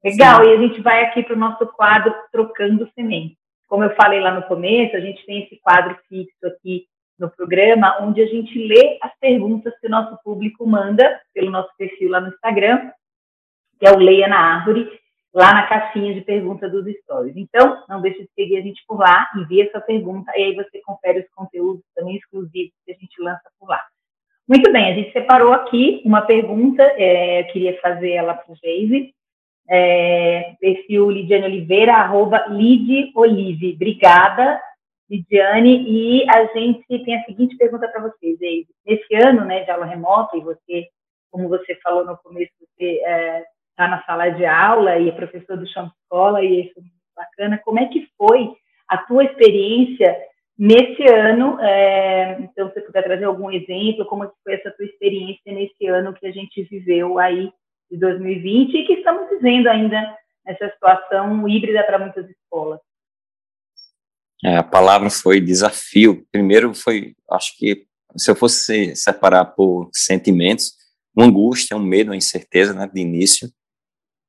Legal, 0.03 0.43
Sim. 0.43 0.49
e 0.49 0.53
a 0.53 0.57
gente 0.57 0.81
vai 0.81 1.03
aqui 1.05 1.23
para 1.23 1.35
o 1.35 1.39
nosso 1.39 1.65
quadro 1.67 2.13
Trocando 2.31 2.87
Sementes. 2.93 3.37
Como 3.67 3.83
eu 3.83 3.95
falei 3.95 4.19
lá 4.19 4.31
no 4.31 4.43
começo, 4.43 4.95
a 4.95 4.99
gente 4.99 5.25
tem 5.25 5.43
esse 5.43 5.59
quadro 5.61 5.97
fixo 6.07 6.45
aqui 6.45 6.85
no 7.17 7.29
programa, 7.31 7.97
onde 8.01 8.21
a 8.21 8.27
gente 8.27 8.55
lê 8.67 8.99
as 9.01 9.11
perguntas 9.19 9.73
que 9.79 9.87
o 9.87 9.89
nosso 9.89 10.21
público 10.23 10.67
manda 10.67 11.19
pelo 11.33 11.49
nosso 11.49 11.75
perfil 11.75 12.11
lá 12.11 12.21
no 12.21 12.27
Instagram, 12.27 12.91
que 13.79 13.87
é 13.87 13.91
o 13.91 13.97
Leia 13.97 14.27
na 14.27 14.37
Árvore. 14.37 14.87
Lá 15.35 15.53
na 15.53 15.67
caixinha 15.67 16.13
de 16.13 16.21
perguntas 16.21 16.71
dos 16.71 16.85
stories. 17.01 17.35
Então, 17.35 17.83
não 17.89 18.01
deixe 18.01 18.23
de 18.23 18.29
seguir 18.33 18.57
a 18.57 18.61
gente 18.61 18.81
por 18.87 18.97
lá, 18.97 19.29
envia 19.35 19.69
sua 19.69 19.81
pergunta 19.81 20.31
e 20.35 20.43
aí 20.43 20.55
você 20.55 20.81
confere 20.85 21.19
os 21.19 21.29
conteúdos 21.35 21.83
também 21.93 22.15
exclusivos 22.15 22.73
que 22.85 22.93
a 22.93 22.95
gente 22.95 23.21
lança 23.21 23.51
por 23.59 23.67
lá. 23.67 23.81
Muito 24.47 24.71
bem, 24.71 24.91
a 24.91 24.95
gente 24.95 25.11
separou 25.11 25.51
aqui 25.51 26.01
uma 26.05 26.21
pergunta, 26.21 26.81
é, 26.95 27.41
eu 27.41 27.47
queria 27.47 27.77
fazer 27.81 28.11
ela 28.11 28.33
para 28.33 28.53
o 28.53 28.55
Geise, 28.55 29.13
é, 29.67 30.55
perfil 30.59 31.09
Lidiane 31.09 31.45
Oliveira, 31.45 31.95
arroba 31.95 32.45
Olive. 32.47 33.11
Obrigada, 33.75 34.61
Lidiane. 35.09 35.83
E 35.87 36.29
a 36.29 36.45
gente 36.53 37.03
tem 37.03 37.15
a 37.15 37.23
seguinte 37.23 37.57
pergunta 37.57 37.87
para 37.87 38.01
vocês, 38.01 38.37
Geise. 38.37 38.69
Nesse 38.85 39.15
ano 39.15 39.43
né, 39.43 39.63
de 39.63 39.71
aula 39.71 39.85
remota, 39.85 40.37
e 40.37 40.41
você, 40.41 40.87
como 41.31 41.49
você 41.49 41.75
falou 41.81 42.05
no 42.05 42.17
começo, 42.17 42.51
você 42.59 43.01
é, 43.03 43.43
tá 43.75 43.87
na 43.87 44.03
sala 44.03 44.29
de 44.29 44.45
aula 44.45 44.97
e 44.97 45.09
é 45.09 45.11
professor 45.11 45.57
do 45.57 45.67
chão 45.67 45.85
de 45.85 45.93
escola, 46.03 46.43
e 46.43 46.61
isso 46.61 46.73
é 46.77 46.81
muito 46.81 46.93
bacana. 47.15 47.61
Como 47.63 47.79
é 47.79 47.87
que 47.87 48.07
foi 48.17 48.51
a 48.87 48.97
tua 48.97 49.23
experiência 49.23 50.15
Nesse 50.57 51.03
ano, 51.03 51.59
é, 51.59 52.39
então, 52.39 52.69
se 52.69 52.75
você 52.75 52.81
puder 52.81 53.03
trazer 53.03 53.25
algum 53.25 53.51
exemplo, 53.51 54.05
como 54.05 54.31
foi 54.41 54.53
essa 54.53 54.71
tua 54.71 54.85
experiência 54.85 55.51
nesse 55.53 55.85
ano 55.87 56.13
que 56.13 56.25
a 56.25 56.31
gente 56.31 56.63
viveu 56.63 57.19
aí 57.19 57.51
de 57.91 57.97
2020 57.99 58.73
e 58.73 58.85
que 58.85 58.93
estamos 58.93 59.29
vivendo 59.29 59.67
ainda 59.67 60.17
nessa 60.45 60.69
situação 60.69 61.47
híbrida 61.47 61.83
para 61.83 61.99
muitas 61.99 62.29
escolas. 62.29 62.79
É, 64.45 64.55
a 64.55 64.63
palavra 64.63 65.09
foi 65.09 65.41
desafio. 65.41 66.25
Primeiro 66.31 66.73
foi, 66.73 67.13
acho 67.31 67.57
que 67.57 67.85
se 68.15 68.31
eu 68.31 68.35
fosse 68.35 68.95
separar 68.95 69.43
por 69.45 69.89
sentimentos, 69.91 70.71
uma 71.13 71.25
angústia, 71.25 71.75
um 71.75 71.83
medo, 71.83 72.11
uma 72.11 72.15
incerteza, 72.17 72.73
né, 72.73 72.89
de 72.93 73.01
início, 73.01 73.49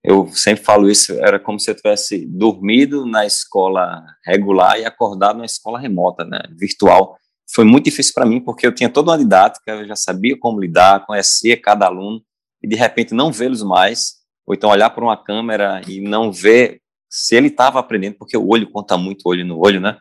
eu 0.06 0.28
sempre 0.28 0.64
falo 0.64 0.88
isso, 0.88 1.12
era 1.14 1.38
como 1.38 1.58
se 1.58 1.68
eu 1.68 1.74
tivesse 1.74 2.24
dormido 2.26 3.04
na 3.04 3.26
escola 3.26 4.04
regular 4.24 4.78
e 4.78 4.84
acordado 4.84 5.38
na 5.38 5.44
escola 5.44 5.80
remota, 5.80 6.24
né, 6.24 6.40
virtual. 6.56 7.18
Foi 7.52 7.64
muito 7.64 7.86
difícil 7.86 8.14
para 8.14 8.24
mim, 8.24 8.40
porque 8.40 8.64
eu 8.64 8.72
tinha 8.72 8.88
toda 8.88 9.10
uma 9.10 9.18
didática, 9.18 9.72
eu 9.72 9.86
já 9.86 9.96
sabia 9.96 10.38
como 10.38 10.60
lidar, 10.60 11.04
conhecia 11.04 11.60
cada 11.60 11.86
aluno, 11.86 12.22
e 12.62 12.68
de 12.68 12.76
repente 12.76 13.14
não 13.14 13.32
vê-los 13.32 13.64
mais, 13.64 14.14
ou 14.46 14.54
então 14.54 14.70
olhar 14.70 14.90
para 14.90 15.02
uma 15.02 15.16
câmera 15.16 15.82
e 15.88 16.00
não 16.00 16.30
ver 16.30 16.80
se 17.10 17.34
ele 17.34 17.48
estava 17.48 17.80
aprendendo, 17.80 18.16
porque 18.16 18.36
o 18.36 18.46
olho 18.46 18.70
conta 18.70 18.96
muito 18.96 19.28
olho 19.28 19.44
no 19.44 19.58
olho, 19.58 19.80
né? 19.80 19.98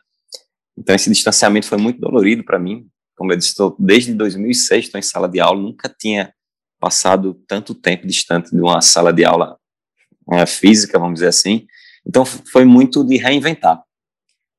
Então 0.78 0.94
esse 0.94 1.10
distanciamento 1.10 1.66
foi 1.66 1.80
muito 1.80 2.00
dolorido 2.00 2.44
para 2.44 2.60
mim. 2.60 2.86
Como 3.16 3.32
eu 3.32 3.38
disse, 3.38 3.56
desde 3.80 4.14
2006 4.14 4.86
estou 4.86 5.00
em 5.00 5.02
sala 5.02 5.28
de 5.28 5.40
aula, 5.40 5.60
nunca 5.60 5.90
tinha 5.90 6.32
passado 6.80 7.42
tanto 7.48 7.74
tempo 7.74 8.06
distante 8.06 8.52
de 8.52 8.62
uma 8.62 8.82
sala 8.82 9.12
de 9.12 9.26
aula 9.26 9.58
é, 10.32 10.46
física, 10.46 11.00
vamos 11.00 11.16
dizer 11.16 11.28
assim. 11.28 11.66
Então 12.06 12.26
foi 12.26 12.66
muito 12.66 13.04
de 13.04 13.18
reinventar. 13.18 13.84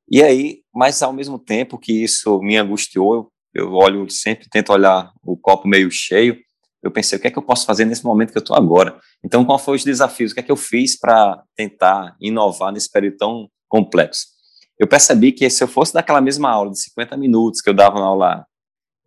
E 0.09 0.23
aí, 0.23 0.61
mas 0.73 1.01
ao 1.01 1.11
mesmo 1.11 1.37
tempo 1.37 1.77
que 1.77 2.03
isso 2.03 2.39
me 2.41 2.57
angustiou, 2.57 3.15
eu, 3.15 3.31
eu 3.53 3.73
olho 3.73 4.09
sempre, 4.09 4.47
tento 4.49 4.71
olhar 4.71 5.11
o 5.23 5.37
copo 5.37 5.67
meio 5.67 5.91
cheio. 5.91 6.37
Eu 6.81 6.91
pensei, 6.91 7.17
o 7.17 7.21
que 7.21 7.27
é 7.27 7.31
que 7.31 7.37
eu 7.37 7.43
posso 7.43 7.65
fazer 7.65 7.85
nesse 7.85 8.05
momento 8.05 8.31
que 8.31 8.37
eu 8.37 8.41
estou 8.41 8.55
agora? 8.55 8.99
Então, 9.23 9.43
qual 9.43 9.59
foram 9.59 9.75
os 9.75 9.83
desafios? 9.83 10.31
O 10.31 10.35
que 10.35 10.39
é 10.39 10.43
que 10.43 10.51
eu 10.51 10.55
fiz 10.55 10.97
para 10.97 11.43
tentar 11.55 12.15
inovar 12.21 12.71
nesse 12.71 12.89
período 12.89 13.17
tão 13.17 13.49
complexo? 13.67 14.27
Eu 14.79 14.87
percebi 14.87 15.31
que 15.31 15.49
se 15.49 15.63
eu 15.63 15.67
fosse 15.67 15.93
daquela 15.93 16.21
mesma 16.21 16.49
aula 16.49 16.71
de 16.71 16.79
50 16.81 17.17
minutos 17.17 17.61
que 17.61 17.69
eu 17.69 17.73
dava 17.73 17.99
na 17.99 18.05
aula, 18.05 18.45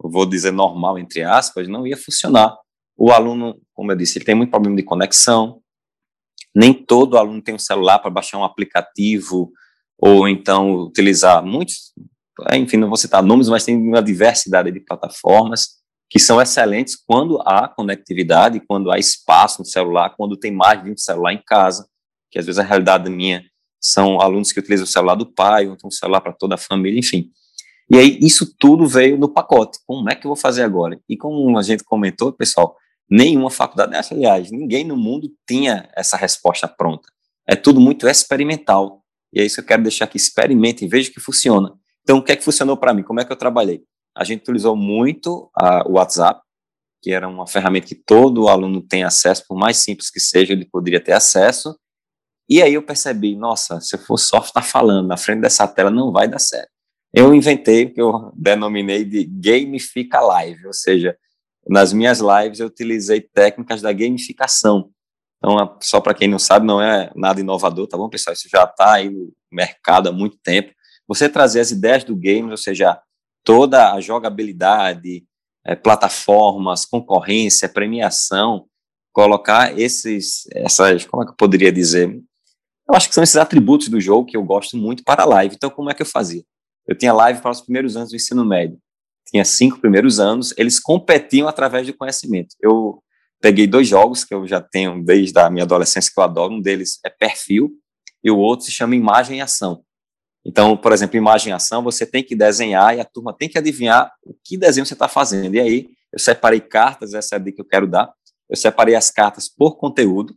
vou 0.03 0.27
dizer 0.27 0.51
normal, 0.51 0.99
entre 0.99 1.23
aspas, 1.23 1.69
não 1.69 1.87
ia 1.87 1.97
funcionar. 1.97 2.57
O 2.97 3.13
aluno, 3.13 3.59
como 3.73 3.93
eu 3.93 3.97
disse, 3.97 4.19
ele 4.19 4.25
tem 4.25 4.35
muito 4.35 4.51
problema 4.51 4.77
de 4.77 4.83
conexão, 4.83 5.63
nem 6.55 6.73
todo 6.73 7.17
aluno 7.17 7.43
tem 7.43 7.55
um 7.55 7.59
celular 7.59 7.99
para 7.99 8.11
baixar 8.11 8.39
um 8.39 8.45
aplicativo 8.45 9.51
ou 9.99 10.29
então 10.29 10.73
utilizar 10.87 11.45
muitos, 11.45 11.93
enfim, 12.53 12.77
não 12.79 12.89
vou 12.89 12.97
citar 12.97 13.23
nomes, 13.23 13.49
mas 13.49 13.65
tem 13.65 13.77
uma 13.77 14.03
diversidade 14.03 14.71
de 14.71 14.81
plataformas 14.81 15.81
que 16.09 16.19
são 16.19 16.41
excelentes 16.41 16.97
quando 16.97 17.41
há 17.43 17.69
conectividade, 17.69 18.61
quando 18.67 18.91
há 18.91 18.99
espaço 18.99 19.61
no 19.61 19.65
celular, 19.65 20.15
quando 20.17 20.37
tem 20.37 20.51
mais 20.51 20.83
de 20.83 20.91
um 20.91 20.97
celular 20.97 21.33
em 21.33 21.43
casa, 21.47 21.87
que 22.31 22.39
às 22.39 22.47
vezes 22.47 22.59
a 22.59 22.65
realidade 22.65 23.09
minha 23.09 23.45
são 23.81 24.21
alunos 24.21 24.53
que 24.53 24.59
utilizam 24.59 24.85
o 24.85 24.89
celular 24.89 25.15
do 25.15 25.33
pai, 25.33 25.69
ou 25.69 25.75
então 25.75 25.89
um 25.89 25.91
celular 25.91 26.21
para 26.21 26.33
toda 26.33 26.57
a 26.57 26.59
família, 26.59 26.99
enfim. 26.99 27.31
E 27.91 27.97
aí 27.97 28.19
isso 28.21 28.55
tudo 28.59 28.87
veio 28.87 29.17
no 29.17 29.29
pacote. 29.29 29.79
Como 29.87 30.09
é 30.11 30.15
que 30.15 30.27
eu 30.27 30.31
vou 30.31 30.37
fazer 30.37 30.63
agora? 30.63 31.01
E 31.09 31.17
como 31.17 31.57
a 31.59 31.63
gente 31.63 31.85
comentou, 31.85 32.33
pessoal, 32.33 32.77
Nenhuma 33.11 33.51
faculdade, 33.51 33.93
aliás, 34.13 34.51
ninguém 34.51 34.85
no 34.85 34.97
mundo 34.97 35.29
tinha 35.49 35.89
essa 35.97 36.17
resposta 36.17 36.69
pronta. 36.69 37.09
É 37.47 37.57
tudo 37.57 37.81
muito 37.81 38.07
experimental. 38.07 39.03
E 39.33 39.41
é 39.41 39.45
isso 39.45 39.57
que 39.57 39.61
eu 39.63 39.67
quero 39.67 39.83
deixar 39.83 40.05
aqui. 40.05 40.17
Experimentem, 40.17 40.89
veja 40.89 41.11
que 41.11 41.19
funciona. 41.19 41.75
Então, 42.03 42.19
o 42.19 42.23
que 42.23 42.33
é 42.33 42.37
que 42.37 42.45
funcionou 42.45 42.77
para 42.77 42.95
mim? 42.95 43.03
Como 43.03 43.21
é 43.21 43.25
que 43.25 43.33
eu 43.33 43.37
trabalhei? 43.37 43.83
A 44.17 44.23
gente 44.23 44.43
utilizou 44.43 44.77
muito 44.77 45.51
o 45.87 45.93
WhatsApp, 45.93 46.41
que 47.03 47.11
era 47.11 47.29
uma 47.29 47.47
ferramenta 47.47 47.87
que 47.87 47.95
todo 47.95 48.49
aluno 48.49 48.81
tem 48.81 49.03
acesso, 49.03 49.45
por 49.49 49.57
mais 49.57 49.79
simples 49.79 50.11
que 50.11 50.21
seja, 50.21 50.53
ele 50.53 50.65
poderia 50.65 51.01
ter 51.01 51.13
acesso. 51.13 51.77
E 52.49 52.63
aí 52.63 52.75
eu 52.75 52.83
percebi, 52.83 53.37
nossa, 53.37 53.81
se 53.81 53.97
eu 53.97 54.01
for 54.01 54.19
só 54.19 54.39
estar 54.39 54.63
falando 54.63 55.09
na 55.09 55.17
frente 55.17 55.41
dessa 55.41 55.67
tela, 55.67 55.91
não 55.91 56.13
vai 56.13 56.29
dar 56.29 56.39
certo. 56.39 56.71
Eu 57.13 57.35
inventei 57.35 57.85
o 57.85 57.95
que 57.95 58.01
eu 58.01 58.33
denominei 58.35 59.05
de 59.05 59.25
Gamifica 59.25 60.21
Live, 60.21 60.67
ou 60.67 60.73
seja, 60.73 61.17
nas 61.69 61.93
minhas 61.93 62.21
lives 62.21 62.61
eu 62.61 62.67
utilizei 62.67 63.21
técnicas 63.21 63.83
da 63.83 63.93
gamificação. 63.93 64.91
Então, 65.39 65.79
só 65.81 66.01
para 66.01 66.15
quem 66.15 66.29
não 66.29 66.39
sabe, 66.39 66.67
não 66.67 66.83
é 66.83 67.11
nada 67.15 67.41
inovador, 67.41 67.87
tá 67.87 67.97
bom, 67.97 68.09
pessoal? 68.09 68.35
Isso 68.35 68.49
já 68.49 68.65
está 68.65 68.95
aí 68.95 69.09
no 69.09 69.33
mercado 69.51 70.09
há 70.09 70.13
muito 70.13 70.37
tempo. 70.43 70.73
Você 71.09 71.29
trazer 71.29 71.61
as 71.61 71.71
ideias 71.71 72.05
do 72.05 72.15
game, 72.15 72.51
ou 72.51 72.57
seja, 72.57 73.01
toda 73.43 73.93
a 73.93 74.01
jogabilidade, 74.01 75.25
é, 75.65 75.75
plataformas, 75.75 76.85
concorrência, 76.85 77.69
premiação, 77.69 78.67
colocar 79.13 79.79
esses, 79.79 80.47
essas, 80.53 81.07
como 81.07 81.23
é 81.23 81.27
que 81.27 81.33
eu 81.33 81.37
poderia 81.37 81.73
dizer? 81.73 82.09
Eu 82.89 82.95
acho 82.95 83.09
que 83.09 83.15
são 83.15 83.25
esses 83.25 83.37
atributos 83.37 83.89
do 83.89 84.01
jogo 84.01 84.27
que 84.27 84.37
eu 84.37 84.45
gosto 84.45 84.77
muito 84.77 85.03
para 85.03 85.23
a 85.23 85.27
live. 85.27 85.55
Então, 85.55 85.71
como 85.71 85.91
é 85.91 85.95
que 85.95 86.03
eu 86.03 86.07
fazia? 86.07 86.43
Eu 86.87 86.97
tinha 86.97 87.13
live 87.13 87.41
para 87.41 87.51
os 87.51 87.61
primeiros 87.61 87.97
anos 87.97 88.11
do 88.11 88.17
ensino 88.17 88.45
médio 88.45 88.79
tinha 89.31 89.45
cinco 89.45 89.81
primeiros 89.81 90.19
anos, 90.19 90.53
eles 90.57 90.81
competiam 90.81 91.49
através 91.49 91.87
de 91.87 91.93
conhecimento. 91.93 92.57
Eu 92.61 93.03
peguei 93.41 93.67
dois 93.67 93.89
jogos 93.89 94.25
que 94.25 94.35
eu 94.35 94.47
já 94.47 94.61
tenho 94.61 95.03
desde 95.03 95.39
a 95.39 95.49
minha 95.49 95.65
adolescência 95.65 96.11
que 96.13 96.19
eu 96.19 96.25
adoro, 96.25 96.55
um 96.55 96.61
deles 96.61 96.99
é 97.05 97.11
perfil 97.11 97.71
e 98.23 98.31
o 98.31 98.37
outro 98.37 98.67
se 98.67 98.73
chama 98.73 98.95
imagem 98.95 99.39
e 99.39 99.41
ação. 99.41 99.83
Então, 100.45 100.77
por 100.77 100.93
exemplo, 100.93 101.17
imagem 101.17 101.51
e 101.51 101.55
ação, 101.55 101.83
você 101.83 102.07
tem 102.07 102.23
que 102.23 102.35
desenhar 102.35 102.97
e 102.97 103.01
a 103.01 103.05
turma 103.05 103.35
tem 103.37 103.49
que 103.49 103.59
adivinhar 103.59 104.13
o 104.25 104.35
que 104.45 104.57
desenho 104.57 104.87
você 104.87 104.95
está 104.95 105.09
fazendo. 105.09 105.55
E 105.55 105.61
aí, 105.61 105.89
eu 106.13 106.19
separei 106.19 106.61
cartas, 106.61 107.15
essa 107.15 107.35
é 107.35 107.37
a 107.37 107.39
dica 107.39 107.57
que 107.57 107.61
eu 107.63 107.67
quero 107.67 107.87
dar. 107.87 108.13
Eu 108.49 108.57
separei 108.57 108.95
as 108.95 109.11
cartas 109.11 109.49
por 109.49 109.77
conteúdo. 109.77 110.35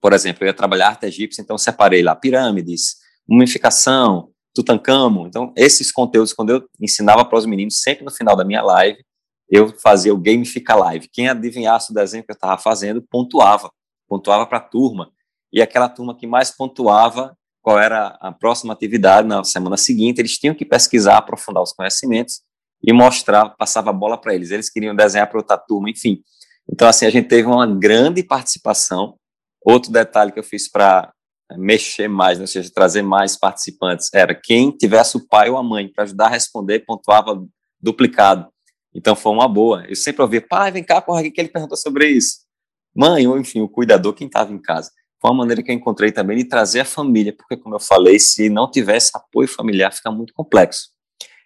Por 0.00 0.12
exemplo, 0.12 0.42
eu 0.42 0.48
ia 0.48 0.54
trabalhar 0.54 0.88
arte 0.88 1.06
egípcia, 1.06 1.42
então 1.42 1.56
separei 1.56 2.02
lá 2.02 2.16
pirâmides, 2.16 2.96
mumificação, 3.28 4.31
Tutankhamon. 4.54 5.26
Então, 5.26 5.52
esses 5.56 5.90
conteúdos, 5.90 6.32
quando 6.32 6.50
eu 6.50 6.64
ensinava 6.80 7.24
para 7.24 7.38
os 7.38 7.46
meninos, 7.46 7.80
sempre 7.80 8.04
no 8.04 8.10
final 8.10 8.36
da 8.36 8.44
minha 8.44 8.62
live, 8.62 9.02
eu 9.50 9.68
fazia 9.78 10.14
o 10.14 10.18
Gamifica 10.18 10.74
Live. 10.74 11.08
Quem 11.12 11.28
adivinhasse 11.28 11.90
o 11.90 11.94
desenho 11.94 12.24
que 12.24 12.30
eu 12.30 12.34
estava 12.34 12.60
fazendo, 12.60 13.02
pontuava. 13.02 13.70
Pontuava 14.08 14.46
para 14.46 14.58
a 14.58 14.62
turma. 14.62 15.10
E 15.52 15.60
aquela 15.60 15.88
turma 15.88 16.16
que 16.16 16.26
mais 16.26 16.50
pontuava 16.50 17.36
qual 17.60 17.78
era 17.78 18.18
a 18.20 18.32
próxima 18.32 18.72
atividade 18.72 19.28
na 19.28 19.44
semana 19.44 19.76
seguinte, 19.76 20.18
eles 20.18 20.36
tinham 20.36 20.54
que 20.54 20.64
pesquisar, 20.64 21.18
aprofundar 21.18 21.62
os 21.62 21.72
conhecimentos 21.72 22.40
e 22.82 22.92
mostrar, 22.92 23.50
passava 23.50 23.90
a 23.90 23.92
bola 23.92 24.18
para 24.20 24.34
eles. 24.34 24.50
Eles 24.50 24.68
queriam 24.68 24.96
desenhar 24.96 25.28
para 25.28 25.38
outra 25.38 25.56
turma, 25.56 25.88
enfim. 25.88 26.22
Então, 26.68 26.88
assim, 26.88 27.06
a 27.06 27.10
gente 27.10 27.28
teve 27.28 27.46
uma 27.46 27.66
grande 27.66 28.22
participação. 28.24 29.16
Outro 29.64 29.92
detalhe 29.92 30.32
que 30.32 30.38
eu 30.40 30.44
fiz 30.44 30.68
para 30.68 31.12
mexer 31.56 32.08
mais, 32.08 32.38
né, 32.38 32.42
ou 32.42 32.48
seja, 32.48 32.70
trazer 32.72 33.02
mais 33.02 33.36
participantes, 33.36 34.08
era 34.12 34.34
quem 34.34 34.70
tivesse 34.70 35.16
o 35.16 35.26
pai 35.26 35.50
ou 35.50 35.56
a 35.56 35.62
mãe 35.62 35.88
para 35.88 36.04
ajudar 36.04 36.26
a 36.26 36.30
responder, 36.30 36.80
pontuava 36.80 37.42
duplicado. 37.80 38.48
Então 38.94 39.16
foi 39.16 39.32
uma 39.32 39.48
boa. 39.48 39.84
Eu 39.88 39.96
sempre 39.96 40.22
ouvia, 40.22 40.40
pai, 40.40 40.70
vem 40.70 40.84
cá, 40.84 41.00
corre 41.00 41.20
aqui 41.20 41.30
que 41.30 41.40
ele 41.40 41.48
perguntou 41.48 41.76
sobre 41.76 42.06
isso. 42.08 42.40
Mãe, 42.94 43.26
ou 43.26 43.38
enfim, 43.38 43.60
o 43.60 43.68
cuidador, 43.68 44.12
quem 44.12 44.26
estava 44.26 44.52
em 44.52 44.60
casa. 44.60 44.90
Foi 45.20 45.30
uma 45.30 45.38
maneira 45.38 45.62
que 45.62 45.70
eu 45.70 45.74
encontrei 45.74 46.10
também 46.12 46.36
de 46.36 46.44
trazer 46.44 46.80
a 46.80 46.84
família, 46.84 47.34
porque, 47.34 47.56
como 47.56 47.74
eu 47.74 47.80
falei, 47.80 48.18
se 48.18 48.48
não 48.48 48.70
tivesse 48.70 49.12
apoio 49.14 49.48
familiar, 49.48 49.92
fica 49.92 50.10
muito 50.10 50.34
complexo. 50.34 50.88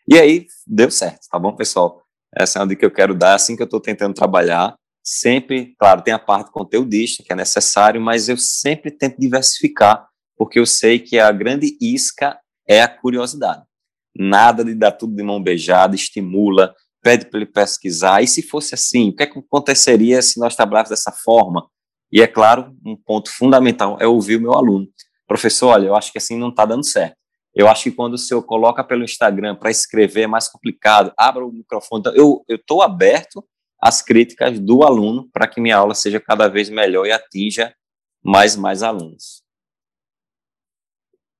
E 0.08 0.18
aí, 0.18 0.46
deu 0.66 0.90
certo, 0.90 1.26
tá 1.30 1.38
bom, 1.38 1.54
pessoal? 1.54 2.02
Essa 2.34 2.58
é 2.58 2.62
uma 2.62 2.68
dica 2.68 2.80
que 2.80 2.86
eu 2.86 2.90
quero 2.90 3.14
dar, 3.14 3.34
assim 3.34 3.54
que 3.54 3.62
eu 3.62 3.66
estou 3.66 3.80
tentando 3.80 4.14
trabalhar, 4.14 4.76
sempre, 5.06 5.76
claro, 5.78 6.02
tem 6.02 6.12
a 6.12 6.18
parte 6.18 6.50
conteudista 6.50 7.22
que 7.22 7.32
é 7.32 7.36
necessário, 7.36 8.00
mas 8.00 8.28
eu 8.28 8.36
sempre 8.36 8.90
tento 8.90 9.16
diversificar, 9.18 10.08
porque 10.36 10.58
eu 10.58 10.66
sei 10.66 10.98
que 10.98 11.16
a 11.16 11.30
grande 11.30 11.78
isca 11.80 12.36
é 12.66 12.82
a 12.82 12.88
curiosidade. 12.88 13.62
Nada 14.18 14.64
de 14.64 14.74
dar 14.74 14.90
tudo 14.90 15.14
de 15.14 15.22
mão 15.22 15.40
beijada, 15.40 15.94
estimula, 15.94 16.74
pede 17.00 17.26
para 17.26 17.38
ele 17.38 17.46
pesquisar. 17.46 18.20
E 18.20 18.26
se 18.26 18.42
fosse 18.42 18.74
assim, 18.74 19.10
o 19.10 19.14
que, 19.14 19.22
é 19.22 19.26
que 19.26 19.38
aconteceria 19.38 20.20
se 20.20 20.40
nós 20.40 20.56
trabalhássemos 20.56 20.98
dessa 20.98 21.12
forma? 21.12 21.64
E 22.10 22.20
é 22.20 22.26
claro, 22.26 22.74
um 22.84 22.96
ponto 22.96 23.30
fundamental 23.30 23.96
é 24.00 24.06
ouvir 24.06 24.36
o 24.36 24.40
meu 24.40 24.54
aluno. 24.54 24.88
Professor, 25.28 25.68
olha, 25.68 25.86
eu 25.86 25.94
acho 25.94 26.10
que 26.10 26.18
assim 26.18 26.36
não 26.36 26.48
está 26.48 26.64
dando 26.64 26.84
certo. 26.84 27.16
Eu 27.54 27.68
acho 27.68 27.84
que 27.84 27.92
quando 27.92 28.14
o 28.14 28.18
senhor 28.18 28.42
coloca 28.42 28.82
pelo 28.82 29.04
Instagram 29.04 29.54
para 29.54 29.70
escrever 29.70 30.22
é 30.22 30.26
mais 30.26 30.48
complicado, 30.48 31.12
abra 31.16 31.46
o 31.46 31.52
microfone. 31.52 32.00
Então, 32.00 32.12
eu 32.14 32.44
estou 32.48 32.82
aberto 32.82 33.44
às 33.86 34.02
críticas 34.02 34.58
do 34.58 34.82
aluno 34.82 35.28
para 35.32 35.46
que 35.46 35.60
minha 35.60 35.76
aula 35.76 35.94
seja 35.94 36.20
cada 36.20 36.48
vez 36.48 36.68
melhor 36.68 37.06
e 37.06 37.12
atinja 37.12 37.72
mais 38.22 38.56
mais 38.56 38.82
alunos. 38.82 39.44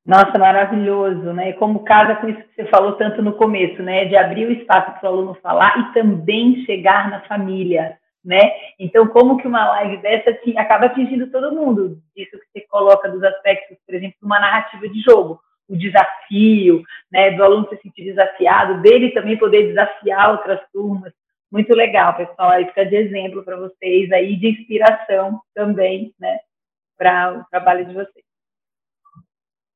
Nossa, 0.06 0.38
maravilhoso, 0.38 1.32
né? 1.32 1.52
Como 1.54 1.82
casa 1.82 2.14
com 2.14 2.28
isso 2.28 2.40
que 2.40 2.54
você 2.54 2.64
falou 2.66 2.92
tanto 2.92 3.20
no 3.20 3.32
começo, 3.32 3.82
né? 3.82 4.04
De 4.04 4.16
abrir 4.16 4.46
o 4.46 4.52
espaço 4.52 4.92
para 4.92 5.10
o 5.10 5.12
aluno 5.12 5.34
falar 5.42 5.76
e 5.80 5.92
também 5.94 6.64
chegar 6.64 7.10
na 7.10 7.22
família, 7.22 7.98
né? 8.24 8.52
Então, 8.78 9.08
como 9.08 9.38
que 9.38 9.48
uma 9.48 9.66
live 9.70 9.96
dessa 9.96 10.30
acaba 10.58 10.86
atingindo 10.86 11.28
todo 11.32 11.56
mundo? 11.56 11.98
Isso 12.14 12.30
que 12.30 12.46
você 12.52 12.66
coloca 12.68 13.08
dos 13.08 13.24
aspectos, 13.24 13.76
por 13.84 13.96
exemplo, 13.96 14.16
de 14.20 14.24
uma 14.24 14.38
narrativa 14.38 14.88
de 14.88 15.00
jogo, 15.00 15.40
o 15.68 15.76
desafio, 15.76 16.84
né? 17.10 17.32
Do 17.32 17.42
aluno 17.42 17.68
se 17.68 17.76
sentir 17.82 18.04
desafiado, 18.04 18.80
dele 18.82 19.10
também 19.10 19.36
poder 19.36 19.66
desafiar 19.66 20.30
outras 20.30 20.60
turmas. 20.72 21.12
Muito 21.50 21.72
legal, 21.74 22.16
pessoal. 22.16 22.50
Aí 22.50 22.66
fica 22.66 22.84
de 22.84 22.96
exemplo 22.96 23.44
para 23.44 23.56
vocês 23.56 24.10
aí, 24.12 24.36
de 24.36 24.48
inspiração 24.48 25.40
também, 25.54 26.14
né? 26.18 26.38
Para 26.98 27.38
o 27.38 27.44
trabalho 27.50 27.86
de 27.86 27.94
vocês. 27.94 28.24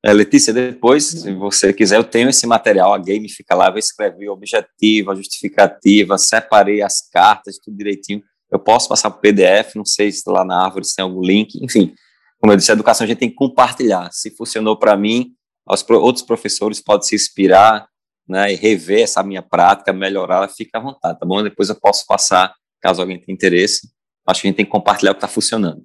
É, 0.03 0.13
Letícia, 0.15 0.53
depois, 0.53 1.05
se 1.05 1.35
você 1.35 1.75
quiser, 1.75 1.97
eu 1.97 2.05
tenho 2.05 2.31
esse 2.31 2.47
material, 2.47 2.95
a 2.95 2.99
game 2.99 3.29
fica 3.29 3.55
lá, 3.55 3.69
eu 3.69 3.77
escrevi 3.77 4.29
o 4.29 4.33
objetivo, 4.33 5.11
a 5.11 5.15
justificativa, 5.15 6.17
separei 6.17 6.81
as 6.81 7.07
cartas, 7.11 7.59
tudo 7.59 7.77
direitinho. 7.77 8.23
Eu 8.51 8.59
posso 8.59 8.89
passar 8.89 9.11
para 9.11 9.21
PDF, 9.21 9.77
não 9.77 9.85
sei 9.85 10.11
se 10.11 10.29
lá 10.29 10.43
na 10.43 10.65
árvore 10.65 10.87
se 10.87 10.97
tem 10.97 11.03
algum 11.03 11.21
link, 11.21 11.63
enfim. 11.63 11.95
Como 12.41 12.51
eu 12.51 12.57
disse, 12.57 12.71
a 12.71 12.75
educação 12.75 13.05
a 13.05 13.09
gente 13.09 13.19
tem 13.19 13.29
que 13.29 13.35
compartilhar. 13.35 14.09
Se 14.11 14.35
funcionou 14.35 14.77
para 14.77 14.97
mim, 14.97 15.35
os 15.69 15.85
outros 15.91 16.25
professores 16.25 16.81
podem 16.81 17.07
se 17.07 17.15
inspirar, 17.15 17.87
né, 18.31 18.53
e 18.53 18.57
rever 18.57 19.03
essa 19.03 19.23
minha 19.23 19.43
prática, 19.43 19.93
melhorar, 19.93 20.49
fica 20.49 20.79
à 20.79 20.81
vontade, 20.81 21.19
tá 21.19 21.27
bom? 21.27 21.43
Depois 21.43 21.69
eu 21.69 21.79
posso 21.79 22.07
passar, 22.07 22.55
caso 22.81 23.01
alguém 23.01 23.19
tenha 23.19 23.35
interesse. 23.35 23.89
Acho 24.27 24.43
que 24.43 24.47
a 24.47 24.51
gente 24.51 24.57
tem 24.57 24.65
que 24.65 24.71
compartilhar 24.71 25.11
o 25.11 25.15
que 25.15 25.19
está 25.19 25.29
funcionando. 25.29 25.83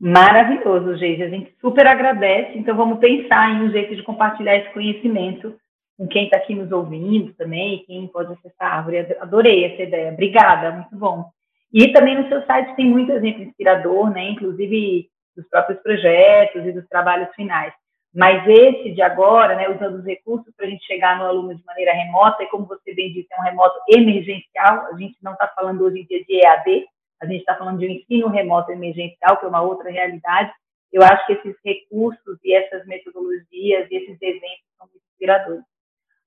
Maravilhoso, 0.00 0.96
Geise. 0.96 1.22
A 1.24 1.28
gente 1.28 1.52
super 1.60 1.86
agradece. 1.86 2.56
Então, 2.56 2.76
vamos 2.76 2.98
pensar 3.00 3.50
em 3.50 3.64
um 3.64 3.70
jeito 3.70 3.96
de 3.96 4.02
compartilhar 4.02 4.56
esse 4.56 4.72
conhecimento 4.72 5.54
com 5.98 6.06
quem 6.06 6.26
está 6.26 6.36
aqui 6.36 6.54
nos 6.54 6.70
ouvindo 6.70 7.34
também, 7.34 7.84
quem 7.84 8.06
pode 8.06 8.32
acessar 8.32 8.72
a 8.72 8.76
árvore. 8.76 8.98
Adorei 9.20 9.64
essa 9.64 9.82
ideia. 9.82 10.12
Obrigada, 10.12 10.70
muito 10.70 10.96
bom. 10.96 11.28
E 11.72 11.92
também 11.92 12.16
no 12.16 12.28
seu 12.28 12.46
site 12.46 12.76
tem 12.76 12.86
muito 12.86 13.10
exemplo 13.10 13.42
inspirador, 13.42 14.08
né? 14.10 14.30
Inclusive 14.30 15.08
dos 15.36 15.46
próprios 15.48 15.80
projetos 15.80 16.64
e 16.64 16.72
dos 16.72 16.88
trabalhos 16.88 17.28
finais. 17.34 17.72
Mas 18.14 18.46
esse 18.48 18.92
de 18.92 19.02
agora, 19.02 19.54
né, 19.54 19.68
usando 19.68 19.96
os 19.96 20.04
recursos 20.04 20.52
para 20.56 20.66
a 20.66 20.70
gente 20.70 20.84
chegar 20.86 21.18
no 21.18 21.26
aluno 21.26 21.54
de 21.54 21.64
maneira 21.64 21.92
remota, 21.92 22.42
e 22.42 22.46
como 22.46 22.66
você 22.66 22.94
bem 22.94 23.12
disse, 23.12 23.28
é 23.32 23.40
um 23.40 23.44
remoto 23.44 23.78
emergencial, 23.88 24.86
a 24.86 24.96
gente 24.96 25.16
não 25.22 25.32
está 25.32 25.48
falando 25.48 25.84
hoje 25.84 26.00
em 26.00 26.06
dia 26.06 26.24
de 26.24 26.40
EAD, 26.40 26.86
a 27.20 27.26
gente 27.26 27.40
está 27.40 27.54
falando 27.56 27.78
de 27.78 27.86
um 27.86 27.90
ensino 27.90 28.28
remoto 28.28 28.72
emergencial, 28.72 29.36
que 29.36 29.44
é 29.44 29.48
uma 29.48 29.62
outra 29.62 29.90
realidade. 29.90 30.52
Eu 30.92 31.02
acho 31.02 31.26
que 31.26 31.32
esses 31.34 31.56
recursos 31.64 32.38
e 32.44 32.54
essas 32.54 32.86
metodologias 32.86 33.90
e 33.90 33.96
esses 33.96 34.22
eventos 34.22 34.64
são 34.78 34.86
muito 34.86 35.04
inspiradores. 35.12 35.64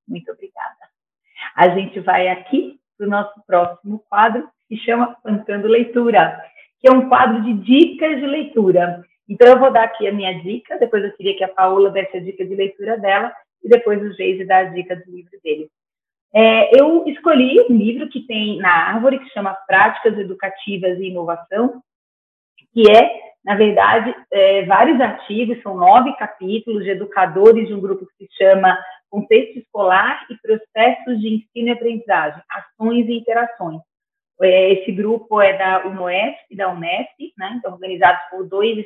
Muito 0.07 0.31
obrigada. 0.31 0.91
A 1.55 1.69
gente 1.69 1.99
vai 1.99 2.27
aqui 2.27 2.79
para 2.97 3.07
o 3.07 3.09
nosso 3.09 3.41
próximo 3.47 4.03
quadro, 4.07 4.47
que 4.67 4.77
chama 4.77 5.17
Pancando 5.23 5.67
Leitura, 5.67 6.41
que 6.79 6.87
é 6.87 6.91
um 6.91 7.09
quadro 7.09 7.41
de 7.41 7.53
dicas 7.53 8.19
de 8.19 8.25
leitura. 8.27 9.03
Então, 9.31 9.47
eu 9.47 9.57
vou 9.57 9.71
dar 9.71 9.85
aqui 9.85 10.05
a 10.05 10.11
minha 10.11 10.33
dica, 10.41 10.77
depois 10.77 11.05
eu 11.05 11.13
queria 11.13 11.33
que 11.37 11.43
a 11.45 11.47
Paola 11.47 11.89
desse 11.89 12.17
a 12.17 12.19
dica 12.19 12.45
de 12.45 12.53
leitura 12.53 12.97
dela, 12.97 13.31
e 13.63 13.69
depois 13.69 14.01
o 14.01 14.11
Geise 14.11 14.43
dá 14.43 14.57
a 14.57 14.63
dica 14.65 14.93
do 14.93 15.09
livro 15.09 15.31
dele. 15.41 15.69
É, 16.33 16.77
eu 16.77 17.07
escolhi 17.07 17.61
um 17.69 17.77
livro 17.77 18.09
que 18.09 18.27
tem 18.27 18.57
na 18.57 18.89
árvore, 18.89 19.19
que 19.19 19.29
chama 19.29 19.57
Práticas 19.65 20.19
Educativas 20.19 20.99
e 20.99 21.07
Inovação, 21.07 21.81
que 22.73 22.91
é, 22.91 23.09
na 23.45 23.55
verdade, 23.55 24.13
é, 24.31 24.65
vários 24.65 24.99
artigos, 24.99 25.61
são 25.61 25.77
nove 25.77 26.13
capítulos 26.17 26.83
de 26.83 26.89
educadores 26.89 27.69
de 27.69 27.73
um 27.73 27.79
grupo 27.79 28.05
que 28.05 28.25
se 28.25 28.33
chama 28.37 28.77
Contexto 29.09 29.59
Escolar 29.59 30.27
e 30.29 30.35
Processos 30.41 31.21
de 31.21 31.35
Ensino 31.35 31.69
e 31.69 31.71
Aprendizagem, 31.71 32.43
Ações 32.49 33.07
e 33.07 33.17
Interações. 33.17 33.79
É, 34.41 34.73
esse 34.73 34.91
grupo 34.91 35.39
é 35.39 35.57
da 35.57 35.87
UNOESP 35.87 36.37
e 36.51 36.55
da 36.57 36.69
Unesp, 36.69 37.33
né, 37.37 37.53
então, 37.57 37.71
organizados 37.71 38.21
por 38.29 38.45
dois, 38.45 38.85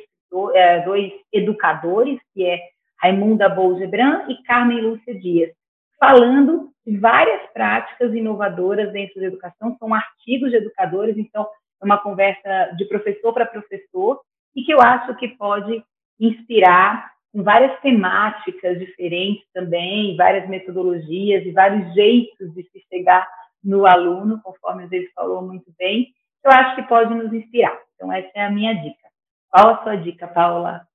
dois 0.84 1.12
educadores, 1.32 2.18
que 2.34 2.44
é 2.44 2.60
Raimunda 3.00 3.48
Bolgebran 3.48 4.26
e 4.28 4.42
Carmen 4.42 4.80
Lúcia 4.80 5.18
Dias 5.18 5.52
falando 5.98 6.70
de 6.86 6.96
várias 6.98 7.50
práticas 7.52 8.14
inovadoras 8.14 8.92
dentro 8.92 9.20
da 9.20 9.26
educação, 9.26 9.76
são 9.78 9.92
artigos 9.92 10.50
de 10.50 10.56
educadores, 10.56 11.16
então 11.16 11.46
é 11.80 11.84
uma 11.84 11.98
conversa 11.98 12.74
de 12.76 12.84
professor 12.84 13.32
para 13.32 13.46
professor, 13.46 14.20
e 14.54 14.62
que 14.62 14.72
eu 14.72 14.80
acho 14.80 15.14
que 15.16 15.28
pode 15.28 15.82
inspirar 16.18 17.12
com 17.32 17.42
várias 17.42 17.78
temáticas 17.80 18.78
diferentes 18.78 19.44
também, 19.52 20.16
várias 20.16 20.48
metodologias 20.48 21.44
e 21.44 21.50
vários 21.50 21.92
jeitos 21.94 22.54
de 22.54 22.62
se 22.70 22.80
chegar 22.88 23.28
no 23.62 23.84
aluno, 23.84 24.40
conforme 24.42 24.84
a 24.84 24.86
vezes 24.86 25.12
falou 25.12 25.42
muito 25.42 25.70
bem, 25.78 26.08
eu 26.44 26.50
acho 26.52 26.76
que 26.76 26.82
pode 26.84 27.12
nos 27.12 27.32
inspirar. 27.32 27.76
Então, 27.94 28.12
essa 28.12 28.30
é 28.34 28.46
a 28.46 28.50
minha 28.50 28.72
dica. 28.74 29.05
Qual 29.50 29.74
a 29.74 29.82
sua 29.82 29.96
dica, 29.96 30.26
Paula? 30.26 30.86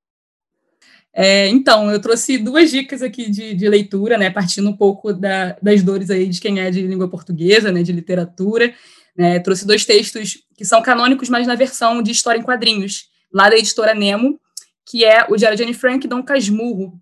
É, 1.13 1.47
então, 1.49 1.91
eu 1.91 1.99
trouxe 1.99 2.37
duas 2.37 2.71
dicas 2.71 3.01
aqui 3.01 3.29
de, 3.29 3.53
de 3.53 3.67
leitura, 3.67 4.17
né, 4.17 4.29
partindo 4.29 4.69
um 4.69 4.75
pouco 4.75 5.11
da, 5.11 5.57
das 5.61 5.83
dores 5.83 6.09
aí 6.09 6.27
de 6.27 6.39
quem 6.39 6.59
é 6.59 6.71
de 6.71 6.87
língua 6.87 7.09
portuguesa, 7.09 7.71
né, 7.71 7.83
de 7.83 7.91
literatura. 7.91 8.73
Né, 9.15 9.39
trouxe 9.39 9.67
dois 9.67 9.83
textos 9.83 10.37
que 10.55 10.63
são 10.63 10.81
canônicos, 10.81 11.27
mas 11.27 11.45
na 11.45 11.55
versão 11.55 12.01
de 12.01 12.11
história 12.11 12.39
em 12.39 12.43
quadrinhos, 12.43 13.09
lá 13.33 13.49
da 13.49 13.57
editora 13.57 13.93
Nemo, 13.93 14.39
que 14.85 15.03
é 15.03 15.25
o 15.29 15.35
Diário 15.35 15.57
de 15.57 15.63
Anne 15.63 15.73
Frank 15.73 16.05
e 16.05 16.09
Dom 16.09 16.23
Casmurro. 16.23 16.97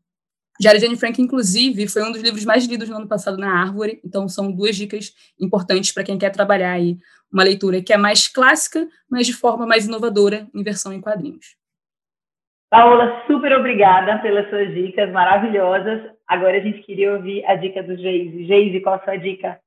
De 0.59 0.67
Anne 0.67 0.97
Frank, 0.97 1.21
inclusive, 1.21 1.87
foi 1.87 2.03
um 2.03 2.11
dos 2.11 2.21
livros 2.21 2.43
mais 2.43 2.65
lidos 2.65 2.89
no 2.89 2.97
ano 2.97 3.07
passado 3.07 3.37
na 3.37 3.61
Árvore, 3.61 4.01
então 4.03 4.27
são 4.27 4.51
duas 4.51 4.75
dicas 4.75 5.13
importantes 5.39 5.93
para 5.93 6.03
quem 6.03 6.17
quer 6.17 6.31
trabalhar 6.31 6.73
aí 6.73 6.97
uma 7.31 7.43
leitura 7.43 7.81
que 7.81 7.93
é 7.93 7.97
mais 7.97 8.27
clássica, 8.27 8.87
mas 9.09 9.25
de 9.25 9.33
forma 9.33 9.65
mais 9.65 9.85
inovadora 9.85 10.47
em 10.53 10.61
versão 10.61 10.91
em 10.91 10.99
quadrinhos. 10.99 11.55
Paola, 12.69 13.23
super 13.25 13.53
obrigada 13.53 14.19
pelas 14.21 14.49
suas 14.49 14.73
dicas 14.73 15.11
maravilhosas. 15.11 16.11
Agora 16.27 16.57
a 16.57 16.61
gente 16.61 16.83
queria 16.83 17.13
ouvir 17.13 17.43
a 17.45 17.55
dica 17.55 17.81
do 17.81 17.95
Geise. 17.95 18.45
Geise, 18.45 18.81
qual 18.81 18.95
a 18.95 19.03
sua 19.03 19.15
dica? 19.15 19.59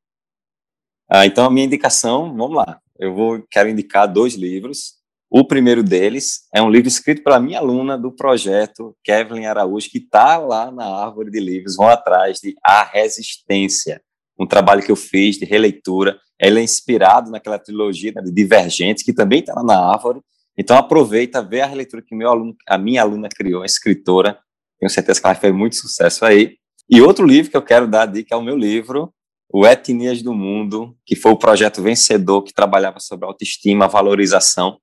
Ah, 1.10 1.26
então, 1.26 1.44
a 1.44 1.50
minha 1.50 1.66
indicação, 1.66 2.36
vamos 2.36 2.56
lá. 2.56 2.80
Eu 2.98 3.14
vou 3.14 3.44
quero 3.50 3.68
indicar 3.68 4.06
dois 4.06 4.34
livros. 4.34 5.01
O 5.34 5.46
primeiro 5.46 5.82
deles 5.82 6.40
é 6.54 6.60
um 6.60 6.68
livro 6.68 6.88
escrito 6.88 7.22
pela 7.24 7.40
minha 7.40 7.58
aluna 7.58 7.96
do 7.96 8.12
projeto, 8.14 8.94
Kevin 9.02 9.46
Araújo, 9.46 9.88
que 9.88 9.96
está 9.96 10.36
lá 10.36 10.70
na 10.70 10.84
árvore 10.84 11.30
de 11.30 11.40
livros, 11.40 11.74
vão 11.74 11.88
atrás 11.88 12.38
de 12.38 12.54
A 12.62 12.84
Resistência, 12.84 14.02
um 14.38 14.46
trabalho 14.46 14.82
que 14.82 14.92
eu 14.92 14.96
fiz 14.96 15.38
de 15.38 15.46
releitura. 15.46 16.18
Ele 16.38 16.60
é 16.60 16.62
inspirado 16.62 17.30
naquela 17.30 17.58
trilogia 17.58 18.12
né, 18.14 18.20
de 18.20 18.30
Divergentes, 18.30 19.02
que 19.02 19.14
também 19.14 19.40
está 19.40 19.54
lá 19.54 19.62
na 19.62 19.90
árvore, 19.90 20.20
então 20.54 20.76
aproveita, 20.76 21.42
vê 21.42 21.62
a 21.62 21.66
releitura 21.66 22.02
que 22.06 22.14
meu 22.14 22.28
aluno, 22.28 22.54
a 22.68 22.76
minha 22.76 23.00
aluna 23.00 23.30
criou, 23.34 23.62
a 23.62 23.66
escritora, 23.66 24.38
tenho 24.78 24.90
certeza 24.90 25.18
que 25.18 25.26
ela 25.26 25.34
fez 25.34 25.54
muito 25.54 25.76
sucesso 25.76 26.26
aí. 26.26 26.56
E 26.90 27.00
outro 27.00 27.24
livro 27.24 27.50
que 27.50 27.56
eu 27.56 27.62
quero 27.62 27.88
dar 27.88 28.02
a 28.02 28.06
dica 28.06 28.34
é 28.34 28.36
o 28.36 28.42
meu 28.42 28.58
livro, 28.58 29.10
o 29.50 29.66
Etnias 29.66 30.20
do 30.20 30.34
Mundo, 30.34 30.94
que 31.06 31.16
foi 31.16 31.32
o 31.32 31.38
projeto 31.38 31.80
vencedor 31.80 32.42
que 32.42 32.52
trabalhava 32.52 33.00
sobre 33.00 33.24
autoestima, 33.24 33.88
valorização. 33.88 34.76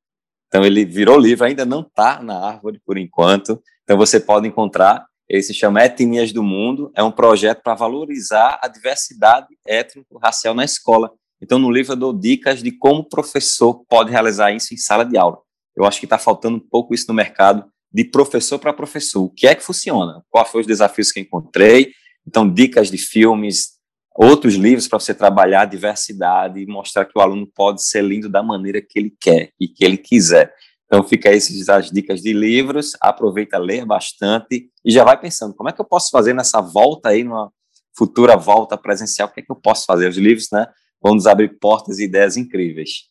Então 0.49 0.65
ele 0.65 0.83
virou 0.83 1.17
livro, 1.17 1.45
ainda 1.45 1.63
não 1.63 1.81
está 1.81 2.21
na 2.21 2.43
árvore 2.45 2.81
por 2.85 2.97
enquanto. 2.97 3.61
Então 3.83 3.95
você 3.95 4.19
pode 4.19 4.47
encontrar. 4.47 5.05
Ele 5.29 5.43
se 5.43 5.53
chama 5.53 5.85
Etnias 5.85 6.33
do 6.33 6.43
Mundo. 6.43 6.91
É 6.95 7.03
um 7.03 7.11
projeto 7.11 7.61
para 7.61 7.75
valorizar 7.75 8.59
a 8.61 8.67
diversidade 8.67 9.47
étnico-racial 9.65 10.55
na 10.55 10.65
escola. 10.65 11.11
Então 11.41 11.59
no 11.59 11.71
livro 11.71 11.93
eu 11.93 11.97
dou 11.97 12.11
dicas 12.11 12.61
de 12.63 12.71
como 12.71 13.01
o 13.01 13.07
professor 13.07 13.85
pode 13.87 14.11
realizar 14.11 14.51
isso 14.51 14.73
em 14.73 14.77
sala 14.77 15.05
de 15.05 15.17
aula. 15.17 15.37
Eu 15.75 15.85
acho 15.85 15.99
que 15.99 16.05
está 16.05 16.17
faltando 16.17 16.57
um 16.57 16.59
pouco 16.59 16.93
isso 16.93 17.05
no 17.07 17.13
mercado, 17.13 17.63
de 17.93 18.03
professor 18.03 18.59
para 18.59 18.73
professor. 18.73 19.23
O 19.23 19.29
que 19.29 19.47
é 19.47 19.55
que 19.55 19.63
funciona? 19.63 20.23
Quais 20.29 20.49
foram 20.49 20.61
os 20.61 20.67
desafios 20.67 21.11
que 21.11 21.19
encontrei? 21.19 21.93
Então, 22.27 22.51
dicas 22.51 22.91
de 22.91 22.97
filmes, 22.97 23.78
outros 24.21 24.55
livros 24.55 24.85
para 24.85 24.99
você 24.99 25.13
trabalhar 25.13 25.61
a 25.61 25.65
diversidade 25.65 26.59
e 26.59 26.65
mostrar 26.65 27.05
que 27.05 27.17
o 27.17 27.21
aluno 27.21 27.47
pode 27.47 27.81
ser 27.81 28.03
lindo 28.03 28.27
da 28.27 28.43
maneira 28.43 28.81
que 28.81 28.99
ele 28.99 29.15
quer 29.17 29.53
e 29.57 29.65
que 29.65 29.85
ele 29.85 29.95
quiser. 29.95 30.53
Então, 30.85 31.01
fica 31.05 31.29
aí 31.29 31.37
as 31.37 31.89
dicas 31.89 32.21
de 32.21 32.33
livros, 32.33 32.97
aproveita, 32.99 33.57
ler 33.57 33.85
bastante 33.85 34.69
e 34.83 34.91
já 34.91 35.05
vai 35.05 35.17
pensando, 35.17 35.55
como 35.55 35.69
é 35.69 35.71
que 35.71 35.79
eu 35.79 35.85
posso 35.85 36.09
fazer 36.11 36.33
nessa 36.33 36.59
volta 36.59 37.09
aí, 37.09 37.23
numa 37.23 37.49
futura 37.97 38.35
volta 38.35 38.77
presencial, 38.77 39.29
o 39.29 39.31
que 39.31 39.39
é 39.39 39.43
que 39.43 39.51
eu 39.51 39.55
posso 39.55 39.85
fazer? 39.85 40.09
Os 40.09 40.17
livros, 40.17 40.49
né, 40.51 40.67
vão 41.01 41.13
nos 41.13 41.25
abrir 41.25 41.57
portas 41.57 41.99
e 41.99 42.03
ideias 42.03 42.35
incríveis. 42.35 43.07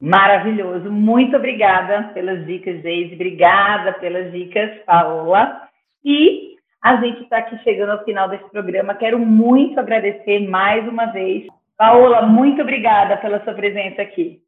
Maravilhoso. 0.00 0.92
Muito 0.92 1.34
obrigada 1.36 2.12
pelas 2.12 2.46
dicas, 2.46 2.82
Geise. 2.82 3.14
Obrigada 3.14 3.94
pelas 3.94 4.30
dicas, 4.30 4.70
Paola. 4.84 5.68
E 6.04 6.55
a 6.86 7.00
gente 7.00 7.24
está 7.24 7.38
aqui 7.38 7.58
chegando 7.64 7.90
ao 7.90 8.04
final 8.04 8.28
desse 8.28 8.48
programa. 8.48 8.94
Quero 8.94 9.18
muito 9.18 9.80
agradecer 9.80 10.48
mais 10.48 10.86
uma 10.86 11.06
vez. 11.06 11.44
Paola, 11.76 12.24
muito 12.24 12.62
obrigada 12.62 13.16
pela 13.16 13.42
sua 13.42 13.54
presença 13.54 14.02
aqui. 14.02 14.40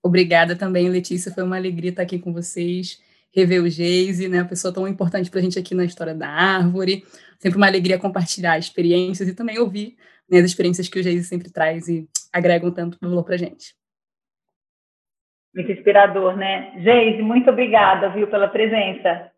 Obrigada 0.00 0.54
também, 0.54 0.88
Letícia. 0.88 1.32
Foi 1.32 1.42
uma 1.42 1.56
alegria 1.56 1.90
estar 1.90 2.02
aqui 2.02 2.16
com 2.16 2.32
vocês. 2.32 3.02
Rever 3.34 3.60
o 3.60 3.68
Geise, 3.68 4.28
né? 4.28 4.38
Uma 4.38 4.48
pessoa 4.48 4.72
tão 4.72 4.86
importante 4.86 5.28
para 5.28 5.40
a 5.40 5.42
gente 5.42 5.58
aqui 5.58 5.74
na 5.74 5.84
história 5.84 6.14
da 6.14 6.28
árvore. 6.28 7.02
Sempre 7.40 7.58
uma 7.58 7.66
alegria 7.66 7.98
compartilhar 7.98 8.56
experiências 8.56 9.28
e 9.28 9.34
também 9.34 9.58
ouvir 9.58 9.96
né, 10.30 10.38
as 10.38 10.44
experiências 10.44 10.88
que 10.88 11.00
o 11.00 11.02
Geise 11.02 11.24
sempre 11.24 11.50
traz 11.50 11.88
e 11.88 12.08
agregam 12.32 12.70
tanto 12.70 12.96
valor 13.00 13.24
para 13.24 13.34
a 13.34 13.38
gente. 13.38 13.74
Muito 15.52 15.72
inspirador, 15.72 16.36
né? 16.36 16.72
Geise, 16.80 17.20
muito 17.20 17.50
obrigada, 17.50 18.10
viu, 18.10 18.28
pela 18.28 18.46
presença. 18.46 19.29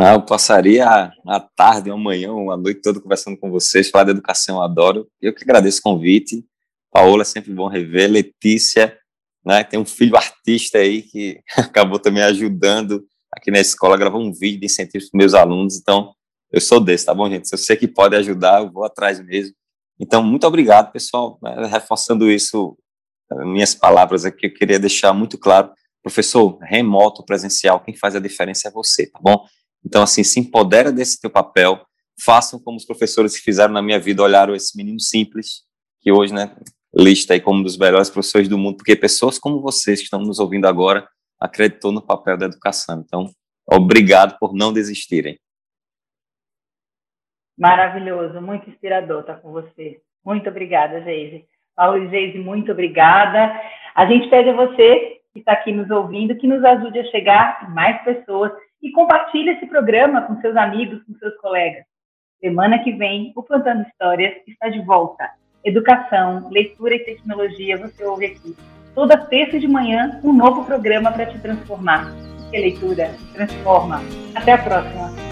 Eu 0.00 0.22
passaria 0.22 1.12
a, 1.26 1.40
tarde, 1.40 1.90
uma 1.90 1.98
manhã, 1.98 2.32
uma 2.32 2.56
noite 2.56 2.80
toda 2.80 3.00
conversando 3.00 3.36
com 3.36 3.50
vocês, 3.50 3.90
falar 3.90 4.04
de 4.04 4.10
educação, 4.12 4.56
eu 4.56 4.62
adoro. 4.62 5.08
Eu 5.20 5.34
que 5.34 5.42
agradeço 5.42 5.80
o 5.80 5.82
convite. 5.82 6.44
Paola, 6.92 7.22
é 7.22 7.24
sempre 7.24 7.52
bom 7.52 7.66
rever. 7.66 8.08
Letícia, 8.08 8.96
né, 9.44 9.64
tem 9.64 9.78
um 9.78 9.84
filho 9.84 10.16
artista 10.16 10.78
aí 10.78 11.02
que 11.02 11.40
acabou 11.58 11.98
também 11.98 12.22
ajudando 12.22 13.04
aqui 13.32 13.50
na 13.50 13.58
escola, 13.58 13.96
gravou 13.96 14.20
um 14.20 14.32
vídeo 14.32 14.60
de 14.60 14.66
incentivo 14.66 15.04
para 15.10 15.18
meus 15.18 15.34
alunos. 15.34 15.76
Então, 15.76 16.12
eu 16.52 16.60
sou 16.60 16.78
desse, 16.78 17.04
tá 17.04 17.12
bom, 17.12 17.28
gente? 17.28 17.48
Se 17.48 17.54
eu 17.56 17.58
sei 17.58 17.76
que 17.76 17.88
pode 17.88 18.14
ajudar, 18.14 18.62
eu 18.62 18.70
vou 18.70 18.84
atrás 18.84 19.20
mesmo. 19.20 19.52
Então, 19.98 20.22
muito 20.22 20.46
obrigado, 20.46 20.92
pessoal. 20.92 21.40
Né, 21.42 21.66
reforçando 21.66 22.30
isso, 22.30 22.78
minhas 23.46 23.74
palavras 23.74 24.24
aqui, 24.24 24.46
eu 24.46 24.54
queria 24.54 24.78
deixar 24.78 25.12
muito 25.12 25.36
claro. 25.36 25.72
Professor, 26.04 26.56
remoto, 26.62 27.24
presencial, 27.24 27.80
quem 27.80 27.96
faz 27.96 28.14
a 28.14 28.20
diferença 28.20 28.68
é 28.68 28.70
você, 28.70 29.10
tá 29.10 29.18
bom? 29.20 29.44
Então, 29.84 30.02
assim, 30.02 30.24
se 30.24 30.40
empodera 30.40 30.92
desse 30.92 31.20
teu 31.20 31.30
papel, 31.30 31.80
façam 32.22 32.60
como 32.60 32.76
os 32.76 32.84
professores 32.84 33.36
que 33.36 33.42
fizeram 33.42 33.72
na 33.72 33.82
minha 33.82 33.98
vida, 33.98 34.22
olharam 34.22 34.54
esse 34.54 34.76
menino 34.76 35.00
simples, 35.00 35.62
que 36.00 36.12
hoje, 36.12 36.32
né, 36.32 36.56
lista 36.94 37.34
aí 37.34 37.40
como 37.40 37.60
um 37.60 37.62
dos 37.62 37.78
melhores 37.78 38.10
professores 38.10 38.48
do 38.48 38.58
mundo, 38.58 38.78
porque 38.78 38.96
pessoas 38.96 39.38
como 39.38 39.60
vocês 39.60 39.98
que 39.98 40.04
estão 40.04 40.20
nos 40.20 40.38
ouvindo 40.38 40.66
agora 40.66 41.08
acreditou 41.40 41.92
no 41.92 42.02
papel 42.02 42.36
da 42.36 42.46
educação. 42.46 43.02
Então, 43.04 43.30
obrigado 43.66 44.38
por 44.38 44.54
não 44.54 44.72
desistirem. 44.72 45.38
Maravilhoso, 47.56 48.40
muito 48.40 48.68
inspirador 48.70 49.20
estar 49.20 49.36
com 49.36 49.52
você. 49.52 50.00
Muito 50.24 50.48
obrigada, 50.48 51.02
Geise. 51.02 51.44
Paulo 51.74 52.04
e 52.04 52.08
Geise, 52.08 52.38
muito 52.38 52.72
obrigada. 52.72 53.52
A 53.94 54.06
gente 54.06 54.28
pede 54.28 54.50
a 54.50 54.56
você 54.56 55.20
que 55.32 55.40
está 55.40 55.52
aqui 55.52 55.72
nos 55.72 55.90
ouvindo 55.90 56.36
que 56.36 56.46
nos 56.46 56.64
ajude 56.64 57.00
a 57.00 57.10
chegar 57.10 57.70
mais 57.72 58.02
pessoas 58.04 58.52
e 58.82 58.90
compartilhe 58.92 59.50
esse 59.50 59.66
programa 59.66 60.22
com 60.22 60.40
seus 60.40 60.56
amigos, 60.56 61.02
com 61.04 61.14
seus 61.14 61.36
colegas. 61.38 61.84
Semana 62.40 62.78
que 62.78 62.92
vem, 62.92 63.32
o 63.34 63.42
Plantando 63.42 63.86
Histórias 63.88 64.34
está 64.46 64.68
de 64.68 64.80
volta. 64.84 65.28
Educação, 65.64 66.48
leitura 66.50 66.94
e 66.94 67.04
tecnologia, 67.04 67.76
você 67.76 68.04
ouve 68.04 68.26
aqui. 68.26 68.56
Toda 68.94 69.16
terça 69.16 69.58
de 69.58 69.66
manhã, 69.66 70.20
um 70.22 70.32
novo 70.32 70.64
programa 70.64 71.10
para 71.10 71.26
te 71.26 71.38
transformar. 71.40 72.12
Porque 72.42 72.58
leitura 72.58 73.14
transforma. 73.34 74.00
Até 74.34 74.52
a 74.52 74.58
próxima. 74.58 75.27